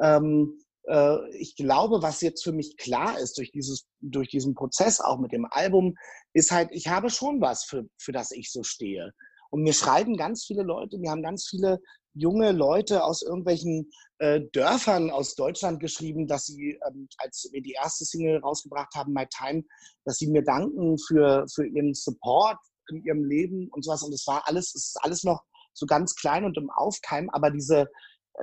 ähm, 0.00 0.58
äh, 0.88 1.30
ich 1.36 1.56
glaube, 1.56 2.02
was 2.02 2.20
jetzt 2.20 2.42
für 2.42 2.52
mich 2.52 2.76
klar 2.76 3.18
ist 3.18 3.38
durch 3.38 3.50
dieses, 3.52 3.86
durch 4.00 4.28
diesen 4.28 4.54
Prozess 4.54 5.00
auch 5.00 5.18
mit 5.18 5.32
dem 5.32 5.46
Album, 5.50 5.94
ist 6.32 6.50
halt, 6.50 6.70
ich 6.72 6.88
habe 6.88 7.10
schon 7.10 7.40
was, 7.40 7.64
für, 7.64 7.86
für 7.98 8.12
das 8.12 8.30
ich 8.30 8.50
so 8.50 8.62
stehe. 8.62 9.12
Und 9.50 9.62
mir 9.62 9.72
schreiben 9.72 10.16
ganz 10.16 10.44
viele 10.44 10.62
Leute, 10.62 10.98
mir 10.98 11.10
haben 11.10 11.22
ganz 11.22 11.46
viele 11.48 11.80
junge 12.14 12.52
Leute 12.52 13.04
aus 13.04 13.22
irgendwelchen 13.22 13.90
äh, 14.18 14.40
Dörfern 14.52 15.10
aus 15.10 15.34
Deutschland 15.34 15.80
geschrieben, 15.80 16.26
dass 16.26 16.46
sie, 16.46 16.78
ähm, 16.88 17.08
als 17.18 17.48
wir 17.52 17.60
die 17.60 17.72
erste 17.72 18.04
Single 18.04 18.38
rausgebracht 18.38 18.94
haben, 18.94 19.12
My 19.12 19.26
Time, 19.26 19.64
dass 20.04 20.16
sie 20.16 20.30
mir 20.30 20.42
danken 20.42 20.96
für, 20.98 21.46
für 21.52 21.66
ihren 21.66 21.92
Support 21.94 22.58
in 22.90 23.04
ihrem 23.04 23.24
Leben 23.24 23.68
und 23.70 23.84
sowas. 23.84 24.02
Und 24.02 24.12
es 24.12 24.26
war 24.26 24.46
alles, 24.46 24.74
es 24.74 24.86
ist 24.86 24.98
alles 25.02 25.24
noch 25.24 25.42
so 25.72 25.86
ganz 25.86 26.14
klein 26.14 26.44
und 26.44 26.56
im 26.56 26.70
Aufkeim, 26.70 27.28
aber 27.30 27.50
diese, 27.50 27.88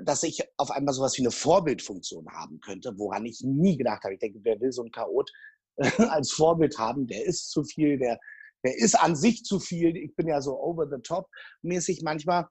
dass 0.03 0.23
ich 0.23 0.43
auf 0.57 0.71
einmal 0.71 0.93
sowas 0.93 1.17
wie 1.17 1.21
eine 1.21 1.31
Vorbildfunktion 1.31 2.27
haben 2.29 2.59
könnte, 2.59 2.93
woran 2.97 3.25
ich 3.25 3.41
nie 3.41 3.77
gedacht 3.77 4.03
habe. 4.03 4.15
Ich 4.15 4.19
denke, 4.19 4.39
wer 4.43 4.59
will 4.59 4.71
so 4.71 4.81
einen 4.81 4.91
Chaot 4.91 5.31
als 6.09 6.31
Vorbild 6.31 6.77
haben, 6.77 7.07
der 7.07 7.25
ist 7.25 7.49
zu 7.49 7.63
viel, 7.63 7.97
der, 7.97 8.19
der 8.63 8.77
ist 8.77 8.95
an 8.95 9.15
sich 9.15 9.43
zu 9.43 9.59
viel. 9.59 9.95
Ich 9.95 10.15
bin 10.15 10.27
ja 10.27 10.41
so 10.41 10.59
over 10.59 10.87
the 10.89 11.01
top 11.01 11.27
mäßig 11.61 12.01
manchmal. 12.03 12.47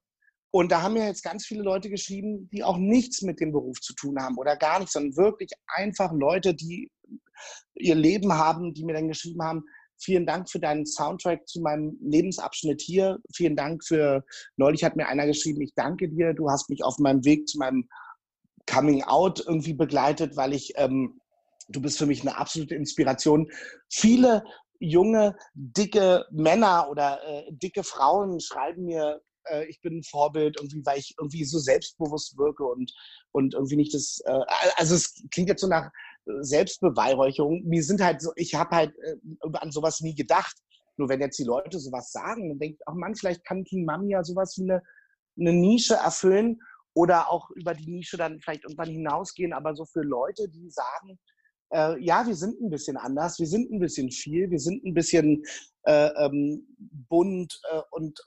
Und 0.52 0.72
da 0.72 0.82
haben 0.82 0.94
mir 0.94 1.06
jetzt 1.06 1.22
ganz 1.22 1.46
viele 1.46 1.62
Leute 1.62 1.90
geschrieben, 1.90 2.48
die 2.52 2.64
auch 2.64 2.76
nichts 2.76 3.22
mit 3.22 3.40
dem 3.40 3.52
Beruf 3.52 3.80
zu 3.80 3.94
tun 3.94 4.20
haben 4.20 4.36
oder 4.36 4.56
gar 4.56 4.80
nichts, 4.80 4.94
sondern 4.94 5.16
wirklich 5.16 5.52
einfach 5.68 6.12
Leute, 6.12 6.54
die 6.54 6.90
ihr 7.74 7.94
Leben 7.94 8.32
haben, 8.32 8.74
die 8.74 8.84
mir 8.84 8.94
dann 8.94 9.08
geschrieben 9.08 9.42
haben, 9.42 9.64
vielen 9.96 10.26
Dank 10.26 10.50
für 10.50 10.58
deinen 10.58 10.86
Soundtrack 10.86 11.46
zu 11.46 11.60
meinem 11.60 11.96
Lebensabschnitt 12.00 12.80
hier. 12.80 13.18
Vielen 13.34 13.54
Dank 13.54 13.84
für, 13.84 14.24
neulich 14.56 14.82
hat 14.82 14.96
mir 14.96 15.06
einer 15.06 15.26
geschrieben, 15.26 15.60
ich 15.60 15.74
danke 15.74 16.08
dir, 16.08 16.34
du 16.34 16.50
hast 16.50 16.70
mich 16.70 16.82
auf 16.82 16.98
meinem 16.98 17.24
Weg 17.24 17.48
zu 17.48 17.58
meinem 17.58 17.88
Coming 18.66 19.04
Out 19.04 19.44
irgendwie 19.46 19.74
begleitet, 19.74 20.36
weil 20.36 20.52
ich, 20.52 20.72
ähm, 20.76 21.20
du 21.68 21.80
bist 21.80 21.98
für 21.98 22.06
mich 22.06 22.22
eine 22.22 22.36
absolute 22.36 22.74
Inspiration. 22.74 23.50
Viele 23.88 24.42
junge, 24.78 25.36
dicke 25.54 26.24
Männer 26.30 26.88
oder 26.90 27.20
äh, 27.26 27.52
dicke 27.52 27.84
Frauen 27.84 28.40
schreiben 28.40 28.84
mir 28.86 29.20
äh, 29.50 29.64
ich 29.66 29.80
bin 29.80 29.98
ein 29.98 30.02
Vorbild, 30.02 30.56
irgendwie, 30.58 30.84
weil 30.84 30.98
ich 30.98 31.14
irgendwie 31.18 31.44
so 31.44 31.58
selbstbewusst 31.58 32.36
wirke 32.38 32.64
und, 32.64 32.92
und 33.32 33.54
irgendwie 33.54 33.76
nicht 33.76 33.94
das, 33.94 34.20
äh, 34.24 34.40
also 34.76 34.94
es 34.94 35.14
klingt 35.30 35.48
jetzt 35.48 35.60
so 35.60 35.68
nach 35.68 35.90
Selbstbeweihräucherung. 36.40 37.62
Mir 37.64 37.82
sind 37.82 38.02
halt 38.02 38.20
so, 38.20 38.32
ich 38.36 38.54
habe 38.54 38.76
halt 38.76 38.94
äh, 38.98 39.16
an 39.54 39.72
sowas 39.72 40.00
nie 40.00 40.14
gedacht. 40.14 40.56
Nur 40.96 41.08
wenn 41.08 41.20
jetzt 41.20 41.38
die 41.38 41.44
Leute 41.44 41.78
sowas 41.78 42.12
sagen 42.12 42.50
und 42.50 42.58
denkt, 42.58 42.82
ach 42.86 42.94
Mann, 42.94 43.14
vielleicht 43.14 43.44
kann 43.44 43.64
King 43.64 43.84
Mami 43.84 44.12
ja 44.12 44.22
sowas 44.22 44.56
wie 44.58 44.70
eine, 44.70 44.82
eine 45.38 45.52
Nische 45.52 45.94
erfüllen 45.94 46.60
oder 46.94 47.30
auch 47.30 47.50
über 47.50 47.74
die 47.74 47.90
Nische 47.90 48.16
dann 48.16 48.40
vielleicht 48.40 48.64
irgendwann 48.64 48.90
hinausgehen, 48.90 49.52
aber 49.52 49.74
so 49.74 49.84
für 49.86 50.02
Leute, 50.02 50.48
die 50.48 50.68
sagen, 50.68 51.18
äh, 51.72 51.98
ja, 52.02 52.26
wir 52.26 52.34
sind 52.34 52.60
ein 52.60 52.70
bisschen 52.70 52.96
anders, 52.96 53.38
wir 53.38 53.46
sind 53.46 53.70
ein 53.70 53.78
bisschen 53.78 54.10
viel, 54.10 54.50
wir 54.50 54.58
sind 54.58 54.84
ein 54.84 54.92
bisschen 54.92 55.42
äh, 55.84 56.10
ähm, 56.16 56.66
bunt 57.08 57.60
äh, 57.70 57.80
und 57.92 58.20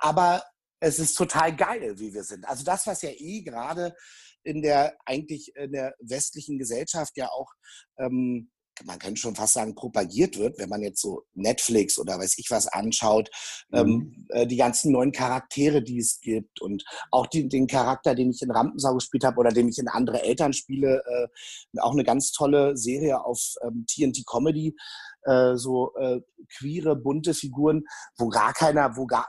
aber 0.00 0.44
es 0.80 0.98
ist 0.98 1.14
total 1.14 1.54
geil, 1.54 1.98
wie 1.98 2.14
wir 2.14 2.24
sind. 2.24 2.46
Also 2.46 2.64
das, 2.64 2.86
was 2.86 3.02
ja 3.02 3.10
eh 3.10 3.42
gerade 3.42 3.94
in 4.42 4.62
der 4.62 4.96
eigentlich 5.04 5.54
in 5.54 5.72
der 5.72 5.94
westlichen 6.00 6.58
Gesellschaft 6.58 7.16
ja 7.16 7.28
auch 7.28 7.52
ähm, 7.98 8.50
man 8.84 8.98
kann 8.98 9.16
schon 9.16 9.34
fast 9.34 9.54
sagen, 9.54 9.74
propagiert 9.74 10.38
wird, 10.38 10.58
wenn 10.58 10.68
man 10.68 10.82
jetzt 10.82 11.00
so 11.00 11.24
Netflix 11.34 11.98
oder 11.98 12.18
weiß 12.18 12.38
ich 12.38 12.50
was 12.50 12.66
anschaut, 12.66 13.30
ähm, 13.72 13.86
mhm. 13.86 13.92
ähm, 13.92 14.26
äh, 14.30 14.46
die 14.46 14.56
ganzen 14.56 14.92
neuen 14.92 15.12
Charaktere, 15.12 15.82
die 15.82 15.98
es 15.98 16.20
gibt 16.20 16.60
und 16.60 16.84
auch 17.10 17.26
die, 17.26 17.48
den 17.48 17.66
Charakter, 17.66 18.14
den 18.14 18.30
ich 18.30 18.42
in 18.42 18.50
Rampensau 18.50 18.94
gespielt 18.94 19.24
habe 19.24 19.38
oder 19.38 19.50
den 19.50 19.68
ich 19.68 19.78
in 19.78 19.88
andere 19.88 20.22
Eltern 20.22 20.52
spiele, 20.52 21.02
äh, 21.06 21.80
auch 21.80 21.92
eine 21.92 22.04
ganz 22.04 22.32
tolle 22.32 22.76
Serie 22.76 23.24
auf 23.24 23.40
ähm, 23.62 23.84
TNT 23.86 24.24
Comedy, 24.26 24.76
äh, 25.22 25.56
so 25.56 25.94
äh, 25.96 26.20
queere, 26.58 26.96
bunte 26.96 27.34
Figuren, 27.34 27.84
wo 28.16 28.28
gar 28.28 28.52
keiner, 28.52 28.96
wo 28.96 29.06
gar 29.06 29.28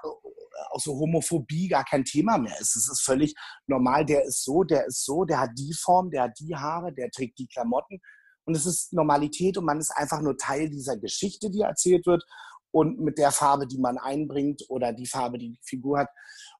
auch 0.69 0.79
so 0.79 0.93
Homophobie 0.93 1.67
gar 1.67 1.83
kein 1.83 2.05
Thema 2.05 2.37
mehr 2.37 2.59
ist. 2.59 2.75
Es 2.75 2.89
ist 2.89 3.01
völlig 3.01 3.33
normal, 3.67 4.05
der 4.05 4.25
ist 4.25 4.43
so, 4.43 4.63
der 4.63 4.85
ist 4.85 5.03
so, 5.05 5.25
der 5.25 5.41
hat 5.41 5.51
die 5.57 5.73
Form, 5.73 6.11
der 6.11 6.23
hat 6.23 6.39
die 6.39 6.55
Haare, 6.55 6.93
der 6.93 7.09
trägt 7.09 7.39
die 7.39 7.47
Klamotten. 7.47 7.99
Und 8.45 8.55
es 8.55 8.65
ist 8.65 8.93
Normalität 8.93 9.57
und 9.57 9.65
man 9.65 9.79
ist 9.79 9.91
einfach 9.91 10.21
nur 10.21 10.37
Teil 10.37 10.69
dieser 10.69 10.97
Geschichte, 10.97 11.49
die 11.49 11.61
erzählt 11.61 12.05
wird 12.05 12.23
und 12.71 12.99
mit 12.99 13.17
der 13.17 13.31
Farbe, 13.31 13.67
die 13.67 13.77
man 13.77 13.97
einbringt 13.97 14.63
oder 14.69 14.93
die 14.93 15.05
Farbe, 15.05 15.37
die 15.37 15.51
die 15.51 15.59
Figur 15.63 15.99
hat. 15.99 16.09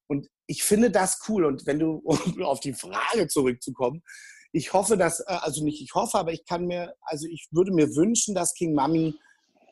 Und 0.08 0.28
ich 0.46 0.64
finde 0.64 0.92
das 0.92 1.22
cool. 1.28 1.46
Und 1.46 1.66
wenn 1.66 1.80
du, 1.80 1.96
um 2.04 2.44
auf 2.44 2.60
die 2.60 2.74
Frage 2.74 3.28
zurückzukommen, 3.28 4.04
ich 4.52 4.74
hoffe, 4.74 4.98
dass, 4.98 5.22
äh, 5.22 5.24
also 5.28 5.64
nicht 5.64 5.82
ich 5.82 5.94
hoffe, 5.96 6.18
aber 6.18 6.34
ich 6.34 6.46
kann 6.46 6.68
mir, 6.68 6.94
also 7.02 7.28
ich 7.28 7.48
würde 7.52 7.74
mir 7.74 7.96
wünschen, 7.96 8.36
dass 8.36 8.54
King 8.54 8.74
Mami 8.74 9.16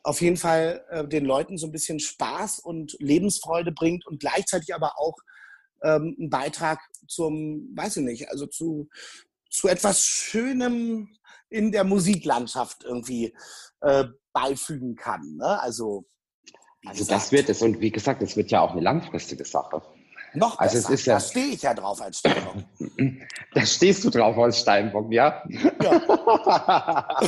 auf 0.02 0.22
jeden 0.22 0.38
Fall 0.38 0.84
äh, 0.88 1.06
den 1.06 1.26
Leuten 1.26 1.58
so 1.58 1.66
ein 1.66 1.72
bisschen 1.72 2.00
Spaß 2.00 2.60
und 2.60 2.96
Lebensfreude 3.00 3.72
bringt 3.72 4.06
und 4.06 4.20
gleichzeitig 4.20 4.74
aber 4.74 4.98
auch 4.98 5.16
ähm, 5.82 6.16
einen 6.18 6.30
Beitrag 6.30 6.80
zum, 7.06 7.70
weiß 7.74 7.98
ich 7.98 8.04
nicht, 8.04 8.28
also 8.30 8.46
zu, 8.46 8.88
zu 9.50 9.68
etwas 9.68 10.02
Schönem 10.02 11.08
in 11.50 11.72
der 11.72 11.84
Musiklandschaft 11.84 12.84
irgendwie 12.84 13.34
äh, 13.80 14.04
beifügen 14.32 14.96
kann. 14.96 15.36
Ne? 15.36 15.60
Also 15.60 16.06
also 16.86 17.04
das 17.04 17.30
wird 17.30 17.50
es. 17.50 17.60
Und 17.60 17.80
wie 17.80 17.90
gesagt, 17.90 18.22
es 18.22 18.36
wird 18.38 18.50
ja 18.50 18.62
auch 18.62 18.70
eine 18.72 18.80
langfristige 18.80 19.44
Sache. 19.44 19.82
Noch 20.32 20.58
Also 20.58 20.76
besser. 20.76 20.92
es 20.94 21.00
ist 21.00 21.06
ja- 21.06 21.14
da 21.14 21.20
stehe 21.20 21.46
ich 21.48 21.62
ja 21.62 21.74
drauf 21.74 22.00
als 22.00 22.20
Steinbock. 22.20 22.54
Da 23.52 23.66
stehst 23.66 24.04
du 24.04 24.10
drauf 24.10 24.38
als 24.38 24.60
Steinbock, 24.60 25.12
ja? 25.12 25.42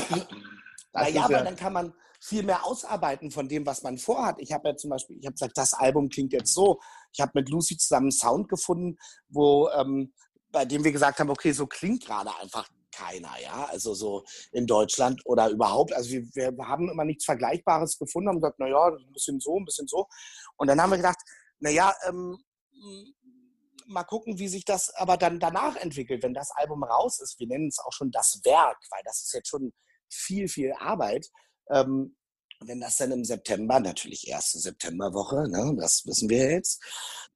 Das 0.95 1.05
naja, 1.09 1.21
ist 1.21 1.25
aber 1.25 1.39
ja- 1.39 1.45
dann 1.45 1.57
kann 1.57 1.73
man 1.73 1.95
viel 2.21 2.43
mehr 2.45 2.65
ausarbeiten 2.65 3.31
von 3.31 3.49
dem, 3.49 3.67
was 3.67 3.83
man 3.83 3.99
vorhat. 3.99 4.37
Ich 4.39 4.53
habe 4.53 4.69
ja 4.69 4.77
zum 4.77 4.91
Beispiel, 4.91 5.17
ich 5.19 5.27
habe 5.27 5.33
gesagt, 5.35 5.57
das 5.59 5.75
Album 5.75 6.09
klingt 6.09 6.33
jetzt 6.33 6.55
so. 6.55 6.81
Ich 7.13 7.21
habe 7.21 7.33
mit 7.35 7.49
Lucy 7.49 7.77
zusammen 7.77 8.05
einen 8.07 8.13
Sound 8.13 8.49
gefunden, 8.49 8.97
wo, 9.29 9.69
ähm, 9.71 10.13
bei 10.51 10.65
dem 10.65 10.85
wir 10.85 10.93
gesagt 10.93 11.19
haben, 11.19 11.31
okay, 11.31 11.53
so 11.53 11.67
klingt 11.67 12.05
gerade 12.05 12.31
einfach 12.41 12.69
keiner, 12.93 13.33
ja, 13.43 13.65
also 13.67 13.95
so 13.95 14.25
in 14.53 14.67
Deutschland 14.67 15.23
oder 15.25 15.49
überhaupt. 15.49 15.93
Also 15.93 16.11
wir, 16.11 16.23
wir 16.35 16.69
haben 16.69 16.91
immer 16.91 17.05
nichts 17.05 17.25
Vergleichbares 17.25 17.99
gefunden, 17.99 18.29
haben 18.29 18.41
gesagt, 18.41 18.59
naja, 18.59 18.89
ein 18.89 19.13
bisschen 19.13 19.41
so, 19.41 19.59
ein 19.59 19.65
bisschen 19.65 19.89
so. 19.89 20.07
Und 20.57 20.69
dann 20.69 20.81
haben 20.81 20.91
wir 20.91 20.99
gedacht, 20.99 21.19
naja, 21.59 21.95
ähm, 22.07 22.39
mal 23.87 24.05
gucken, 24.05 24.39
wie 24.39 24.49
sich 24.49 24.65
das 24.65 24.95
aber 24.95 25.17
dann 25.17 25.41
danach 25.41 25.77
entwickelt, 25.77 26.23
wenn 26.23 26.35
das 26.35 26.51
Album 26.53 26.85
raus 26.85 27.21
ist. 27.21 27.39
Wir 27.39 27.47
nennen 27.47 27.69
es 27.69 27.79
auch 27.79 27.93
schon 27.93 28.11
das 28.11 28.41
Werk, 28.45 28.79
weil 28.91 29.03
das 29.05 29.23
ist 29.23 29.33
jetzt 29.33 29.49
schon 29.49 29.73
viel, 30.09 30.49
viel 30.49 30.73
Arbeit. 30.79 31.29
Ähm, 31.71 32.17
wenn 32.67 32.81
das 32.81 32.97
dann 32.97 33.13
im 33.13 33.25
September, 33.25 33.81
natürlich 33.81 34.29
erste 34.29 34.59
Septemberwoche, 34.59 35.49
ne, 35.49 35.75
das 35.79 36.03
wissen 36.07 36.29
wir 36.29 36.51
jetzt, 36.51 36.83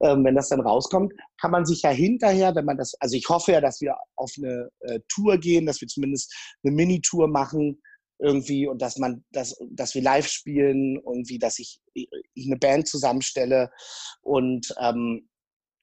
ähm, 0.00 0.24
wenn 0.24 0.34
das 0.34 0.48
dann 0.48 0.60
rauskommt, 0.60 1.12
kann 1.40 1.50
man 1.50 1.64
sich 1.64 1.82
ja 1.82 1.90
hinterher, 1.90 2.54
wenn 2.54 2.64
man 2.64 2.76
das, 2.76 2.94
also 3.00 3.16
ich 3.16 3.28
hoffe 3.28 3.52
ja, 3.52 3.60
dass 3.60 3.80
wir 3.80 3.96
auf 4.16 4.32
eine 4.36 4.70
äh, 4.80 5.00
Tour 5.08 5.38
gehen, 5.38 5.66
dass 5.66 5.80
wir 5.80 5.88
zumindest 5.88 6.34
eine 6.62 6.72
Mini-Tour 6.72 7.28
machen 7.28 7.80
irgendwie 8.18 8.66
und 8.66 8.80
dass 8.80 8.96
man, 8.96 9.24
dass, 9.30 9.56
dass 9.70 9.94
wir 9.94 10.02
live 10.02 10.26
spielen, 10.26 10.96
irgendwie, 10.96 11.38
dass 11.38 11.58
ich, 11.58 11.80
ich 11.92 12.46
eine 12.46 12.56
Band 12.56 12.88
zusammenstelle 12.88 13.70
und 14.22 14.74
ähm, 14.80 15.28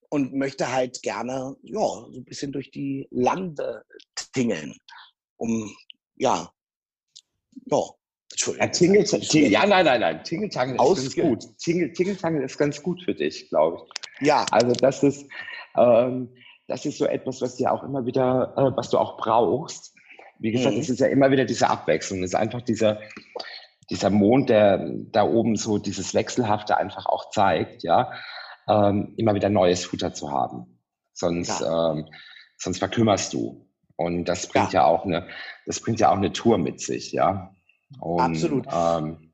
und 0.09 0.31
möchte 0.31 0.71
halt 0.71 1.01
gerne 1.01 1.55
ja, 1.63 1.79
so 1.79 2.11
ein 2.13 2.23
bisschen 2.23 2.51
durch 2.51 2.69
die 2.69 3.07
Lande 3.09 3.83
tingeln. 4.31 4.75
Um, 5.37 5.75
ja, 6.15 6.53
ja, 7.65 7.89
Ja, 8.57 8.65
Entschuldigung. 8.65 8.71
Tingle, 8.71 9.03
Tingle, 9.21 9.49
ja, 9.51 9.65
nein, 9.65 9.85
nein, 9.85 10.01
nein. 10.01 10.23
Tingle-Tangle 10.23 10.75
ist 10.75 11.15
ganz 11.15 11.15
gut. 11.15 11.57
Tingle, 11.57 11.93
Tingle-Tangle 11.93 12.43
ist 12.43 12.57
ganz 12.57 12.81
gut 12.81 13.01
für 13.03 13.13
dich, 13.13 13.49
glaube 13.49 13.77
ich. 13.85 14.27
Ja, 14.27 14.45
Also 14.51 14.73
das 14.73 15.03
ist, 15.03 15.27
ähm, 15.77 16.29
das 16.67 16.85
ist 16.85 16.97
so 16.97 17.05
etwas, 17.05 17.41
was 17.41 17.55
dir 17.55 17.71
auch 17.71 17.83
immer 17.83 18.05
wieder, 18.05 18.53
äh, 18.55 18.75
was 18.77 18.89
du 18.89 18.97
auch 18.97 19.17
brauchst. 19.17 19.93
Wie 20.39 20.51
gesagt, 20.51 20.75
Mhm. 20.75 20.81
es 20.81 20.89
ist 20.89 20.99
ja 20.99 21.07
immer 21.07 21.31
wieder 21.31 21.45
diese 21.45 21.69
Abwechslung. 21.69 22.23
Es 22.23 22.31
ist 22.31 22.35
einfach 22.35 22.61
dieser, 22.61 22.99
dieser 23.89 24.09
Mond, 24.09 24.49
der 24.49 24.89
da 25.11 25.23
oben 25.23 25.55
so 25.55 25.77
dieses 25.77 26.13
Wechselhafte 26.13 26.77
einfach 26.77 27.05
auch 27.05 27.29
zeigt, 27.29 27.83
ja, 27.83 28.11
ähm, 28.67 29.13
immer 29.17 29.35
wieder 29.35 29.49
neues 29.49 29.85
Futter 29.85 30.13
zu 30.13 30.31
haben. 30.31 30.79
Sonst, 31.13 31.61
ähm, 31.61 32.07
sonst 32.57 32.79
verkümmerst 32.79 33.33
du. 33.33 33.67
Und 33.95 34.25
das 34.25 34.47
bringt 34.47 34.73
ja. 34.73 34.85
auch 34.85 35.05
eine, 35.05 35.27
das 35.65 35.79
bringt 35.79 35.99
ja 35.99 36.09
auch 36.11 36.17
eine 36.17 36.33
Tour 36.33 36.57
mit 36.57 36.79
sich, 36.79 37.11
ja. 37.11 37.52
Und, 37.99 38.19
Absolut. 38.19 38.65
Ähm, 38.71 39.33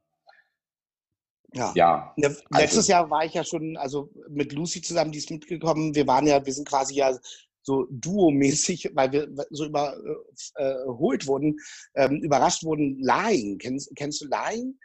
ja. 1.53 1.71
ja. 1.75 2.13
Ne, 2.15 2.35
Letztes 2.51 2.87
Jahr 2.87 3.09
war 3.09 3.25
ich 3.25 3.33
ja 3.33 3.43
schon, 3.43 3.75
also 3.77 4.09
mit 4.29 4.53
Lucy 4.53 4.81
zusammen, 4.81 5.11
die 5.11 5.17
ist 5.17 5.31
mitgekommen. 5.31 5.95
Wir 5.95 6.05
waren 6.05 6.27
ja, 6.27 6.45
wir 6.45 6.53
sind 6.53 6.67
quasi 6.67 6.95
ja 6.95 7.17
so 7.63 7.87
duomäßig, 7.89 8.91
weil 8.93 9.11
wir 9.11 9.27
so 9.49 9.65
überholt 9.65 11.27
wurden, 11.27 11.57
ähm, 11.95 12.17
überrascht 12.21 12.63
wurden. 12.63 12.99
Lying, 12.99 13.57
kennst, 13.57 13.91
kennst 13.95 14.21
du 14.21 14.25
Lying? 14.25 14.77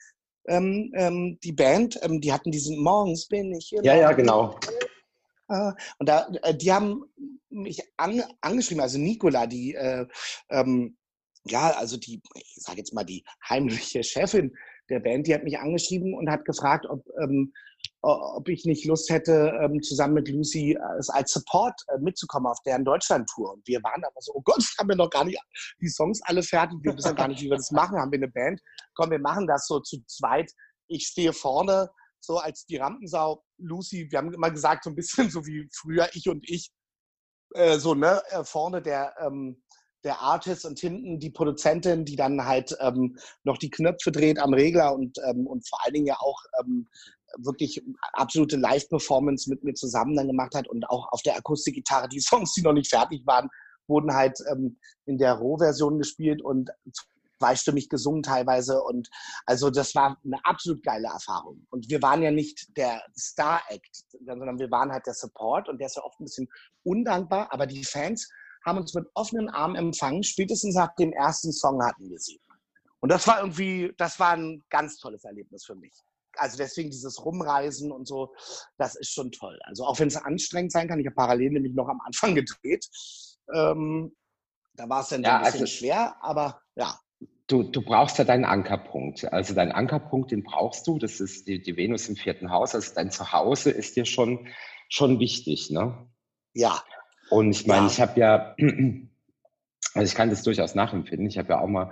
Ähm, 0.47 0.93
ähm, 0.95 1.39
die 1.43 1.53
Band, 1.53 1.99
ähm, 2.03 2.21
die 2.21 2.33
hatten 2.33 2.51
diesen 2.51 2.83
Morgens 2.83 3.27
bin 3.29 3.55
ich. 3.55 3.73
immer 3.73 3.85
Ja, 3.85 3.97
ja, 3.97 4.13
genau. 4.13 4.59
Äh, 5.49 5.73
Und 5.99 6.09
da, 6.09 6.29
äh, 6.43 6.55
die 6.55 6.73
haben 6.73 7.05
mich 7.49 7.81
an, 7.97 8.23
angeschrieben, 8.41 8.83
also 8.83 8.99
Nicola, 8.99 9.47
die, 9.47 9.75
äh, 9.75 10.07
ähm, 10.51 10.97
ja, 11.47 11.71
also 11.73 11.97
die, 11.97 12.23
ich 12.35 12.55
sage 12.57 12.79
jetzt 12.79 12.95
mal 12.95 13.05
die 13.05 13.25
heimliche 13.49 14.03
Chefin 14.03 14.55
der 14.91 15.01
Band, 15.01 15.27
die 15.27 15.35
hat 15.35 15.45
mich 15.45 15.59
angeschrieben 15.59 16.15
und 16.15 16.31
hat 16.31 16.45
gefragt, 16.45 16.87
ob, 16.89 17.05
ähm, 17.23 17.53
ob 18.03 18.49
ich 18.49 18.65
nicht 18.65 18.85
Lust 18.85 19.11
hätte, 19.11 19.53
ähm, 19.63 19.83
zusammen 19.83 20.15
mit 20.15 20.29
Lucy 20.29 20.73
äh, 20.73 20.79
als 21.09 21.33
Support 21.33 21.81
äh, 21.89 21.99
mitzukommen 21.99 22.47
auf 22.47 22.61
deren 22.67 22.85
Deutschland-Tour. 22.85 23.55
Und 23.55 23.67
wir 23.67 23.83
waren 23.83 24.05
aber 24.05 24.21
so, 24.21 24.33
oh 24.35 24.43
Gott, 24.43 24.63
haben 24.79 24.89
wir 24.89 24.97
noch 24.97 25.11
gar 25.11 25.25
nicht 25.25 25.41
die 25.81 25.89
Songs 25.89 26.21
alle 26.25 26.43
fertig, 26.43 26.79
wir 26.83 26.97
wissen 26.97 27.15
gar 27.15 27.29
nicht, 27.29 27.41
wie 27.41 27.51
wir 27.51 27.57
das 27.57 27.71
machen, 27.71 27.99
haben 27.99 28.13
wir 28.13 28.19
eine 28.19 28.29
Band. 28.29 28.61
Komm, 28.95 29.11
wir 29.11 29.19
machen 29.19 29.47
das 29.47 29.67
so 29.67 29.81
zu 29.81 30.05
zweit. 30.07 30.51
Ich 30.87 31.07
stehe 31.07 31.33
vorne, 31.33 31.91
so 32.21 32.39
als 32.39 32.67
die 32.67 32.77
Rampensau. 32.77 33.43
Lucy, 33.59 34.09
wir 34.11 34.19
haben 34.19 34.33
immer 34.33 34.51
gesagt, 34.51 34.85
so 34.85 34.91
ein 34.91 34.97
bisschen 34.97 35.31
so 35.31 35.47
wie 35.47 35.69
früher 35.73 36.09
ich 36.13 36.29
und 36.29 36.49
ich, 36.49 36.71
äh, 37.55 37.79
so, 37.79 37.95
ne, 37.95 38.23
äh, 38.31 38.45
vorne 38.45 38.83
der, 38.83 39.15
ähm, 39.21 39.63
der 40.05 40.21
Artist 40.21 40.65
und 40.65 40.79
hinten 40.79 41.19
die 41.19 41.31
Produzentin, 41.31 42.05
die 42.05 42.17
dann 42.17 42.45
halt 42.45 42.77
ähm, 42.81 43.17
noch 43.43 43.59
die 43.59 43.71
Knöpfe 43.71 44.13
dreht 44.13 44.39
am 44.39 44.55
Regler 44.55 44.95
und, 44.95 45.19
ähm, 45.29 45.47
und 45.47 45.67
vor 45.69 45.85
allen 45.85 45.95
Dingen 45.95 46.07
ja 46.07 46.17
auch 46.21 46.41
ähm, 46.61 46.89
wirklich 47.39 47.83
absolute 48.13 48.57
Live-Performance 48.57 49.51
mit 49.51 49.65
mir 49.65 49.75
zusammen 49.75 50.15
dann 50.17 50.29
gemacht 50.29 50.55
hat 50.55 50.69
und 50.69 50.89
auch 50.89 51.09
auf 51.11 51.23
der 51.23 51.37
Akustikgitarre 51.37 52.09
die 52.09 52.21
Songs, 52.21 52.53
die 52.55 52.63
noch 52.63 52.73
nicht 52.73 52.91
fertig 52.91 53.27
waren, 53.27 53.49
wurden 53.87 54.15
halt 54.15 54.39
ähm, 54.51 54.79
in 55.07 55.19
der 55.19 55.35
Rohversion 55.35 55.99
gespielt 55.99 56.43
und 56.43 56.71
zweistimmig 57.39 57.89
gesungen 57.89 58.23
teilweise 58.23 58.81
und 58.83 59.09
also 59.45 59.69
das 59.69 59.95
war 59.95 60.17
eine 60.25 60.39
absolut 60.45 60.83
geile 60.83 61.09
Erfahrung. 61.09 61.67
Und 61.71 61.91
wir 61.91 62.01
waren 62.01 62.23
ja 62.23 62.31
nicht 62.31 62.77
der 62.77 63.03
Star-Act, 63.19 64.05
sondern 64.25 64.59
wir 64.59 64.71
waren 64.71 64.93
halt 64.93 65.07
der 65.07 65.15
Support 65.15 65.69
und 65.69 65.79
der 65.79 65.89
ist 65.89 65.97
ja 65.97 66.05
oft 66.05 66.21
ein 66.21 66.25
bisschen 66.25 66.49
undankbar, 66.85 67.53
aber 67.53 67.67
die 67.67 67.85
Fans 67.85 68.31
haben 68.65 68.79
uns 68.79 68.95
mit 68.95 69.07
offenen 69.15 69.49
Armen 69.49 69.77
empfangen. 69.77 70.23
Spätestens 70.23 70.75
nach 70.75 70.95
dem 70.97 71.13
ersten 71.13 71.53
Song 71.53 71.83
hatten 71.85 72.09
wir 72.09 72.19
sie. 72.19 72.41
Und 73.01 73.11
das 73.11 73.27
war 73.27 73.41
irgendwie, 73.41 73.93
das 73.99 74.19
war 74.19 74.31
ein 74.33 74.65
ganz 74.71 74.97
tolles 74.99 75.25
Erlebnis 75.25 75.65
für 75.65 75.75
mich. 75.75 75.93
Also 76.37 76.57
deswegen 76.57 76.91
dieses 76.91 77.25
Rumreisen 77.25 77.93
und 77.93 78.09
so, 78.09 78.35
das 78.79 78.95
ist 78.97 79.13
schon 79.13 79.31
toll. 79.31 79.59
Also 79.65 79.85
auch 79.85 80.01
wenn 80.01 80.09
es 80.09 80.17
anstrengend 80.17 80.73
sein 80.73 80.89
kann, 80.89 80.99
ich 80.99 81.07
habe 81.07 81.15
parallel 81.15 81.51
nämlich 81.51 81.75
noch 81.75 81.89
am 81.89 82.01
Anfang 82.01 82.35
gedreht. 82.35 82.87
Ähm, 83.55 84.17
da 84.75 84.89
war 84.89 85.03
es 85.03 85.09
dann 85.09 85.23
Ja, 85.23 85.37
ein 85.37 85.45
bisschen 85.45 85.61
also- 85.61 85.73
schwer, 85.73 86.17
aber 86.23 86.61
ja, 86.77 86.99
Du, 87.47 87.63
du 87.63 87.83
brauchst 87.83 88.17
ja 88.17 88.25
deinen 88.25 88.47
Ankerpunkt. 88.47 89.31
Also 89.31 89.53
deinen 89.55 89.71
Ankerpunkt, 89.73 90.31
den 90.31 90.43
brauchst 90.43 90.87
du. 90.87 90.99
Das 90.99 91.21
ist 91.21 91.47
die, 91.47 91.61
die 91.61 91.77
Venus 91.77 92.09
im 92.09 92.17
vierten 92.17 92.51
Haus. 92.51 92.75
Also 92.75 92.95
dein 92.95 93.11
Zuhause 93.11 93.71
ist 93.71 93.97
dir 93.97 94.07
schon, 94.07 94.49
schon 94.89 95.21
wichtig. 95.21 95.69
Ne? 95.71 96.09
ja, 96.55 96.83
Und 97.31 97.51
ich 97.51 97.67
meine, 97.67 97.87
Ja. 97.87 97.93
ich 97.93 98.01
habe 98.01 98.21
ja, 98.21 98.55
also 99.95 100.07
ich 100.07 100.15
kann 100.15 100.31
das 100.31 100.43
durchaus 100.43 100.75
nachempfinden. 100.75 101.27
Ich 101.27 101.39
habe 101.39 101.51
ja 101.51 101.61
auch 101.61 101.69
mal 101.69 101.91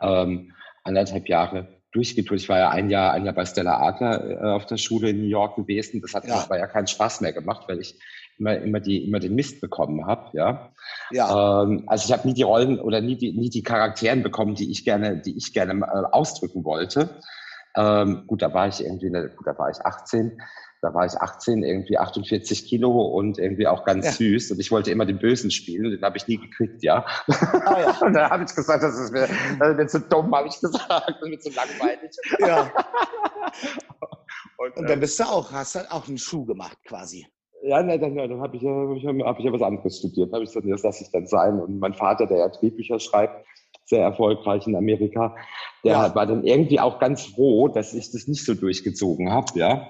ähm, 0.00 0.52
anderthalb 0.84 1.28
Jahre 1.28 1.68
durchgetourt. 1.92 2.40
Ich 2.40 2.48
war 2.48 2.58
ja 2.58 2.68
ein 2.70 2.90
Jahr, 2.90 3.12
ein 3.12 3.24
Jahr 3.24 3.34
bei 3.34 3.44
Stella 3.46 3.78
Adler 3.80 4.30
äh, 4.30 4.50
auf 4.50 4.66
der 4.66 4.76
Schule 4.76 5.10
in 5.10 5.18
New 5.20 5.28
York 5.28 5.56
gewesen. 5.56 6.00
Das 6.02 6.14
hat 6.14 6.24
mir 6.24 6.30
Ja. 6.30 6.42
aber 6.44 6.58
ja 6.58 6.66
keinen 6.66 6.86
Spaß 6.86 7.20
mehr 7.22 7.32
gemacht, 7.32 7.64
weil 7.68 7.80
ich 7.80 7.98
immer, 8.38 8.54
immer, 8.58 8.80
die, 8.80 9.02
immer 9.04 9.18
den 9.18 9.34
Mist 9.34 9.60
bekommen 9.62 10.06
habe. 10.06 10.28
Ja? 10.36 10.72
ja, 11.10 11.62
Ähm, 11.62 11.84
also 11.86 12.04
ich 12.06 12.12
habe 12.12 12.28
nie 12.28 12.34
die 12.34 12.42
Rollen 12.42 12.78
oder 12.78 13.00
nie 13.00 13.16
die, 13.16 13.32
nie 13.32 13.48
die 13.48 13.62
Charakteren 13.62 14.22
bekommen, 14.22 14.54
die 14.54 14.70
ich 14.70 14.84
gerne, 14.84 15.16
die 15.18 15.36
ich 15.36 15.54
gerne 15.54 15.72
äh, 15.72 16.12
ausdrücken 16.12 16.64
wollte. 16.64 17.18
Ähm, 17.76 18.24
gut, 18.26 18.42
da 18.42 18.52
war 18.52 18.68
ich 18.68 18.82
irgendwie, 18.84 19.10
gut, 19.10 19.46
da 19.46 19.56
war 19.58 19.70
ich 19.70 19.78
18, 19.80 20.38
da 20.86 20.94
war 20.94 21.04
ich 21.04 21.14
18, 21.14 21.64
irgendwie 21.64 21.98
48 21.98 22.64
Kilo 22.66 22.90
und 23.06 23.38
irgendwie 23.38 23.66
auch 23.66 23.84
ganz 23.84 24.04
Ja. 24.06 24.12
süß 24.12 24.52
und 24.52 24.60
ich 24.60 24.70
wollte 24.70 24.92
immer 24.92 25.04
den 25.04 25.18
Bösen 25.18 25.50
spielen 25.50 25.86
und 25.86 25.92
den 25.92 26.02
habe 26.02 26.16
ich 26.16 26.28
nie 26.28 26.36
gekriegt, 26.38 26.82
ja. 26.84 27.04
ah, 27.28 27.80
ja. 27.80 27.98
Und 28.06 28.12
da 28.12 28.30
habe 28.30 28.44
ich 28.48 28.54
gesagt, 28.54 28.82
das 28.84 28.96
ist 28.98 29.12
mir, 29.12 29.28
das 29.58 29.70
ist 29.70 29.76
mir 29.76 29.86
zu 29.88 30.00
dumm, 30.00 30.32
habe 30.34 30.46
ich 30.46 30.60
gesagt, 30.60 30.86
das 30.88 31.08
ist 31.20 31.28
mir 31.28 31.38
zu 31.40 31.50
langweilig. 31.50 32.10
ja. 32.38 32.70
Und, 34.58 34.76
Und 34.76 34.88
dann 34.88 35.00
bist 35.00 35.18
du 35.20 35.24
auch, 35.24 35.50
hast 35.52 35.74
du 35.74 35.80
auch 35.92 36.06
einen 36.08 36.18
Schuh 36.18 36.44
gemacht 36.46 36.78
quasi. 36.86 37.26
Ja, 37.62 37.82
nein, 37.82 38.00
dann, 38.00 38.16
dann 38.16 38.40
habe 38.40 38.56
ich, 38.56 38.62
ja- 38.62 38.70
hab 38.70 38.96
ich, 38.96 39.04
hab 39.06 39.38
ich 39.38 39.44
ja 39.44 39.52
was 39.52 39.62
anderes 39.62 39.98
studiert. 39.98 40.32
habe 40.32 40.44
ich 40.44 40.50
gesagt, 40.50 40.66
das 40.70 40.82
lasse 40.82 41.02
ich 41.04 41.10
dann 41.10 41.26
sein. 41.26 41.58
Und 41.58 41.78
mein 41.80 41.94
Vater, 41.94 42.26
der 42.26 42.38
ja 42.38 42.48
Drehbücher 42.48 42.98
schreibt, 43.00 43.44
sehr 43.86 44.02
erfolgreich 44.02 44.66
in 44.66 44.76
Amerika, 44.76 45.36
der 45.84 45.92
Ja. 45.92 46.14
war 46.14 46.26
dann 46.26 46.44
irgendwie 46.44 46.80
auch 46.80 46.98
ganz 46.98 47.24
froh, 47.24 47.68
dass 47.68 47.94
ich 47.94 48.10
das 48.10 48.26
nicht 48.26 48.44
so 48.44 48.54
durchgezogen 48.54 49.30
habe, 49.32 49.58
ja. 49.58 49.88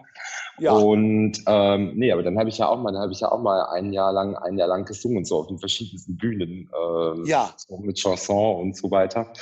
Ja, 0.59 0.73
Und 0.73 1.43
ähm, 1.47 1.93
nee, 1.97 2.11
aber 2.13 2.23
dann 2.23 2.39
habe 2.39 2.49
ich 2.49 2.57
ja 2.59 2.69
auch 2.69 2.81
mal, 2.81 2.91
dann 2.93 3.03
habe 3.03 3.13
ich 3.13 3.21
ja 3.21 3.31
auch 3.31 3.43
mal 3.43 3.67
ein 3.75 3.93
Jahr 3.93 4.13
lang, 4.13 4.37
ein 4.37 4.57
Jahr 4.57 4.69
lang 4.69 4.87
gesungen, 4.87 5.25
so 5.27 5.41
auf 5.41 5.49
den 5.49 5.59
verschiedensten 5.59 6.17
Bühnen, 6.17 6.71
ähm, 6.75 7.25
Ja. 7.27 7.51
so 7.57 7.77
mit 7.79 7.97
Chanson 7.99 8.57
und 8.63 8.77
so 8.77 8.91
weiter. 8.91 9.33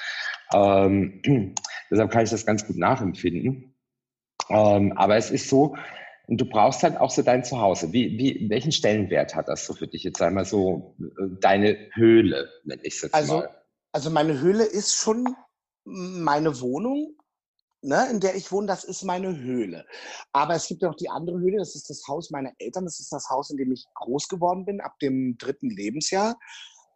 Ähm, 0.53 1.23
deshalb 1.91 2.11
kann 2.11 2.25
ich 2.25 2.31
das 2.31 2.45
ganz 2.47 2.67
gut 2.67 2.77
nachempfinden. 2.77 3.75
Ähm, 4.51 4.93
aber 4.97 5.17
es 5.17 5.31
ist 5.31 5.49
so, 5.49 5.77
und 6.27 6.41
du 6.41 6.47
brauchst 6.47 6.83
halt 6.83 6.99
auch 7.01 7.11
so 7.11 7.23
dein 7.23 7.45
Zuhause. 7.45 7.93
Wie, 7.93 8.19
wie, 8.19 8.51
welchen 8.51 8.73
Stellenwert 8.73 9.35
hat 9.37 9.47
das 9.49 9.67
so 9.67 9.75
für 9.75 9.87
dich? 9.87 10.03
Jetzt 10.05 10.21
einmal 10.23 10.45
so 10.45 10.97
äh, 11.01 11.27
deine 11.41 11.77
Höhle, 11.95 12.49
nenne 12.65 12.81
ich 12.83 12.95
es 12.95 13.03
jetzt 13.03 13.15
Also, 13.15 13.37
mal. 13.39 13.51
Also 13.95 14.11
meine 14.11 14.41
Höhle 14.41 14.65
ist 14.65 14.95
schon 14.95 15.37
meine 15.85 16.61
Wohnung 16.61 17.15
ne, 17.85 18.09
in 18.11 18.21
der 18.21 18.35
ich 18.35 18.51
wohne, 18.51 18.67
das 18.67 18.85
ist 18.85 19.05
meine 19.05 19.39
Höhle. 19.39 19.87
Aber 20.33 20.55
es 20.55 20.67
gibt 20.67 20.83
noch 20.83 20.97
die 20.97 21.11
andere 21.11 21.39
Höhle, 21.39 21.59
das 21.59 21.75
ist 21.75 21.91
das 21.91 22.03
Haus 22.09 22.31
meiner 22.31 22.53
Eltern, 22.59 22.85
das 22.85 22.99
ist 22.99 23.13
das 23.13 23.29
Haus, 23.29 23.51
in 23.51 23.57
dem 23.57 23.73
ich 23.73 23.85
groß 23.95 24.29
geworden 24.29 24.65
bin, 24.65 24.81
ab 24.81 24.99
dem 25.01 25.37
dritten 25.39 25.71
Lebensjahr, 25.71 26.37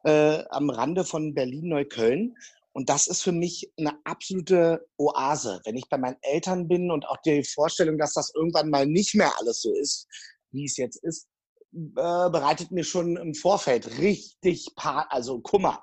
äh, 0.05 0.43
am 0.51 0.71
Rande 0.71 1.05
von 1.05 1.35
Berlin-Neukölln. 1.35 2.35
Und 2.73 2.89
das 2.89 3.07
ist 3.07 3.23
für 3.23 3.33
mich 3.33 3.73
eine 3.77 3.93
absolute 4.05 4.87
Oase, 4.97 5.61
wenn 5.65 5.77
ich 5.77 5.89
bei 5.89 5.99
meinen 5.99 6.19
Eltern 6.23 6.69
bin 6.69 6.91
und 6.91 7.07
auch 7.07 7.19
die 7.25 7.45
Vorstellung, 7.45 7.99
dass 7.99 8.15
das 8.15 8.33
irgendwann 8.35 8.71
mal 8.71 8.87
nicht 8.87 9.15
mehr 9.15 9.33
alles 9.39 9.63
so 9.63 9.73
ist, 9.75 10.07
wie 10.53 10.65
es 10.65 10.77
jetzt 10.77 11.03
ist, 11.03 11.27
äh, 11.73 12.31
bereitet 12.31 12.71
mir 12.71 12.85
schon 12.85 13.17
im 13.17 13.35
Vorfeld 13.35 13.99
richtig, 13.99 14.69
also 14.77 15.41
Kummer. 15.41 15.83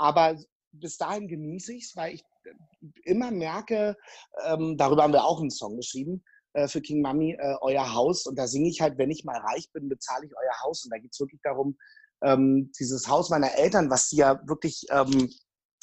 Aber 0.00 0.34
bis 0.72 0.96
dahin 0.96 1.28
genieße 1.28 1.74
ich 1.74 1.84
es, 1.84 1.96
weil 1.96 2.14
ich 2.14 2.24
immer 3.04 3.30
merke, 3.30 3.96
ähm, 4.46 4.78
darüber 4.78 5.02
haben 5.02 5.12
wir 5.12 5.24
auch 5.24 5.40
einen 5.40 5.50
Song 5.50 5.76
geschrieben 5.76 6.24
äh, 6.54 6.68
für 6.68 6.80
King 6.80 7.02
Mami, 7.02 7.32
äh, 7.38 7.56
Euer 7.60 7.92
Haus. 7.92 8.24
Und 8.24 8.38
da 8.38 8.46
singe 8.46 8.70
ich 8.70 8.80
halt, 8.80 8.96
wenn 8.96 9.10
ich 9.10 9.24
mal 9.24 9.38
reich 9.38 9.70
bin, 9.72 9.90
bezahle 9.90 10.24
ich 10.24 10.32
euer 10.32 10.62
Haus. 10.64 10.84
Und 10.84 10.90
da 10.90 10.98
geht 10.98 11.12
es 11.12 11.20
wirklich 11.20 11.42
darum, 11.42 11.76
ähm, 12.22 12.72
dieses 12.80 13.08
Haus 13.08 13.28
meiner 13.28 13.54
Eltern, 13.58 13.90
was 13.90 14.08
sie 14.08 14.16
ja 14.16 14.40
wirklich 14.48 14.86
ähm, 14.90 15.30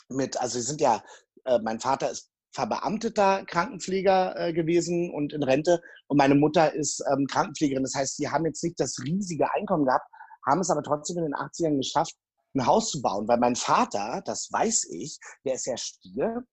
mit, 0.09 0.41
also 0.41 0.57
sie 0.59 0.65
sind 0.65 0.81
ja, 0.81 1.03
äh, 1.45 1.59
mein 1.59 1.79
Vater 1.79 2.09
ist 2.09 2.31
verbeamteter 2.55 3.45
Krankenpfleger 3.45 4.47
äh, 4.47 4.53
gewesen 4.53 5.11
und 5.11 5.31
in 5.31 5.43
Rente 5.43 5.79
und 6.07 6.17
meine 6.17 6.33
Mutter 6.33 6.73
ist 6.73 7.03
ähm, 7.11 7.27
Krankenpflegerin. 7.27 7.83
Das 7.83 7.93
heißt, 7.93 8.17
sie 8.17 8.29
haben 8.29 8.45
jetzt 8.45 8.63
nicht 8.63 8.79
das 8.79 8.97
riesige 9.03 9.53
Einkommen 9.53 9.85
gehabt, 9.85 10.07
haben 10.43 10.61
es 10.61 10.71
aber 10.71 10.81
trotzdem 10.81 11.17
in 11.17 11.25
den 11.25 11.35
80ern 11.35 11.77
geschafft, 11.77 12.15
ein 12.57 12.65
Haus 12.65 12.89
zu 12.89 13.01
bauen, 13.01 13.27
weil 13.27 13.37
mein 13.37 13.55
Vater, 13.55 14.21
das 14.25 14.49
weiß 14.51 14.89
ich, 14.91 15.19
der 15.45 15.55
ist 15.55 15.65
ja 15.65 15.77
Stier 15.77 16.43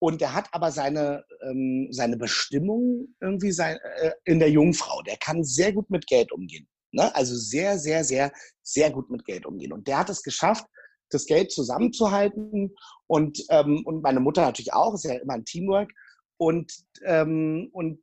und 0.00 0.20
der 0.20 0.34
hat 0.34 0.48
aber 0.52 0.72
seine, 0.72 1.24
ähm, 1.42 1.88
seine 1.90 2.16
Bestimmung 2.16 3.14
irgendwie 3.20 3.52
sein, 3.52 3.78
äh, 4.00 4.12
in 4.24 4.38
der 4.38 4.50
Jungfrau. 4.50 5.02
Der 5.02 5.16
kann 5.16 5.44
sehr 5.44 5.72
gut 5.72 5.88
mit 5.90 6.06
Geld 6.06 6.32
umgehen. 6.32 6.68
Ne? 6.90 7.14
Also 7.14 7.36
sehr, 7.36 7.78
sehr, 7.78 8.04
sehr, 8.04 8.32
sehr 8.62 8.90
gut 8.90 9.10
mit 9.10 9.24
Geld 9.24 9.46
umgehen. 9.46 9.72
Und 9.72 9.86
der 9.86 9.98
hat 9.98 10.10
es 10.10 10.22
geschafft, 10.22 10.66
das 11.10 11.26
Geld 11.26 11.52
zusammenzuhalten 11.52 12.74
und, 13.06 13.44
ähm, 13.50 13.82
und 13.84 14.02
meine 14.02 14.20
Mutter 14.20 14.42
natürlich 14.42 14.72
auch, 14.72 14.94
ist 14.94 15.04
ja 15.04 15.14
immer 15.14 15.34
ein 15.34 15.44
Teamwork. 15.44 15.90
Und, 16.36 16.72
ähm, 17.04 17.68
und 17.72 18.00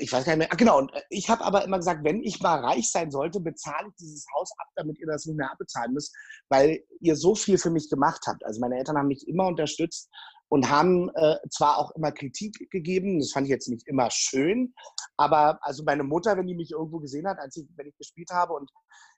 ich 0.00 0.12
weiß 0.12 0.24
gar 0.24 0.32
nicht 0.32 0.38
mehr, 0.38 0.52
ah, 0.52 0.56
genau, 0.56 0.78
und 0.78 0.92
äh, 0.94 1.02
ich 1.10 1.28
habe 1.28 1.44
aber 1.44 1.64
immer 1.64 1.78
gesagt, 1.78 2.04
wenn 2.04 2.22
ich 2.22 2.40
mal 2.40 2.60
reich 2.64 2.90
sein 2.90 3.10
sollte, 3.10 3.40
bezahle 3.40 3.88
ich 3.88 3.94
dieses 3.96 4.26
Haus 4.34 4.50
ab, 4.58 4.66
damit 4.76 4.98
ihr 4.98 5.06
das 5.06 5.26
nicht 5.26 5.36
mehr 5.36 5.50
abbezahlen 5.50 5.92
müsst, 5.92 6.14
weil 6.48 6.82
ihr 7.00 7.16
so 7.16 7.34
viel 7.34 7.58
für 7.58 7.70
mich 7.70 7.88
gemacht 7.90 8.22
habt. 8.26 8.44
Also 8.44 8.60
meine 8.60 8.76
Eltern 8.76 8.96
haben 8.96 9.08
mich 9.08 9.26
immer 9.28 9.46
unterstützt 9.46 10.10
und 10.48 10.70
haben 10.70 11.10
äh, 11.14 11.36
zwar 11.50 11.78
auch 11.78 11.90
immer 11.96 12.12
Kritik 12.12 12.70
gegeben, 12.70 13.18
das 13.18 13.32
fand 13.32 13.46
ich 13.46 13.50
jetzt 13.50 13.68
nicht 13.68 13.86
immer 13.86 14.10
schön, 14.10 14.74
aber 15.16 15.58
also 15.62 15.82
meine 15.84 16.04
Mutter, 16.04 16.36
wenn 16.36 16.46
die 16.46 16.54
mich 16.54 16.72
irgendwo 16.72 16.98
gesehen 16.98 17.26
hat, 17.26 17.38
als 17.38 17.56
ich, 17.56 17.66
wenn 17.76 17.88
ich 17.88 17.96
gespielt 17.96 18.30
habe 18.30 18.54
und 18.54 18.70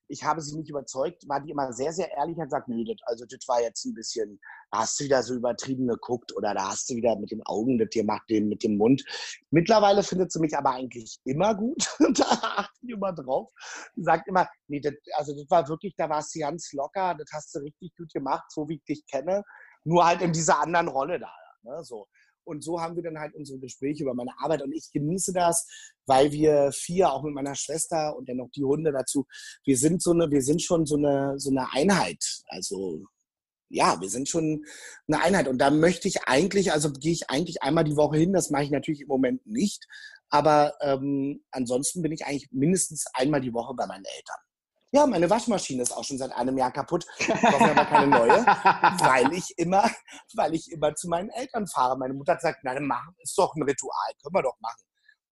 ich 0.09 0.25
habe 0.25 0.41
sie 0.41 0.57
nicht 0.57 0.71
überzeugt, 0.71 1.29
war 1.29 1.41
die 1.41 1.51
immer 1.51 1.73
sehr, 1.73 1.93
sehr 1.93 2.11
ehrlich 2.17 2.37
und 2.37 2.45
gesagt, 2.45 2.69
nö, 2.69 2.85
das, 2.85 2.97
also 3.03 3.25
das 3.27 3.47
war 3.47 3.61
jetzt 3.61 3.85
ein 3.85 3.95
bisschen, 3.95 4.41
da 4.71 4.79
hast 4.81 4.99
du 4.99 5.05
wieder 5.05 5.23
so 5.23 5.35
übertrieben 5.35 5.87
geguckt 5.87 6.35
oder 6.35 6.55
da 6.55 6.71
hast 6.71 6.89
du 6.91 6.97
wieder 6.97 7.17
mit 7.17 7.31
den 7.31 7.43
Augen 7.45 7.79
das 7.79 7.91
gemacht, 7.91 8.25
mit 8.29 8.63
dem 8.63 8.77
Mund. 8.77 9.05
Mittlerweile 9.51 10.03
findet 10.03 10.33
sie 10.33 10.41
mich 10.41 10.57
aber 10.57 10.73
eigentlich 10.73 11.19
immer 11.25 11.55
gut. 11.55 11.89
da 12.15 12.25
achtet 12.25 12.83
die 12.83 12.93
immer 12.93 13.13
drauf. 13.13 13.51
Die 13.97 14.03
sagt 14.03 14.29
immer, 14.29 14.49
nee, 14.67 14.81
das, 14.81 14.95
also 15.15 15.35
das 15.35 15.49
war 15.51 15.69
wirklich, 15.69 15.95
da 15.97 16.09
warst 16.09 16.35
du 16.35 16.41
ganz 16.41 16.73
locker, 16.73 17.15
das 17.15 17.29
hast 17.33 17.55
du 17.55 17.61
richtig 17.61 17.95
gut 17.97 18.13
gemacht, 18.13 18.45
so 18.51 18.69
wie 18.69 18.77
ich 18.77 18.85
dich 18.85 19.07
kenne. 19.07 19.43
Nur 19.85 20.07
halt 20.07 20.23
in 20.23 20.33
dieser 20.33 20.61
anderen 20.61 20.89
Rolle 20.89 21.21
da. 21.21 21.33
Ne, 21.63 21.83
so. 21.85 22.07
Und 22.49 22.65
so 22.65 22.81
haben 22.81 22.97
wir 22.97 23.03
dann 23.03 23.19
halt 23.19 23.35
unsere 23.35 23.59
Gespräche 23.59 24.05
über 24.05 24.15
meine 24.15 24.33
Arbeit. 24.39 24.63
Und 24.63 24.73
ich 24.73 24.91
genieße 24.93 25.33
das, 25.33 25.67
weil 26.07 26.33
wir 26.33 26.73
vier, 26.73 27.13
auch 27.13 27.23
mit 27.23 27.35
meiner 27.35 27.55
Schwester 27.55 28.17
und 28.17 28.29
dann 28.29 28.39
noch 28.39 28.51
die 28.51 28.65
Hunde 28.65 28.91
dazu, 28.91 29.27
wir 29.65 29.77
sind 29.77 30.03
so 30.03 30.13
eine, 30.13 30.31
wir 30.31 30.43
sind 30.43 30.63
schon 30.63 30.87
so 30.87 30.97
eine, 30.97 31.39
so 31.39 31.51
eine 31.51 31.71
Einheit. 31.73 32.25
Also 32.49 33.05
ja, 33.71 34.01
wir 34.01 34.09
sind 34.09 34.29
schon 34.29 34.65
eine 35.07 35.23
Einheit. 35.23 35.47
Und 35.47 35.59
da 35.59 35.71
möchte 35.71 36.09
ich 36.09 36.23
eigentlich, 36.27 36.73
also 36.73 36.91
gehe 36.91 37.13
ich 37.13 37.29
eigentlich 37.29 37.63
einmal 37.63 37.85
die 37.85 37.97
Woche 37.97 38.17
hin. 38.17 38.33
Das 38.33 38.51
mache 38.51 38.65
ich 38.65 38.71
natürlich 38.71 39.03
im 39.03 39.09
Moment 39.09 39.47
nicht. 39.47 39.87
Aber 40.31 40.75
ähm, 40.81 41.45
ansonsten 41.51 42.03
bin 42.03 42.13
ich 42.13 42.25
eigentlich 42.25 42.51
mindestens 42.51 43.05
einmal 43.13 43.41
die 43.41 43.53
Woche 43.53 43.75
bei 43.75 43.87
meinen 43.87 44.05
Eltern. 44.05 44.48
Ja, 44.91 45.07
meine 45.07 45.29
Waschmaschine 45.29 45.83
ist 45.83 45.93
auch 45.93 46.05
schon 46.05 46.17
seit 46.17 46.33
einem 46.33 46.57
Jahr 46.57 46.73
kaputt. 46.73 47.05
Ich 47.19 47.27
brauche 47.27 47.71
aber 47.71 47.85
keine 47.85 48.07
neue, 48.07 48.47
weil 48.47 49.33
ich 49.35 49.53
immer, 49.59 49.91
weil 50.35 50.55
ich 50.55 50.73
immer 50.73 50.95
zu 50.95 51.09
meinen 51.09 51.29
Eltern 51.31 51.67
fahre. 51.67 51.99
Meine 51.99 52.15
Mutter 52.15 52.33
hat 52.33 52.41
gesagt, 52.41 52.65
nein, 52.65 52.85
machen 52.85 53.15
ist 53.19 53.37
doch 53.37 53.55
ein 53.55 53.63
Ritual, 53.63 54.13
können 54.23 54.35
wir 54.35 54.43
doch 54.43 54.59
machen. 54.61 54.83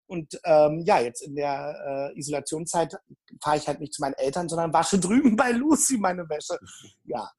Und 0.08 0.40
ähm, 0.44 0.82
ja, 0.86 1.00
jetzt 1.00 1.22
in 1.22 1.36
der 1.36 2.12
äh, 2.14 2.20
Isolationszeit 2.20 2.96
fahre 3.42 3.58
ich 3.58 3.68
halt 3.68 3.80
nicht 3.80 3.94
zu 3.94 4.02
meinen 4.02 4.16
Eltern, 4.16 4.50
sondern 4.50 4.74
wasche 4.74 5.00
drüben 5.00 5.36
bei 5.36 5.52
Lucy 5.52 5.98
meine 5.98 6.28
Wäsche. 6.30 6.58
Ja, 7.04 7.30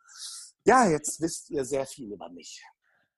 ja, 0.64 0.88
jetzt 0.88 1.20
wisst 1.20 1.50
ihr 1.50 1.64
sehr 1.64 1.84
viel 1.84 2.12
über 2.12 2.28
mich. 2.30 2.62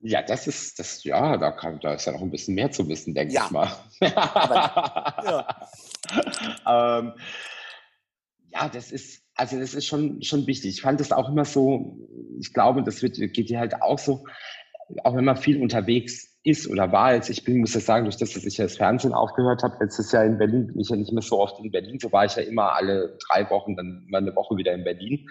Ja, 0.00 0.22
das 0.22 0.46
ist, 0.46 0.78
das, 0.78 1.04
ja, 1.04 1.36
da, 1.36 1.52
kann, 1.52 1.80
da 1.80 1.94
ist 1.94 2.06
ja 2.06 2.12
noch 2.12 2.20
ein 2.20 2.30
bisschen 2.30 2.54
mehr 2.54 2.70
zu 2.70 2.86
wissen, 2.88 3.14
denke 3.14 3.34
ja. 3.34 3.46
ich 3.46 3.50
mal. 3.50 3.72
Aber, 4.14 5.24
ja. 6.66 6.98
ähm, 6.98 7.14
ja, 8.56 8.68
das 8.68 8.90
ist, 8.90 9.22
also 9.34 9.58
das 9.58 9.74
ist 9.74 9.86
schon, 9.86 10.22
schon 10.22 10.46
wichtig. 10.46 10.70
Ich 10.70 10.82
fand 10.82 11.00
es 11.00 11.12
auch 11.12 11.28
immer 11.28 11.44
so, 11.44 11.98
ich 12.40 12.52
glaube, 12.52 12.82
das 12.82 13.02
wird, 13.02 13.16
geht 13.16 13.50
dir 13.50 13.58
halt 13.58 13.82
auch 13.82 13.98
so, 13.98 14.24
auch 15.04 15.14
wenn 15.14 15.24
man 15.24 15.36
viel 15.36 15.60
unterwegs 15.60 16.38
ist 16.42 16.68
oder 16.68 16.92
war 16.92 17.14
jetzt, 17.14 17.28
ich 17.28 17.44
bin, 17.44 17.58
muss 17.58 17.74
ja 17.74 17.80
sagen, 17.80 18.04
durch 18.04 18.16
das, 18.16 18.32
dass 18.32 18.44
ich 18.44 18.56
ja 18.56 18.64
das 18.64 18.76
Fernsehen 18.76 19.12
aufgehört 19.12 19.62
habe, 19.62 19.76
letztes 19.80 20.12
Jahr 20.12 20.24
in 20.24 20.38
Berlin, 20.38 20.68
bin 20.68 20.80
ich 20.80 20.88
ja 20.88 20.96
nicht 20.96 21.12
mehr 21.12 21.22
so 21.22 21.40
oft 21.40 21.62
in 21.62 21.70
Berlin, 21.70 21.98
so 21.98 22.12
war 22.12 22.24
ich 22.24 22.36
ja 22.36 22.42
immer 22.42 22.72
alle 22.74 23.18
drei 23.28 23.48
Wochen, 23.50 23.76
dann 23.76 24.06
mal 24.08 24.18
eine 24.18 24.34
Woche 24.34 24.56
wieder 24.56 24.72
in 24.72 24.84
Berlin, 24.84 25.28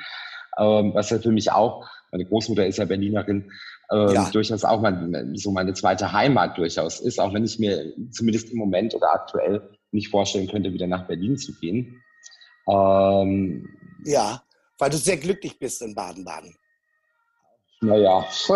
ähm, 0.60 0.94
was 0.94 1.10
ja 1.10 1.20
für 1.20 1.32
mich 1.32 1.52
auch, 1.52 1.90
meine 2.12 2.26
Großmutter 2.26 2.68
ist 2.68 2.78
ja 2.78 2.86
Berlinerin, 2.86 3.50
ähm, 3.92 4.10
ja. 4.14 4.30
durchaus 4.30 4.66
auch 4.66 4.82
mein, 4.82 5.36
so 5.36 5.52
meine 5.52 5.74
zweite 5.74 6.12
Heimat 6.12 6.58
durchaus 6.58 7.00
ist, 7.00 7.20
auch 7.20 7.34
wenn 7.34 7.46
ich 7.46 7.60
mir 7.60 7.94
zumindest 8.12 8.52
im 8.52 8.58
Moment 8.58 8.94
oder 8.94 9.14
aktuell 9.14 9.70
nicht 9.92 10.10
vorstellen 10.10 10.48
könnte, 10.48 10.74
wieder 10.74 10.88
nach 10.88 11.08
Berlin 11.08 11.38
zu 11.38 11.54
gehen. 11.60 12.02
Ähm, 12.68 13.70
ja, 14.06 14.42
weil 14.78 14.90
du 14.90 14.98
sehr 14.98 15.18
glücklich 15.18 15.60
bist 15.60 15.82
in 15.82 15.96
Baden-Baden. 15.96 16.56
Naja. 17.82 18.26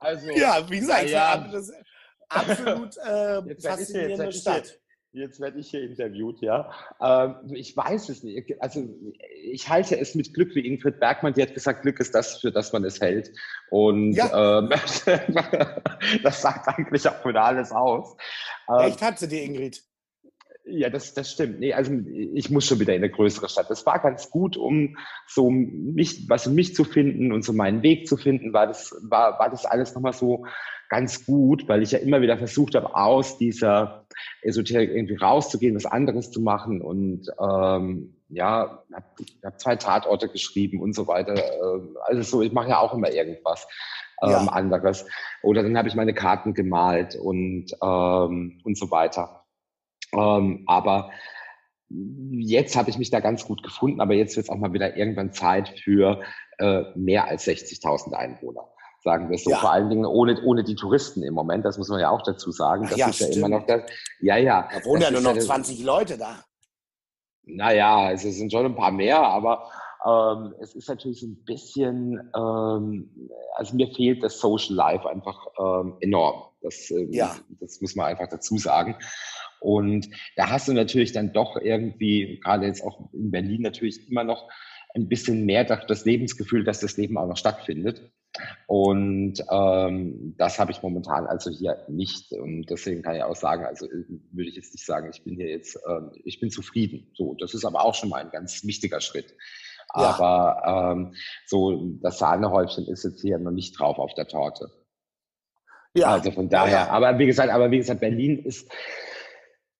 also, 0.00 0.30
ja, 0.30 0.68
wie 0.68 0.80
gesagt, 0.80 1.08
ja, 1.08 1.38
das 1.38 1.72
absolut 2.28 2.96
äh, 2.98 3.38
jetzt 3.46 3.66
faszinierende 3.66 4.24
jetzt, 4.24 4.40
Stadt. 4.40 4.78
Jetzt 5.12 5.40
werde 5.40 5.58
ich 5.58 5.70
hier 5.70 5.82
interviewt, 5.82 6.42
ja. 6.42 6.70
Ähm, 7.00 7.36
ich 7.54 7.74
weiß 7.74 8.10
es 8.10 8.22
nicht. 8.22 8.60
Also 8.60 8.86
ich 9.42 9.66
halte 9.70 9.98
es 9.98 10.14
mit 10.14 10.34
Glück 10.34 10.54
wie 10.54 10.66
Ingrid 10.66 11.00
Bergmann, 11.00 11.32
die 11.32 11.40
hat 11.40 11.54
gesagt, 11.54 11.80
Glück 11.82 12.00
ist 12.00 12.14
das, 12.14 12.40
für 12.40 12.52
das 12.52 12.70
man 12.74 12.84
es 12.84 13.00
hält. 13.00 13.32
Und 13.70 14.12
ja. 14.12 14.58
ähm, 14.58 14.68
das 16.22 16.42
sagt 16.42 16.68
eigentlich 16.68 17.08
auch 17.08 17.24
wieder 17.24 17.44
alles 17.44 17.72
aus. 17.72 18.14
Ähm, 18.68 18.88
Echt 18.88 19.00
hat 19.00 19.18
sie 19.18 19.28
die 19.28 19.42
Ingrid? 19.42 19.85
Ja, 20.68 20.90
das, 20.90 21.14
das 21.14 21.30
stimmt. 21.30 21.60
Nee, 21.60 21.74
also 21.74 21.92
ich 21.92 22.50
muss 22.50 22.66
schon 22.66 22.80
wieder 22.80 22.92
in 22.92 23.02
eine 23.02 23.12
größere 23.12 23.48
Stadt. 23.48 23.70
Das 23.70 23.86
war 23.86 24.00
ganz 24.00 24.30
gut, 24.30 24.56
um 24.56 24.96
so 25.28 25.48
mich, 25.48 26.28
was 26.28 26.48
um 26.48 26.56
mich 26.56 26.74
zu 26.74 26.82
finden 26.82 27.30
und 27.30 27.44
so 27.44 27.52
meinen 27.52 27.84
Weg 27.84 28.08
zu 28.08 28.16
finden, 28.16 28.52
war 28.52 28.66
das, 28.66 28.92
war, 29.08 29.38
war 29.38 29.48
das 29.48 29.64
alles 29.64 29.94
nochmal 29.94 30.12
so 30.12 30.44
ganz 30.88 31.24
gut, 31.24 31.68
weil 31.68 31.82
ich 31.82 31.92
ja 31.92 32.00
immer 32.00 32.20
wieder 32.20 32.36
versucht 32.36 32.74
habe, 32.74 32.96
aus 32.96 33.38
dieser 33.38 34.06
Esoterik 34.42 34.90
irgendwie 34.90 35.14
rauszugehen, 35.14 35.76
was 35.76 35.86
anderes 35.86 36.32
zu 36.32 36.40
machen 36.40 36.82
und 36.82 37.28
ähm, 37.40 38.16
ja, 38.28 38.82
habe 38.92 39.06
hab 39.44 39.60
zwei 39.60 39.76
Tatorte 39.76 40.28
geschrieben 40.28 40.80
und 40.80 40.94
so 40.94 41.06
weiter. 41.06 41.34
Ähm, 41.34 41.96
also 42.02 42.22
so, 42.22 42.42
ich 42.42 42.52
mache 42.52 42.70
ja 42.70 42.80
auch 42.80 42.92
immer 42.92 43.12
irgendwas 43.12 43.68
ähm, 44.20 44.30
ja. 44.30 44.38
anderes. 44.46 45.06
Oder 45.42 45.62
dann 45.62 45.78
habe 45.78 45.86
ich 45.86 45.94
meine 45.94 46.12
Karten 46.14 46.54
gemalt 46.54 47.14
und 47.14 47.66
ähm, 47.80 48.60
und 48.64 48.76
so 48.76 48.90
weiter. 48.90 49.45
Ähm, 50.16 50.64
aber 50.66 51.10
jetzt 51.88 52.76
habe 52.76 52.90
ich 52.90 52.98
mich 52.98 53.10
da 53.10 53.20
ganz 53.20 53.44
gut 53.44 53.62
gefunden, 53.62 54.00
aber 54.00 54.14
jetzt 54.14 54.36
wird 54.36 54.46
es 54.46 54.50
auch 54.50 54.56
mal 54.56 54.72
wieder 54.72 54.96
irgendwann 54.96 55.32
Zeit 55.32 55.68
für 55.68 56.22
äh, 56.58 56.82
mehr 56.94 57.28
als 57.28 57.46
60.000 57.46 58.12
Einwohner. 58.12 58.68
Sagen 59.04 59.30
wir 59.30 59.38
so, 59.38 59.50
ja. 59.50 59.58
vor 59.58 59.70
allen 59.70 59.88
Dingen 59.88 60.04
ohne, 60.04 60.42
ohne 60.42 60.64
die 60.64 60.74
Touristen 60.74 61.22
im 61.22 61.34
Moment, 61.34 61.64
das 61.64 61.78
muss 61.78 61.88
man 61.88 62.00
ja 62.00 62.10
auch 62.10 62.22
dazu 62.22 62.50
sagen. 62.50 62.88
Das 62.88 62.96
ja, 62.96 63.08
ist 63.08 63.20
ja 63.20 63.28
immer 63.28 63.48
noch 63.48 63.66
das. 63.66 63.82
Ja, 64.20 64.36
ja. 64.36 64.68
Da 64.72 64.84
wohnen 64.84 65.02
ja 65.02 65.10
nur 65.12 65.20
noch 65.20 65.38
20 65.38 65.84
Leute 65.84 66.18
da. 66.18 66.42
Naja, 67.44 68.10
es 68.10 68.22
sind 68.22 68.50
schon 68.50 68.66
ein 68.66 68.74
paar 68.74 68.90
mehr, 68.90 69.20
aber 69.20 69.70
ähm, 70.04 70.54
es 70.60 70.74
ist 70.74 70.88
natürlich 70.88 71.20
so 71.20 71.26
ein 71.26 71.44
bisschen, 71.44 72.30
ähm, 72.36 73.30
also 73.54 73.76
mir 73.76 73.88
fehlt 73.94 74.24
das 74.24 74.40
Social 74.40 74.74
Life 74.74 75.08
einfach 75.08 75.46
ähm, 75.58 75.96
enorm. 76.00 76.44
Das, 76.60 76.90
ähm, 76.90 77.12
ja. 77.12 77.36
das 77.60 77.80
muss 77.80 77.94
man 77.94 78.06
einfach 78.06 78.28
dazu 78.28 78.58
sagen. 78.58 78.96
Und 79.66 80.10
da 80.36 80.48
hast 80.48 80.68
du 80.68 80.72
natürlich 80.72 81.10
dann 81.10 81.32
doch 81.32 81.56
irgendwie, 81.56 82.38
gerade 82.40 82.66
jetzt 82.66 82.84
auch 82.84 83.12
in 83.12 83.32
Berlin 83.32 83.62
natürlich 83.62 84.08
immer 84.08 84.22
noch 84.22 84.48
ein 84.94 85.08
bisschen 85.08 85.44
mehr 85.44 85.64
das 85.64 86.04
Lebensgefühl, 86.04 86.62
dass 86.62 86.78
das 86.78 86.96
Leben 86.96 87.18
auch 87.18 87.26
noch 87.26 87.36
stattfindet. 87.36 88.12
Und 88.68 89.44
ähm, 89.50 90.36
das 90.38 90.60
habe 90.60 90.70
ich 90.70 90.82
momentan 90.82 91.26
also 91.26 91.50
hier 91.50 91.84
nicht. 91.88 92.30
Und 92.30 92.70
deswegen 92.70 93.02
kann 93.02 93.16
ich 93.16 93.24
auch 93.24 93.34
sagen, 93.34 93.64
also 93.64 93.86
äh, 93.86 94.04
würde 94.30 94.50
ich 94.50 94.54
jetzt 94.54 94.72
nicht 94.72 94.86
sagen, 94.86 95.10
ich 95.12 95.24
bin 95.24 95.34
hier 95.34 95.48
jetzt, 95.48 95.74
äh, 95.74 96.00
ich 96.22 96.38
bin 96.38 96.50
zufrieden. 96.52 97.10
So, 97.14 97.34
das 97.34 97.52
ist 97.52 97.64
aber 97.64 97.84
auch 97.84 97.96
schon 97.96 98.10
mal 98.10 98.22
ein 98.22 98.30
ganz 98.30 98.62
wichtiger 98.62 99.00
Schritt. 99.00 99.34
Ja. 99.96 100.14
Aber 100.20 100.94
ähm, 100.94 101.14
so 101.44 101.98
das 102.02 102.20
Sahnehäubchen 102.20 102.86
ist 102.86 103.02
jetzt 103.02 103.20
hier 103.20 103.38
noch 103.38 103.50
nicht 103.50 103.76
drauf 103.76 103.98
auf 103.98 104.14
der 104.14 104.28
Torte. 104.28 104.70
Ja. 105.92 106.12
Also 106.12 106.30
von 106.30 106.48
daher, 106.48 106.86
ja. 106.86 106.88
aber 106.90 107.18
wie 107.18 107.26
gesagt, 107.26 107.50
aber 107.50 107.72
wie 107.72 107.78
gesagt, 107.78 107.98
Berlin 107.98 108.44
ist 108.44 108.70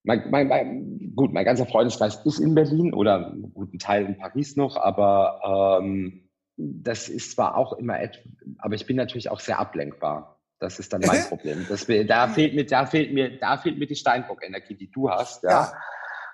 mein, 0.06 0.30
mein, 0.30 0.48
mein, 0.48 1.12
gut, 1.16 1.32
mein 1.32 1.44
ganzer 1.44 1.66
Freundeskreis 1.66 2.24
ist 2.24 2.38
in 2.38 2.54
Berlin 2.54 2.94
oder 2.94 3.26
einen 3.26 3.52
guten 3.52 3.78
Teil 3.78 4.06
in 4.06 4.16
Paris 4.16 4.56
noch, 4.56 4.76
aber 4.76 5.80
ähm, 5.82 6.30
das 6.56 7.08
ist 7.08 7.32
zwar 7.32 7.56
auch 7.56 7.72
immer 7.74 8.00
etwas, 8.00 8.22
aber 8.58 8.76
ich 8.76 8.86
bin 8.86 8.96
natürlich 8.96 9.30
auch 9.30 9.40
sehr 9.40 9.58
ablenkbar. 9.58 10.40
Das 10.58 10.78
ist 10.78 10.92
dann 10.92 11.02
mein 11.02 11.24
Problem. 11.24 11.66
Das, 11.68 11.86
da 11.86 12.28
fehlt 12.28 12.54
mir, 12.54 12.64
da 12.64 12.86
fehlt 12.86 13.12
mir, 13.12 13.38
da 13.38 13.58
fehlt 13.58 13.78
mir 13.78 13.86
die 13.86 13.96
Steinbock-Energie, 13.96 14.74
die 14.74 14.90
du 14.90 15.10
hast. 15.10 15.42
Ja. 15.42 15.50
ja. 15.50 15.72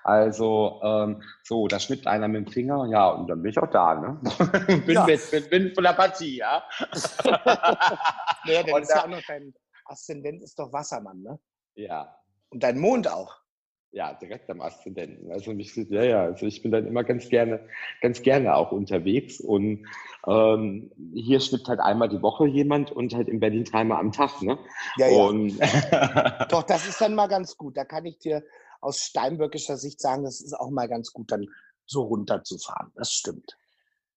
Also 0.03 0.79
ähm, 0.83 1.23
so, 1.43 1.67
da 1.67 1.79
schnippt 1.79 2.07
einer 2.07 2.27
mit 2.27 2.45
dem 2.45 2.51
Finger, 2.51 2.85
ja, 2.89 3.09
und 3.09 3.27
dann 3.27 3.41
bin 3.41 3.51
ich 3.51 3.57
auch 3.57 3.69
da, 3.69 3.95
ne? 3.95 4.21
bin, 4.85 4.95
ja. 4.95 5.05
mit, 5.05 5.31
bin, 5.31 5.49
bin 5.49 5.73
von 5.73 5.83
der 5.83 5.93
Partie, 5.93 6.37
ja. 6.37 6.63
naja, 8.45 8.63
dann 8.63 8.73
und 8.73 8.81
ist 8.83 8.91
da, 8.91 8.95
ja 8.95 9.03
auch 9.03 9.07
noch 9.07 9.21
dein 9.27 9.53
Aszendent 9.85 10.43
ist 10.43 10.59
doch 10.59 10.71
Wassermann, 10.71 11.21
ne? 11.21 11.39
Ja. 11.75 12.15
Und 12.49 12.63
dein 12.63 12.77
Mond 12.79 13.09
auch 13.09 13.42
ja, 13.93 14.13
direkt 14.15 14.49
am 14.49 14.59
Aszendenten. 14.59 15.31
Also 15.31 15.53
mich, 15.53 15.75
ja, 15.75 16.03
ja, 16.03 16.23
also 16.23 16.47
ich 16.47 16.63
bin 16.63 16.71
dann 16.71 16.87
immer 16.87 17.03
ganz 17.03 17.29
gerne, 17.29 17.59
ganz 18.01 18.23
gerne 18.23 18.55
auch 18.55 18.71
unterwegs 18.71 19.39
und 19.39 19.85
ähm, 20.27 20.91
hier 21.13 21.39
schnippt 21.39 21.67
halt 21.67 21.79
einmal 21.79 22.09
die 22.09 22.21
Woche 22.21 22.47
jemand 22.47 22.91
und 22.91 23.13
halt 23.13 23.29
in 23.29 23.39
Berlin 23.39 23.65
dreimal 23.65 23.99
am 23.99 24.11
Tag, 24.11 24.41
ne? 24.41 24.57
Ja, 24.97 25.07
ja. 25.07 26.45
Doch, 26.49 26.63
das 26.63 26.87
ist 26.87 26.99
dann 27.01 27.13
mal 27.13 27.27
ganz 27.27 27.55
gut. 27.55 27.77
Da 27.77 27.85
kann 27.85 28.05
ich 28.05 28.17
dir 28.17 28.43
aus 28.81 28.99
steinböckischer 28.99 29.77
Sicht 29.77 30.01
sagen, 30.01 30.23
das 30.23 30.41
ist 30.41 30.53
auch 30.53 30.71
mal 30.71 30.89
ganz 30.89 31.13
gut, 31.13 31.31
dann 31.31 31.45
so 31.85 32.01
runterzufahren. 32.01 32.91
Das 32.95 33.11
stimmt. 33.11 33.55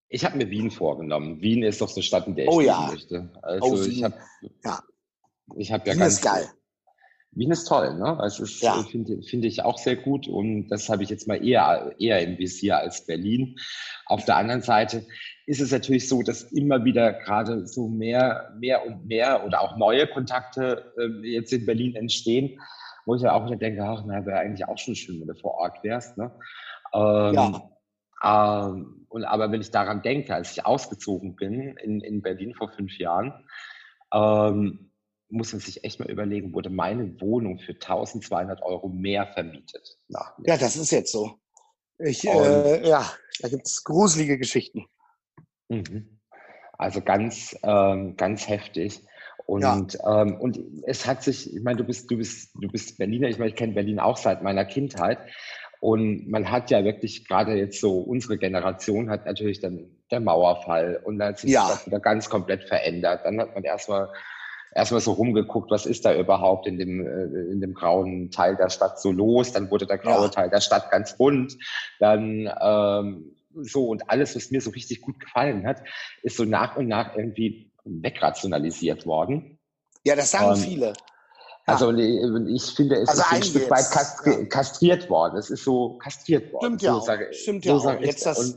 Ich 0.09 0.25
habe 0.25 0.39
mir 0.39 0.49
Wien 0.49 0.71
vorgenommen. 0.71 1.43
Wien 1.43 1.63
ist 1.63 1.83
doch 1.83 1.89
so 1.89 1.97
eine 1.97 2.03
Stadt, 2.03 2.27
in 2.27 2.35
der 2.35 2.47
ich 2.47 2.51
oh, 2.51 2.61
ja. 2.61 2.89
möchte. 2.91 3.31
Also 3.43 3.75
oh, 3.75 3.83
ich 3.83 4.03
habe 4.03 4.15
ja. 4.65 4.81
Ich 5.57 5.71
habe 5.71 5.87
ja 5.87 5.93
Wien 5.93 6.01
ganz, 6.01 6.15
ist 6.15 6.23
geil. 6.23 6.49
Wien 7.37 7.51
ist 7.51 7.67
toll, 7.67 7.95
ne? 7.99 8.19
Also 8.19 8.45
es 8.45 8.61
ja. 8.63 8.83
finde 8.83 9.23
find 9.23 9.45
ich 9.45 9.63
auch 9.63 9.77
sehr 9.77 9.97
gut 9.97 10.27
und 10.27 10.69
das 10.69 10.89
habe 10.89 11.03
ich 11.03 11.11
jetzt 11.11 11.29
mal 11.29 11.47
eher, 11.47 11.95
eher 11.99 12.23
im 12.23 12.39
Visier 12.39 12.79
als 12.79 13.05
Berlin. 13.05 13.57
Auf 14.07 14.25
der 14.25 14.37
anderen 14.37 14.63
Seite 14.63 15.07
ist 15.45 15.61
es 15.61 15.71
natürlich 15.71 16.09
so, 16.09 16.23
dass 16.23 16.45
immer 16.45 16.85
wieder 16.85 17.13
gerade 17.13 17.67
so 17.67 17.89
mehr, 17.89 18.55
mehr 18.59 18.87
und 18.87 19.07
mehr 19.07 19.45
oder 19.45 19.61
auch 19.61 19.77
neue 19.77 20.07
Kontakte 20.07 20.93
äh, 20.99 21.29
jetzt 21.29 21.53
in 21.53 21.67
Berlin 21.67 21.95
entstehen, 21.95 22.59
wo 23.05 23.15
ich 23.15 23.23
ja 23.23 23.33
auch 23.33 23.45
wieder 23.45 23.57
denke, 23.57 23.85
ach, 23.85 24.03
na, 24.07 24.25
wäre 24.25 24.39
eigentlich 24.39 24.67
auch 24.67 24.79
schon 24.79 24.95
schön, 24.95 25.21
wenn 25.21 25.29
du 25.29 25.35
vor 25.35 25.55
Ort 25.57 25.85
wärst, 25.85 26.17
ne? 26.17 26.33
Ähm, 26.95 27.35
ja. 27.35 27.71
Ähm, 28.25 29.07
und 29.09 29.25
aber 29.25 29.53
wenn 29.53 29.61
ich 29.61 29.71
daran 29.71 30.01
denke, 30.01 30.35
als 30.35 30.53
ich 30.53 30.65
ausgezogen 30.65 31.37
bin 31.37 31.77
in, 31.77 32.01
in 32.01 32.23
Berlin 32.23 32.55
vor 32.55 32.71
fünf 32.71 32.99
Jahren, 32.99 33.33
ähm, 34.13 34.91
muss 35.29 35.53
man 35.53 35.61
sich 35.61 35.85
echt 35.85 35.99
mal 36.01 36.11
überlegen, 36.11 36.55
wurde 36.55 36.71
meine 36.71 37.21
Wohnung 37.21 37.59
für 37.59 37.73
1200 37.73 38.63
Euro 38.63 38.89
mehr 38.89 39.27
vermietet. 39.27 39.99
ja, 40.45 40.57
das 40.57 40.77
ist 40.77 40.91
jetzt 40.91 41.13
so. 41.13 41.39
Ich, 41.99 42.27
äh, 42.27 42.87
ja, 42.87 43.11
da 43.41 43.49
gibt 43.49 43.67
es 43.67 43.83
gruselige 43.83 44.39
Geschichten. 44.39 44.87
Mhm. 45.69 46.21
Also 46.79 47.01
ganz, 47.01 47.57
ähm, 47.63 48.17
ganz 48.17 48.49
heftig. 48.49 49.03
Und, 49.47 49.63
ja. 49.63 50.23
ähm, 50.23 50.37
und 50.41 50.59
es 50.87 51.07
hat 51.07 51.23
sich, 51.23 51.55
ich 51.55 51.63
meine, 51.63 51.79
du 51.79 51.85
bist, 51.85 52.11
du 52.11 52.17
bist, 52.17 52.51
du 52.55 52.69
bist 52.69 52.99
Berliner, 52.99 53.29
ich 53.29 53.39
meine, 53.39 53.51
ich 53.51 53.57
kenne 53.57 53.75
Berlin 53.75 54.01
auch 54.01 54.17
seit 54.17 54.43
meiner 54.43 54.65
Kindheit. 54.65 55.19
Und 55.81 56.29
man 56.29 56.51
hat 56.51 56.71
ja 56.71 56.85
wirklich 56.85 57.29
gerade 57.29 57.55
jetzt 57.55 57.81
so, 57.81 58.01
unsere 58.01 58.39
Generation 58.39 59.11
hat 59.11 59.27
natürlich 59.27 59.61
dann 59.61 59.91
der 60.11 60.21
Mauerfall 60.21 61.01
und 61.05 61.19
dann 61.19 61.29
hat 61.29 61.39
sich 61.39 61.51
ja. 61.51 61.69
das 61.69 61.87
wieder 61.87 62.01
ganz 62.01 62.29
komplett 62.29 62.65
verändert. 62.65 63.25
Dann 63.25 63.41
hat 63.41 63.55
man 63.55 63.63
erstmal 63.63 64.11
erstmal 64.75 65.01
so 65.01 65.13
rumgeguckt, 65.13 65.71
was 65.71 65.87
ist 65.87 66.05
da 66.05 66.15
überhaupt 66.15 66.67
in 66.67 66.79
dem, 66.79 67.07
äh, 67.07 67.53
in 67.53 67.61
dem 67.61 67.75
grauen 67.75 68.31
Teil 68.31 68.57
der 68.57 68.69
Stadt 68.69 69.01
so 69.01 69.13
los. 69.13 69.53
Dann 69.53 69.71
wurde 69.71 69.87
der 69.87 69.99
graue 69.99 70.25
ja. 70.25 70.29
Teil 70.29 70.51
der 70.51 70.61
Stadt 70.61 70.91
ganz 70.91 71.17
bunt. 71.17 71.57
Dann 71.99 72.51
ähm, 72.61 73.37
so 73.63 73.87
und 73.87 74.11
alles, 74.11 74.37
was 74.37 74.51
mir 74.51 74.61
so 74.61 74.71
richtig 74.71 75.01
gut 75.01 75.19
gefallen 75.19 75.67
hat, 75.67 75.83
ist 76.23 76.37
so 76.37 76.45
nach 76.45 76.77
und 76.77 76.89
nach 76.89 77.17
irgendwie 77.17 77.73
wegrationalisiert 77.85 79.07
worden. 79.07 79.59
Ja, 80.05 80.15
das 80.15 80.31
sagen 80.31 80.51
und, 80.51 80.57
viele. 80.59 80.93
Also 81.67 81.93
ich 81.93 82.63
finde, 82.63 82.97
es 82.97 83.09
also 83.09 83.23
ist 83.23 83.33
ein 83.33 83.43
Stück 83.43 83.71
weit 83.71 83.91
kastri 83.91 84.31
ja. 84.31 84.45
kastriert 84.45 85.11
worden. 85.11 85.37
Es 85.37 85.51
ist 85.51 85.65
so 85.65 85.99
kastriert 85.99 86.53
worden. 86.53 86.79
Stimmt 86.79 86.83
ja. 86.83 87.01
So 87.01 87.11
auch. 87.11 87.33
Stimmt 87.33 87.65
so 87.65 87.71
ja 87.71 87.77
auch. 87.77 88.01
Jetzt 88.01 88.25
das, 88.25 88.55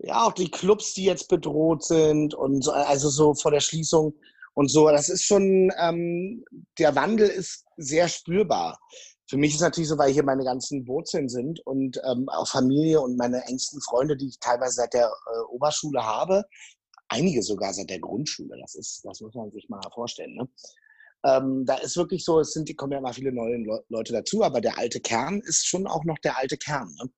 ja, 0.00 0.26
auch 0.26 0.32
die 0.32 0.50
Clubs, 0.50 0.92
die 0.92 1.04
jetzt 1.04 1.28
bedroht 1.28 1.84
sind 1.84 2.34
und 2.34 2.62
so, 2.62 2.72
also 2.72 3.08
so 3.08 3.34
vor 3.34 3.52
der 3.52 3.60
Schließung 3.60 4.14
und 4.54 4.70
so. 4.70 4.88
Das 4.88 5.08
ist 5.08 5.24
schon, 5.24 5.72
ähm, 5.78 6.44
der 6.78 6.94
Wandel 6.94 7.28
ist 7.28 7.64
sehr 7.76 8.08
spürbar. 8.08 8.78
Für 9.28 9.36
mich 9.38 9.54
ist 9.54 9.60
natürlich 9.60 9.88
so, 9.88 9.96
weil 9.96 10.12
hier 10.12 10.24
meine 10.24 10.44
ganzen 10.44 10.86
Wurzeln 10.86 11.28
sind 11.28 11.60
und 11.64 11.98
ähm, 12.04 12.28
auch 12.28 12.48
Familie 12.48 13.00
und 13.00 13.16
meine 13.16 13.42
engsten 13.46 13.80
Freunde, 13.80 14.16
die 14.16 14.28
ich 14.28 14.38
teilweise 14.38 14.74
seit 14.74 14.92
der 14.92 15.06
äh, 15.06 15.40
Oberschule 15.50 16.04
habe, 16.04 16.44
einige 17.08 17.42
sogar 17.42 17.72
seit 17.72 17.88
der 17.88 18.00
Grundschule. 18.00 18.58
Das 18.60 18.74
ist, 18.74 19.00
das 19.04 19.20
muss 19.20 19.34
man 19.34 19.50
sich 19.50 19.68
mal 19.68 19.80
vorstellen. 19.94 20.34
Ne? 20.34 20.48
Ähm, 21.24 21.64
da 21.64 21.76
ist 21.76 21.96
wirklich 21.96 22.24
so, 22.24 22.40
es 22.40 22.52
sind, 22.52 22.68
die 22.68 22.74
kommen 22.74 22.92
ja 22.92 22.98
immer 22.98 23.12
viele 23.12 23.32
neue 23.32 23.56
Le 23.56 23.84
Leute 23.88 24.12
dazu, 24.12 24.42
aber 24.42 24.60
der 24.60 24.76
alte 24.78 25.00
Kern 25.00 25.40
ist 25.40 25.66
schon 25.66 25.86
auch 25.86 26.04
noch 26.04 26.18
der 26.18 26.36
alte 26.36 26.56
Kern. 26.56 26.94
Ne? 27.00 27.10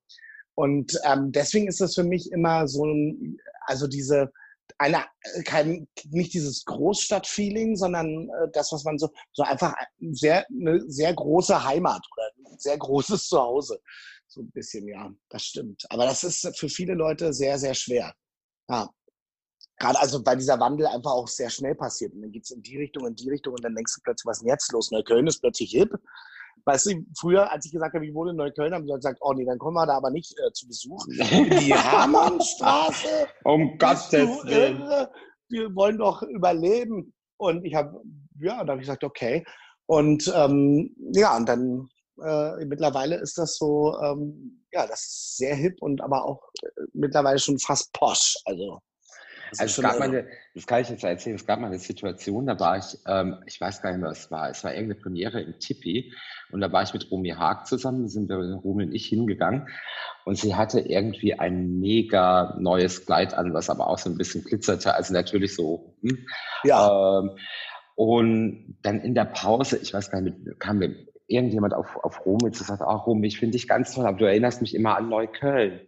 Und 0.55 0.99
ähm, 1.05 1.32
deswegen 1.32 1.68
ist 1.68 1.80
das 1.80 1.95
für 1.95 2.05
mich 2.05 2.30
immer 2.30 2.68
so 2.68 2.85
ein, 2.85 3.39
also 3.66 3.87
diese, 3.87 4.30
eine, 4.78 5.04
äh, 5.22 5.42
kein, 5.42 5.88
nicht 6.10 6.34
dieses 6.34 6.64
Großstadtfeeling, 6.64 7.76
sondern 7.76 8.28
äh, 8.28 8.48
das, 8.52 8.72
was 8.72 8.84
man 8.84 8.98
so, 8.98 9.10
so 9.32 9.42
einfach 9.42 9.74
sehr, 10.12 10.46
eine 10.50 10.80
sehr 10.88 11.14
große 11.14 11.64
Heimat 11.64 12.04
oder 12.12 12.52
ein 12.52 12.58
sehr 12.58 12.78
großes 12.78 13.28
Zuhause. 13.28 13.80
So 14.26 14.40
ein 14.40 14.50
bisschen, 14.50 14.88
ja, 14.88 15.10
das 15.28 15.44
stimmt. 15.44 15.84
Aber 15.90 16.04
das 16.06 16.24
ist 16.24 16.58
für 16.58 16.68
viele 16.68 16.94
Leute 16.94 17.32
sehr, 17.32 17.58
sehr 17.58 17.74
schwer. 17.74 18.14
Ja. 18.68 18.88
Gerade 19.76 19.98
also, 20.00 20.24
weil 20.24 20.36
dieser 20.36 20.60
Wandel 20.60 20.86
einfach 20.86 21.10
auch 21.10 21.26
sehr 21.26 21.50
schnell 21.50 21.74
passiert. 21.74 22.12
Und 22.14 22.22
dann 22.22 22.30
geht 22.30 22.44
es 22.44 22.50
in 22.50 22.62
die 22.62 22.78
Richtung, 22.78 23.06
in 23.06 23.16
die 23.16 23.28
Richtung 23.28 23.54
und 23.54 23.64
dann 23.64 23.74
denkst 23.74 23.94
du 23.96 24.00
plötzlich, 24.02 24.26
was 24.26 24.36
ist 24.38 24.42
denn 24.42 24.50
jetzt 24.50 24.72
los? 24.72 24.90
Neukölln 24.92 25.26
ist 25.26 25.40
plötzlich 25.40 25.70
hip. 25.72 25.90
Weißt 26.64 26.86
du, 26.86 27.05
früher, 27.18 27.50
als 27.50 27.66
ich 27.66 27.72
gesagt 27.72 27.94
habe, 27.94 28.07
ich 28.07 28.14
wohne 28.14 28.30
in 28.30 28.36
Neukölln, 28.36 28.72
haben 28.72 28.86
sie 28.86 28.92
gesagt, 28.94 29.18
oh 29.20 29.32
nee, 29.32 29.44
dann 29.44 29.59
kommen 29.59 29.74
wir 29.76 29.86
da 29.86 29.96
aber 29.96 30.11
nicht 30.11 30.34
äh, 30.38 30.52
zu 30.52 30.66
Besuch. 30.66 31.05
Die 31.09 31.74
Hermannstraße. 31.74 33.28
um 33.44 33.76
Gottes 33.78 34.12
Willen. 34.12 35.09
Wir 35.48 35.74
wollen 35.74 35.98
doch 35.98 36.22
überleben. 36.22 37.12
Und 37.36 37.64
ich 37.64 37.74
habe, 37.74 38.00
ja, 38.40 38.64
da 38.64 38.72
habe 38.72 38.80
ich 38.80 38.86
gesagt, 38.86 39.05
okay. 39.05 39.44
Und 39.86 40.32
ähm, 40.34 40.94
ja, 41.12 41.36
und 41.36 41.46
dann 41.48 41.88
äh, 42.22 42.64
mittlerweile 42.64 43.16
ist 43.16 43.36
das 43.38 43.57
so, 43.57 43.98
ähm, 44.00 44.64
ja, 44.72 44.86
das 44.86 45.00
ist 45.00 45.36
sehr 45.36 45.55
hip 45.55 45.80
und 45.82 46.00
aber 46.00 46.24
auch 46.24 46.42
äh, 46.62 46.68
mittlerweile 46.92 47.38
schon 47.38 47.59
fast 47.59 47.92
posch. 47.92 48.36
Also 48.44 48.80
also 49.61 49.82
es 49.82 49.88
gab 49.88 49.98
mal 49.98 50.09
eine, 50.09 50.26
das 50.55 50.66
kann 50.66 50.82
ich 50.82 50.88
jetzt 50.88 51.05
erzählen, 51.05 51.36
es 51.36 51.46
gab 51.46 51.61
mal 51.61 51.68
eine 51.68 51.78
Situation, 51.78 52.46
da 52.46 52.59
war 52.59 52.78
ich, 52.78 52.98
ähm, 53.07 53.42
ich 53.46 53.61
weiß 53.61 53.82
gar 53.82 53.90
nicht 53.90 54.00
mehr, 54.00 54.11
was 54.11 54.26
es 54.26 54.30
war, 54.30 54.50
es 54.50 54.64
war 54.64 54.72
irgendeine 54.72 55.00
Premiere 55.00 55.40
im 55.40 55.59
Tippi 55.59 56.12
und 56.50 56.61
da 56.61 56.72
war 56.72 56.82
ich 56.82 56.92
mit 56.94 57.11
Romy 57.11 57.30
Haag 57.30 57.66
zusammen, 57.66 58.09
sind 58.09 58.28
wir, 58.28 58.36
Romy 58.36 58.84
und 58.84 58.94
ich 58.94 59.07
hingegangen 59.07 59.68
und 60.24 60.36
sie 60.36 60.55
hatte 60.55 60.80
irgendwie 60.80 61.34
ein 61.34 61.80
mega 61.80 62.57
neues 62.59 63.07
Kleid 63.07 63.34
an, 63.34 63.55
was 63.55 63.70
aber 63.70 63.88
auch 63.88 63.98
so 63.98 64.11
ein 64.11 64.18
bisschen 64.18 64.44
glitzerte, 64.44 64.94
also 64.94 65.12
natürlich 65.12 65.55
so, 65.55 65.94
hm, 66.02 66.26
ja. 66.64 67.20
Ähm, 67.20 67.30
und 67.96 68.76
dann 68.82 69.00
in 69.00 69.14
der 69.14 69.24
Pause, 69.24 69.78
ich 69.78 69.94
weiß 69.94 70.11
gar 70.11 70.20
nicht, 70.20 70.36
kam 70.59 70.78
mir 70.78 70.94
irgendjemand 71.26 71.74
auf, 71.74 71.96
auf 72.02 72.26
Romy 72.26 72.50
zu 72.52 72.64
sagen, 72.64 72.82
ach 72.86 73.07
Romy, 73.07 73.28
ich 73.28 73.38
finde 73.38 73.52
dich 73.52 73.68
ganz 73.68 73.94
toll, 73.94 74.07
aber 74.07 74.18
du 74.18 74.24
erinnerst 74.24 74.61
mich 74.61 74.74
immer 74.74 74.96
an 74.96 75.09
Neukölln. 75.09 75.80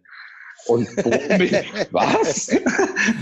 Und 0.65 0.87
was? 1.91 2.49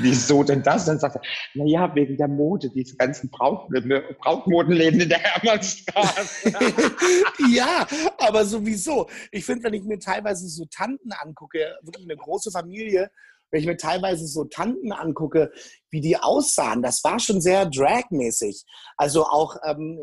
Wieso 0.01 0.43
denn 0.43 0.63
das? 0.63 0.85
Dann 0.85 0.99
sagt 0.99 1.17
er, 1.17 1.21
naja, 1.53 1.93
wegen 1.93 2.17
der 2.17 2.27
Mode, 2.27 2.69
diese 2.69 2.95
ganzen 2.95 3.29
Braut 3.29 3.69
Brautmodenläden 4.19 5.01
in 5.01 5.09
der 5.09 5.19
Hermannstraße. 5.19 6.53
ja, 7.51 7.85
aber 8.17 8.45
sowieso. 8.45 9.07
Ich 9.31 9.45
finde, 9.45 9.65
wenn 9.65 9.73
ich 9.73 9.83
mir 9.83 9.99
teilweise 9.99 10.47
so 10.47 10.65
Tanten 10.65 11.11
angucke, 11.11 11.59
wirklich 11.83 12.05
eine 12.05 12.17
große 12.17 12.51
Familie, 12.51 13.11
wenn 13.55 13.61
ich 13.61 13.67
mir 13.67 13.77
teilweise 13.77 14.27
so 14.27 14.43
Tanten 14.43 14.91
angucke, 14.91 15.49
wie 15.89 16.01
die 16.01 16.17
aussahen, 16.17 16.81
das 16.81 17.01
war 17.05 17.21
schon 17.21 17.39
sehr 17.39 17.65
dragmäßig. 17.65 18.65
Also 18.97 19.23
auch, 19.23 19.55
ähm, 19.63 19.97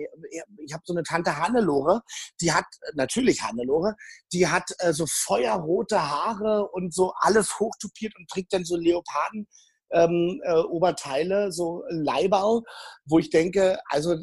ich 0.64 0.72
habe 0.72 0.82
so 0.86 0.94
eine 0.94 1.02
Tante 1.02 1.36
Hannelore, 1.36 2.00
die 2.40 2.50
hat, 2.50 2.64
natürlich 2.94 3.42
Hannelore, 3.42 3.94
die 4.32 4.48
hat 4.48 4.70
äh, 4.78 4.94
so 4.94 5.04
feuerrote 5.06 6.00
Haare 6.00 6.66
und 6.72 6.94
so 6.94 7.12
alles 7.18 7.60
hochtupiert 7.60 8.16
und 8.16 8.26
trägt 8.30 8.54
dann 8.54 8.64
so 8.64 8.76
Leoparden. 8.76 9.46
ähm, 9.92 10.40
äh, 10.44 10.54
Oberteile, 10.54 11.52
so 11.52 11.84
Leibau, 11.90 12.62
wo 13.04 13.18
ich 13.18 13.28
denke, 13.28 13.78
also 13.90 14.16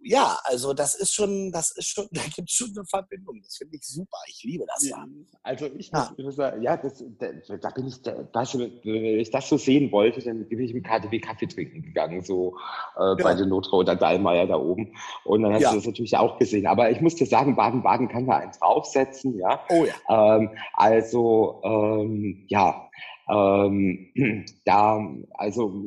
ja, 0.00 0.38
also 0.44 0.74
das 0.74 0.94
ist 0.94 1.12
schon, 1.12 1.50
das 1.52 1.70
ist 1.72 1.88
schon, 1.88 2.06
da 2.12 2.22
gibt 2.34 2.48
es 2.48 2.54
schon 2.54 2.70
eine 2.76 2.84
Verbindung. 2.84 3.40
Das 3.42 3.56
finde 3.56 3.76
ich 3.76 3.82
super. 3.82 4.18
Ich 4.28 4.42
liebe 4.44 4.64
das 4.66 4.88
ja. 4.88 5.04
Also 5.42 5.66
ich 5.66 5.90
ja. 5.92 6.12
muss 6.18 6.36
sagen, 6.36 6.62
ja, 6.62 6.76
das, 6.76 7.04
da, 7.18 7.56
da, 7.56 7.70
bin 7.70 7.86
ich, 7.88 8.00
da, 8.02 8.28
weißt 8.32 8.54
du, 8.54 8.58
wenn 8.58 9.20
ich 9.20 9.30
das 9.30 9.48
so 9.48 9.56
sehen 9.56 9.90
wollte, 9.92 10.22
dann 10.22 10.48
bin 10.48 10.60
ich 10.60 10.72
im 10.72 10.82
KTW 10.82 11.18
Kaffee 11.20 11.46
trinken 11.46 11.82
gegangen, 11.82 12.22
so 12.22 12.56
äh, 12.96 13.00
ja. 13.00 13.14
bei 13.16 13.34
den 13.34 13.48
Lothar 13.48 13.74
oder 13.74 13.96
Dallmayr 13.96 14.46
da 14.46 14.56
oben. 14.56 14.94
Und 15.24 15.42
dann 15.42 15.52
hast 15.52 15.70
du 15.70 15.76
das 15.76 15.86
natürlich 15.86 16.16
auch 16.16 16.38
gesehen. 16.38 16.66
Aber 16.66 16.90
ich 16.90 17.00
muss 17.00 17.16
dir 17.16 17.26
sagen, 17.26 17.56
Baden-Baden 17.56 18.08
kann 18.08 18.26
da 18.26 18.36
eins 18.36 18.58
draufsetzen, 18.58 19.38
ja. 19.38 19.60
Oh 19.70 19.84
ja. 19.84 20.36
Ähm, 20.36 20.50
also, 20.74 21.60
ähm, 21.64 22.44
ja, 22.48 22.88
ähm, 23.28 24.12
da, 24.64 25.06
also 25.34 25.84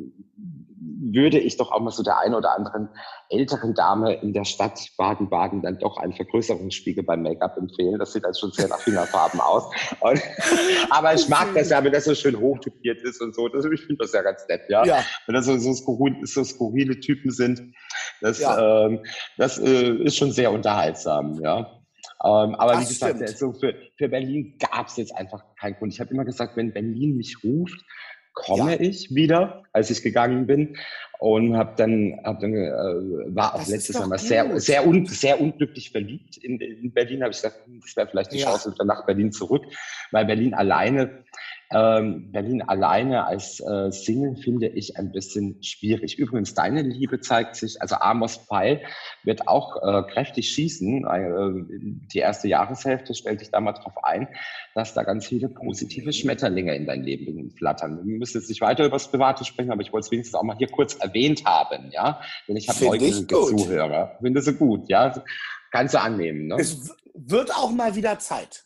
würde 1.10 1.38
ich 1.38 1.56
doch 1.56 1.72
auch 1.72 1.80
mal 1.80 1.90
so 1.90 2.02
der 2.02 2.18
einen 2.18 2.34
oder 2.34 2.54
anderen 2.56 2.88
älteren 3.28 3.74
Dame 3.74 4.14
in 4.14 4.32
der 4.32 4.44
Stadt 4.44 4.80
Baden-Baden 4.96 5.62
dann 5.62 5.78
doch 5.78 5.96
einen 5.96 6.12
Vergrößerungsspiegel 6.12 7.02
beim 7.02 7.22
Make-up 7.22 7.56
empfehlen. 7.56 7.98
Das 7.98 8.12
sieht 8.12 8.24
dann 8.24 8.34
schon 8.34 8.52
sehr 8.52 8.68
nach 8.68 8.78
Fingerfarben 8.78 9.40
aus. 9.40 9.64
Und, 10.00 10.20
aber 10.90 11.14
ich 11.14 11.28
mag 11.28 11.54
das 11.54 11.70
ja, 11.70 11.82
wenn 11.82 11.92
das 11.92 12.04
so 12.04 12.14
schön 12.14 12.38
hochtypiert 12.38 13.02
ist 13.02 13.20
und 13.20 13.34
so. 13.34 13.48
Das, 13.48 13.64
ich 13.64 13.80
finde 13.80 14.04
das 14.04 14.12
ja 14.12 14.22
ganz 14.22 14.46
nett, 14.48 14.62
ja. 14.68 14.84
ja. 14.84 15.04
Wenn 15.26 15.34
das 15.34 15.46
so, 15.46 15.56
so, 15.58 15.72
skurrile, 15.72 16.26
so 16.26 16.44
skurrile 16.44 17.00
Typen 17.00 17.30
sind. 17.30 17.74
Das, 18.20 18.38
ja. 18.38 18.86
ähm, 18.86 19.02
das 19.36 19.58
äh, 19.58 19.94
ist 20.04 20.16
schon 20.16 20.30
sehr 20.30 20.52
unterhaltsam, 20.52 21.40
ja. 21.42 21.78
Ähm, 22.24 22.54
aber 22.54 22.74
das 22.74 22.84
wie 22.84 22.94
gesagt, 22.94 23.20
also 23.20 23.52
für, 23.52 23.74
für 23.96 24.08
Berlin 24.08 24.56
gab 24.58 24.86
es 24.86 24.96
jetzt 24.96 25.14
einfach 25.16 25.42
keinen 25.58 25.74
Grund. 25.74 25.92
Ich 25.92 26.00
habe 26.00 26.10
immer 26.10 26.24
gesagt, 26.24 26.56
wenn 26.56 26.72
Berlin 26.72 27.16
mich 27.16 27.42
ruft, 27.42 27.84
komme 28.32 28.72
ja. 28.72 28.80
ich 28.80 29.14
wieder, 29.14 29.64
als 29.72 29.90
ich 29.90 30.02
gegangen 30.02 30.46
bin 30.46 30.76
und 31.18 31.56
habe 31.56 31.74
dann, 31.76 32.18
hab 32.24 32.40
dann 32.40 32.52
äh, 32.52 33.34
war 33.34 33.54
auch 33.54 33.60
das 33.60 33.68
letztes 33.68 34.06
mal 34.06 34.18
sehr 34.18 34.58
sehr 34.58 34.86
un, 34.86 35.06
sehr 35.06 35.40
unglücklich 35.40 35.90
verliebt 35.90 36.36
in, 36.38 36.58
in 36.60 36.92
Berlin. 36.92 37.22
Habe 37.22 37.30
ich 37.30 37.38
gesagt, 37.38 37.64
hm, 37.66 37.80
das 37.80 37.96
wäre 37.96 38.08
vielleicht 38.08 38.32
die 38.32 38.38
ja. 38.38 38.46
Chance 38.46 38.72
wieder 38.72 38.84
nach 38.84 39.06
Berlin 39.06 39.30
zurück, 39.30 39.64
weil 40.10 40.24
Berlin 40.24 40.54
alleine 40.54 41.24
ähm, 41.72 42.30
Berlin 42.32 42.62
alleine 42.62 43.26
als 43.26 43.60
äh, 43.60 43.90
Single 43.90 44.36
finde 44.36 44.68
ich 44.68 44.96
ein 44.96 45.12
bisschen 45.12 45.62
schwierig. 45.62 46.18
Übrigens, 46.18 46.54
deine 46.54 46.82
Liebe 46.82 47.20
zeigt 47.20 47.56
sich, 47.56 47.80
also 47.80 47.96
Amos 47.96 48.36
Pfeil 48.36 48.82
wird 49.24 49.48
auch 49.48 49.76
äh, 49.82 50.02
kräftig 50.10 50.50
schießen. 50.50 51.06
Äh, 51.06 52.06
die 52.12 52.18
erste 52.18 52.48
Jahreshälfte 52.48 53.14
stellt 53.14 53.40
dich 53.40 53.50
da 53.50 53.60
mal 53.60 53.72
drauf 53.72 54.04
ein, 54.04 54.28
dass 54.74 54.94
da 54.94 55.02
ganz 55.02 55.26
viele 55.26 55.48
positive 55.48 56.12
Schmetterlinge 56.12 56.74
in 56.74 56.86
dein 56.86 57.02
Leben 57.02 57.50
flattern. 57.50 58.00
Wir 58.04 58.18
müssen 58.18 58.38
jetzt 58.38 58.48
nicht 58.48 58.60
weiter 58.60 58.84
über 58.84 58.96
das 58.96 59.10
Private 59.10 59.44
sprechen, 59.44 59.72
aber 59.72 59.82
ich 59.82 59.92
wollte 59.92 60.06
es 60.06 60.10
wenigstens 60.10 60.38
auch 60.38 60.44
mal 60.44 60.56
hier 60.56 60.68
kurz 60.68 60.94
erwähnt 60.94 61.44
haben, 61.44 61.90
ja. 61.92 62.20
Denn 62.48 62.56
ich 62.56 62.68
habe 62.68 62.84
neugierige 62.84 63.26
Zuhörer. 63.26 64.18
Finde 64.20 64.42
sie 64.42 64.54
gut, 64.54 64.88
ja. 64.88 65.22
Kannst 65.70 65.94
du 65.94 66.00
annehmen, 66.00 66.48
ne? 66.48 66.56
Es 66.58 66.94
wird 67.14 67.54
auch 67.54 67.70
mal 67.70 67.94
wieder 67.96 68.18
Zeit. 68.18 68.64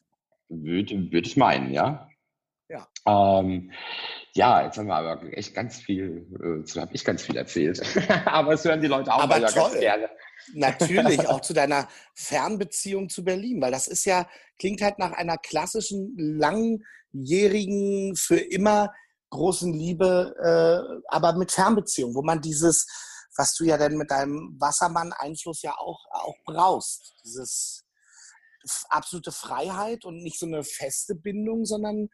Würde, 0.48 1.12
würde 1.12 1.26
ich 1.26 1.36
meinen, 1.36 1.72
ja. 1.72 2.08
Ja. 2.68 2.88
Ähm, 3.06 3.70
ja, 4.34 4.64
jetzt 4.64 4.76
haben 4.76 4.88
wir 4.88 4.96
aber 4.96 5.22
echt 5.32 5.54
ganz 5.54 5.76
viel, 5.76 6.26
äh, 6.42 6.66
so 6.66 6.80
habe 6.80 6.92
ich 6.94 7.04
ganz 7.04 7.22
viel 7.22 7.36
erzählt. 7.36 7.80
aber 8.26 8.54
es 8.54 8.64
hören 8.64 8.80
die 8.80 8.88
Leute 8.88 9.12
auch 9.12 9.20
aber 9.20 9.40
toll. 9.40 9.54
ganz 9.54 9.78
gerne. 9.78 10.10
Natürlich, 10.54 11.20
auch 11.28 11.40
zu 11.40 11.54
deiner 11.54 11.88
Fernbeziehung 12.14 13.08
zu 13.08 13.24
Berlin, 13.24 13.60
weil 13.62 13.72
das 13.72 13.88
ist 13.88 14.04
ja, 14.04 14.28
klingt 14.58 14.82
halt 14.82 14.98
nach 14.98 15.12
einer 15.12 15.38
klassischen, 15.38 16.14
langjährigen, 16.16 18.16
für 18.16 18.38
immer 18.38 18.92
großen 19.30 19.72
Liebe, 19.72 20.34
äh, 20.42 21.02
aber 21.08 21.34
mit 21.34 21.52
Fernbeziehung, 21.52 22.14
wo 22.14 22.22
man 22.22 22.40
dieses, 22.40 22.86
was 23.36 23.54
du 23.54 23.64
ja 23.64 23.76
dann 23.76 23.96
mit 23.96 24.10
deinem 24.10 24.56
Wassermann-Einfluss 24.58 25.62
ja 25.62 25.74
auch, 25.78 26.04
auch 26.10 26.36
brauchst, 26.44 27.14
dieses 27.24 27.84
absolute 28.88 29.32
Freiheit 29.32 30.04
und 30.04 30.22
nicht 30.22 30.38
so 30.38 30.46
eine 30.46 30.64
feste 30.64 31.14
Bindung, 31.14 31.64
sondern 31.64 32.08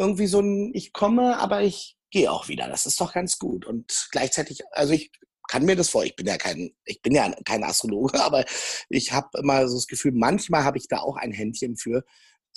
irgendwie 0.00 0.26
so 0.26 0.40
ein, 0.40 0.72
ich 0.74 0.92
komme, 0.92 1.38
aber 1.38 1.62
ich 1.62 1.96
gehe 2.10 2.32
auch 2.32 2.48
wieder. 2.48 2.68
Das 2.68 2.86
ist 2.86 3.00
doch 3.00 3.12
ganz 3.12 3.38
gut. 3.38 3.66
Und 3.66 4.08
gleichzeitig, 4.10 4.62
also 4.72 4.92
ich 4.92 5.12
kann 5.48 5.64
mir 5.64 5.76
das 5.76 5.90
vor. 5.90 6.04
Ich 6.04 6.16
bin 6.16 6.26
ja 6.26 6.38
kein, 6.38 6.70
ich 6.84 7.02
bin 7.02 7.14
ja 7.14 7.30
kein 7.44 7.64
Astrologe, 7.64 8.20
aber 8.24 8.44
ich 8.88 9.12
habe 9.12 9.28
immer 9.38 9.68
so 9.68 9.76
das 9.76 9.86
Gefühl, 9.86 10.12
manchmal 10.14 10.64
habe 10.64 10.78
ich 10.78 10.88
da 10.88 10.98
auch 10.98 11.16
ein 11.16 11.32
Händchen 11.32 11.76
für, 11.76 12.04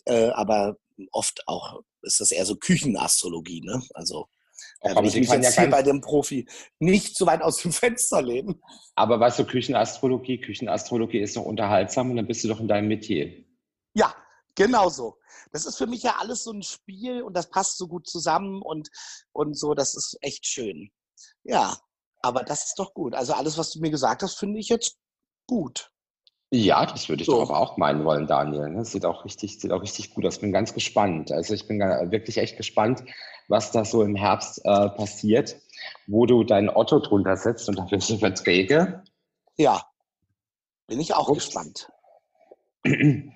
äh, 0.05 0.29
aber 0.29 0.77
oft 1.11 1.47
auch 1.47 1.81
ist 2.03 2.19
das 2.19 2.31
eher 2.31 2.45
so 2.45 2.55
Küchenastrologie, 2.55 3.61
ne? 3.61 3.81
Also 3.93 4.27
da 4.81 4.95
will 4.95 5.07
ich 5.07 5.15
mich 5.15 5.29
jetzt 5.29 5.55
ja 5.55 5.63
hier 5.63 5.71
bei 5.71 5.81
dem 5.81 6.01
Profi 6.01 6.47
nicht 6.79 7.17
so 7.17 7.25
weit 7.25 7.41
aus 7.41 7.57
dem 7.57 7.71
Fenster 7.71 8.21
lehnen. 8.21 8.61
Aber 8.95 9.19
weißt 9.19 9.39
du, 9.39 9.45
Küchenastrologie, 9.45 10.39
Küchenastrologie 10.39 11.19
ist 11.19 11.37
doch 11.37 11.45
unterhaltsam 11.45 12.11
und 12.11 12.17
dann 12.17 12.27
bist 12.27 12.43
du 12.43 12.49
doch 12.49 12.59
in 12.59 12.67
deinem 12.67 12.89
Metier. 12.89 13.45
Ja, 13.95 14.13
genau 14.55 14.89
so 14.89 15.17
das 15.53 15.65
ist 15.65 15.77
für 15.77 15.87
mich 15.87 16.03
ja 16.03 16.15
alles 16.19 16.43
so 16.43 16.51
ein 16.51 16.63
Spiel 16.63 17.21
und 17.21 17.35
das 17.35 17.49
passt 17.49 17.77
so 17.77 17.87
gut 17.87 18.07
zusammen 18.07 18.61
und, 18.61 18.89
und 19.31 19.57
so, 19.57 19.73
das 19.73 19.95
ist 19.95 20.17
echt 20.21 20.45
schön. 20.45 20.91
Ja, 21.43 21.77
aber 22.21 22.43
das 22.43 22.65
ist 22.65 22.79
doch 22.79 22.93
gut. 22.93 23.13
Also 23.13 23.33
alles, 23.33 23.57
was 23.57 23.71
du 23.71 23.79
mir 23.79 23.91
gesagt 23.91 24.23
hast, 24.23 24.35
finde 24.35 24.59
ich 24.59 24.69
jetzt 24.69 24.97
gut. 25.47 25.91
Ja, 26.51 26.85
das 26.85 27.09
würde 27.09 27.21
ich 27.21 27.27
so. 27.27 27.39
doch 27.39 27.49
auch 27.49 27.77
meinen 27.77 28.03
wollen, 28.03 28.27
Daniel. 28.27 28.73
Das 28.75 28.91
sieht 28.91 29.05
auch 29.05 29.25
richtig, 29.25 29.59
sieht 29.59 29.71
auch 29.71 29.81
richtig 29.81 30.13
gut 30.13 30.25
aus. 30.25 30.35
Ich 30.35 30.41
bin 30.41 30.51
ganz 30.51 30.73
gespannt. 30.73 31.31
Also 31.31 31.53
ich 31.53 31.67
bin 31.67 31.79
wirklich 31.79 32.37
echt 32.37 32.57
gespannt, 32.57 33.03
was 33.47 33.71
da 33.71 33.85
so 33.85 34.03
im 34.03 34.15
Herbst 34.15 34.59
äh, 34.63 34.89
passiert, 34.89 35.55
wo 36.07 36.25
du 36.25 36.43
dein 36.43 36.69
Otto 36.69 36.99
drunter 36.99 37.37
setzt 37.37 37.69
und 37.69 37.77
dafür 37.77 37.99
so 38.01 38.17
Verträge. 38.17 39.03
Ja, 39.57 39.83
bin 40.87 40.99
ich 40.99 41.13
auch 41.13 41.29
Ups. 41.29 41.45
gespannt. 41.45 41.89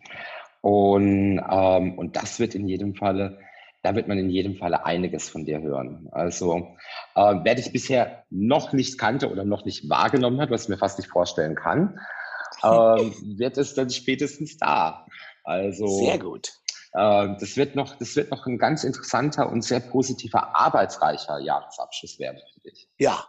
Und, 0.61 1.41
ähm, 1.49 1.97
und 1.97 2.15
das 2.15 2.39
wird 2.39 2.55
in 2.55 2.67
jedem 2.67 2.95
Falle, 2.95 3.39
da 3.83 3.95
wird 3.95 4.07
man 4.07 4.17
in 4.17 4.29
jedem 4.29 4.55
Falle 4.55 4.85
einiges 4.85 5.29
von 5.29 5.45
dir 5.45 5.61
hören. 5.61 6.09
Also 6.11 6.75
äh, 7.15 7.35
wer 7.43 7.55
dich 7.55 7.71
bisher 7.71 8.23
noch 8.29 8.73
nicht 8.73 8.97
kannte 8.97 9.31
oder 9.31 9.45
noch 9.45 9.65
nicht 9.65 9.89
wahrgenommen 9.89 10.41
hat, 10.41 10.49
was 10.49 10.63
ich 10.63 10.69
mir 10.69 10.77
fast 10.77 10.97
nicht 10.97 11.09
vorstellen 11.09 11.55
kann, 11.55 11.99
äh, 12.63 12.67
wird 13.37 13.57
es 13.57 13.75
dann 13.75 13.89
spätestens 13.89 14.57
da. 14.57 15.05
Also 15.43 15.87
sehr 15.87 16.19
gut. 16.19 16.51
Äh, 16.93 17.35
das 17.39 17.55
wird 17.55 17.75
noch, 17.75 17.95
das 17.95 18.15
wird 18.15 18.31
noch 18.31 18.45
ein 18.47 18.57
ganz 18.57 18.83
interessanter 18.83 19.49
und 19.51 19.63
sehr 19.63 19.79
positiver, 19.79 20.55
arbeitsreicher 20.55 21.39
Jahresabschluss 21.39 22.19
werden 22.19 22.41
für 22.53 22.61
dich. 22.61 22.89
Ja, 22.97 23.25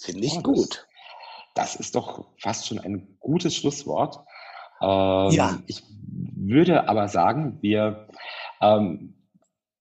finde 0.00 0.26
ich 0.26 0.34
ja, 0.34 0.40
gut. 0.42 0.86
Das, 1.54 1.72
das 1.72 1.76
ist 1.76 1.94
doch 1.94 2.26
fast 2.38 2.66
schon 2.66 2.78
ein 2.78 3.16
gutes 3.18 3.56
Schlusswort. 3.56 4.18
Ähm, 4.82 5.30
ja. 5.30 5.58
Ich 5.66 5.82
würde 6.48 6.88
aber 6.88 7.08
sagen, 7.08 7.58
wir, 7.60 8.08
ähm, 8.60 9.14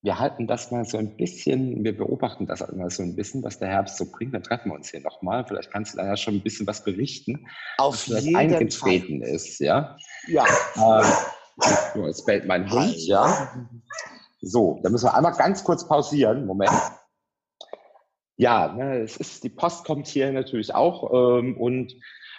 wir 0.02 0.20
halten 0.20 0.48
das 0.48 0.72
mal 0.72 0.86
so 0.86 0.98
ein 0.98 1.16
bisschen, 1.16 1.84
wir 1.84 1.96
beobachten 1.96 2.48
das 2.48 2.60
mal 2.72 2.90
so 2.90 3.04
ein 3.04 3.16
bisschen, 3.16 3.44
was 3.44 3.60
der 3.60 3.70
Herbst 3.70 3.98
so 3.98 4.12
bringt. 4.12 4.34
Dann 4.34 4.44
treffen 4.44 4.72
wir 4.72 4.76
uns 4.76 4.90
hier 4.90 5.02
nochmal. 5.02 5.46
Vielleicht 5.46 5.72
kannst 5.72 5.94
du 5.94 5.98
da 5.98 6.06
ja 6.08 6.18
schon 6.18 6.36
ein 6.36 6.42
bisschen 6.42 6.66
was 6.66 6.84
berichten, 6.84 7.48
Auf 7.78 8.10
was 8.10 8.24
jeden 8.24 8.36
eingetreten 8.36 9.22
Fall. 9.22 9.30
ist. 9.30 9.60
Ja. 9.60 9.98
Ja. 10.28 10.46
Ähm, 10.76 12.06
jetzt 12.08 12.26
bellt 12.26 12.48
mein 12.48 12.70
Hund, 12.72 12.96
ja. 13.06 13.68
So, 14.42 14.80
da 14.82 14.90
müssen 14.90 15.06
wir 15.06 15.16
einmal 15.16 15.34
ganz 15.34 15.64
kurz 15.64 15.88
pausieren. 15.88 16.48
Moment. 16.48 16.72
Ja, 18.38 18.74
ne, 18.74 19.02
es 19.02 19.18
ist, 19.18 19.44
die 19.44 19.50
Post 19.50 19.86
kommt 19.86 20.08
hier 20.08 20.32
natürlich 20.32 20.74
auch 20.74 21.12
ähm, 21.14 21.58
und 21.58 21.94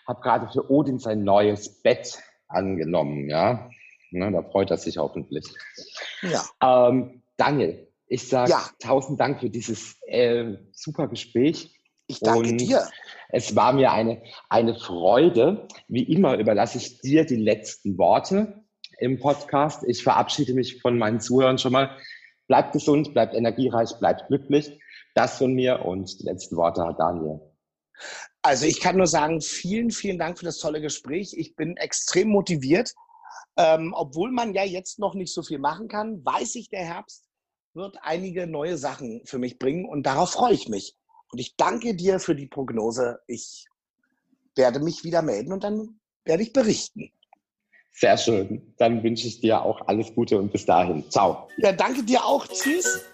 habe 0.09 0.21
gerade 0.21 0.49
für 0.49 0.69
Odin 0.69 0.99
sein 0.99 1.23
neues 1.23 1.81
Bett 1.83 2.19
angenommen, 2.49 3.29
ja. 3.29 3.71
Ne, 4.13 4.31
da 4.31 4.43
freut 4.43 4.71
er 4.71 4.77
sich 4.77 4.99
hoffentlich. 4.99 5.45
Ja. 6.23 6.89
Ähm, 6.89 7.23
Daniel, 7.37 7.89
ich 8.07 8.29
sage 8.29 8.51
ja. 8.51 8.63
tausend 8.79 9.19
Dank 9.19 9.41
für 9.41 9.51
dieses 9.51 9.97
äh, 10.07 10.57
super 10.73 11.09
Gespräch. 11.09 11.75
Ich 12.07 12.21
danke 12.21 12.51
Und 12.51 12.59
dir. 12.59 12.87
Es 13.31 13.57
war 13.57 13.73
mir 13.73 13.91
eine, 13.93 14.23
eine 14.51 14.75
Freude. 14.75 15.67
Wie 15.89 16.03
immer 16.03 16.37
überlasse 16.37 16.77
ich 16.77 17.01
dir 17.01 17.25
die 17.25 17.37
letzten 17.37 17.97
Worte 17.97 18.63
im 18.99 19.19
Podcast. 19.19 19.83
Ich 19.87 20.03
verabschiede 20.03 20.53
mich 20.53 20.83
von 20.83 20.99
meinen 20.99 21.21
Zuhörern 21.21 21.57
schon 21.57 21.73
mal. 21.73 21.97
Bleibt 22.49 22.73
gesund, 22.73 23.15
bleibt 23.15 23.35
energiereich, 23.35 23.99
bleibt 23.99 24.27
glücklich. 24.27 24.79
Das 25.15 25.39
von 25.39 25.55
mir 25.55 25.85
und 25.85 26.21
die 26.21 26.25
letzten 26.25 26.57
Worte 26.57 26.85
hat 26.85 26.99
Daniel. 26.99 27.41
Also 28.43 28.67
ich 28.67 28.81
kann 28.81 28.97
nur 28.97 29.07
sagen, 29.07 29.41
vielen, 29.41 29.91
vielen 29.91 30.19
Dank 30.19 30.39
für 30.39 30.45
das 30.45 30.59
tolle 30.59 30.81
Gespräch. 30.81 31.35
Ich 31.37 31.57
bin 31.57 31.77
extrem 31.77 32.29
motiviert. 32.29 32.93
Ähm, 33.57 33.93
obwohl 33.97 34.31
man 34.31 34.55
ja 34.55 34.65
jetzt 34.65 34.99
noch 34.99 35.15
nicht 35.15 35.33
so 35.33 35.43
viel 35.43 35.59
machen 35.59 35.89
kann, 35.89 36.25
weiß 36.25 36.55
ich, 36.55 36.69
der 36.69 36.85
Herbst 36.85 37.25
wird 37.75 37.97
einige 38.03 38.47
neue 38.47 38.77
Sachen 38.77 39.23
für 39.25 39.39
mich 39.39 39.59
bringen 39.59 39.87
und 39.87 40.05
darauf 40.05 40.31
freue 40.31 40.55
ich 40.55 40.69
mich. 40.69 40.97
Und 41.31 41.39
ich 41.39 41.57
danke 41.57 41.95
dir 41.95 42.21
für 42.21 42.35
die 42.35 42.47
Prognose. 42.47 43.21
Ich 43.27 43.67
werde 44.55 44.81
mich 44.81 45.05
wieder 45.05 45.23
melden 45.23 45.53
und 45.53 45.65
dann 45.65 46.01
werde 46.25 46.43
ich 46.43 46.53
berichten. 46.53 47.11
Sehr 47.93 48.17
schön. 48.17 48.75
Dann 48.79 49.03
wünsche 49.03 49.27
ich 49.27 49.41
dir 49.41 49.63
auch 49.63 49.87
alles 49.87 50.15
Gute 50.15 50.39
und 50.39 50.53
bis 50.53 50.65
dahin. 50.65 51.11
Ciao. 51.11 51.49
Ja, 51.59 51.73
danke 51.73 52.03
dir 52.03 52.25
auch. 52.25 52.47
Tschüss. 52.47 53.05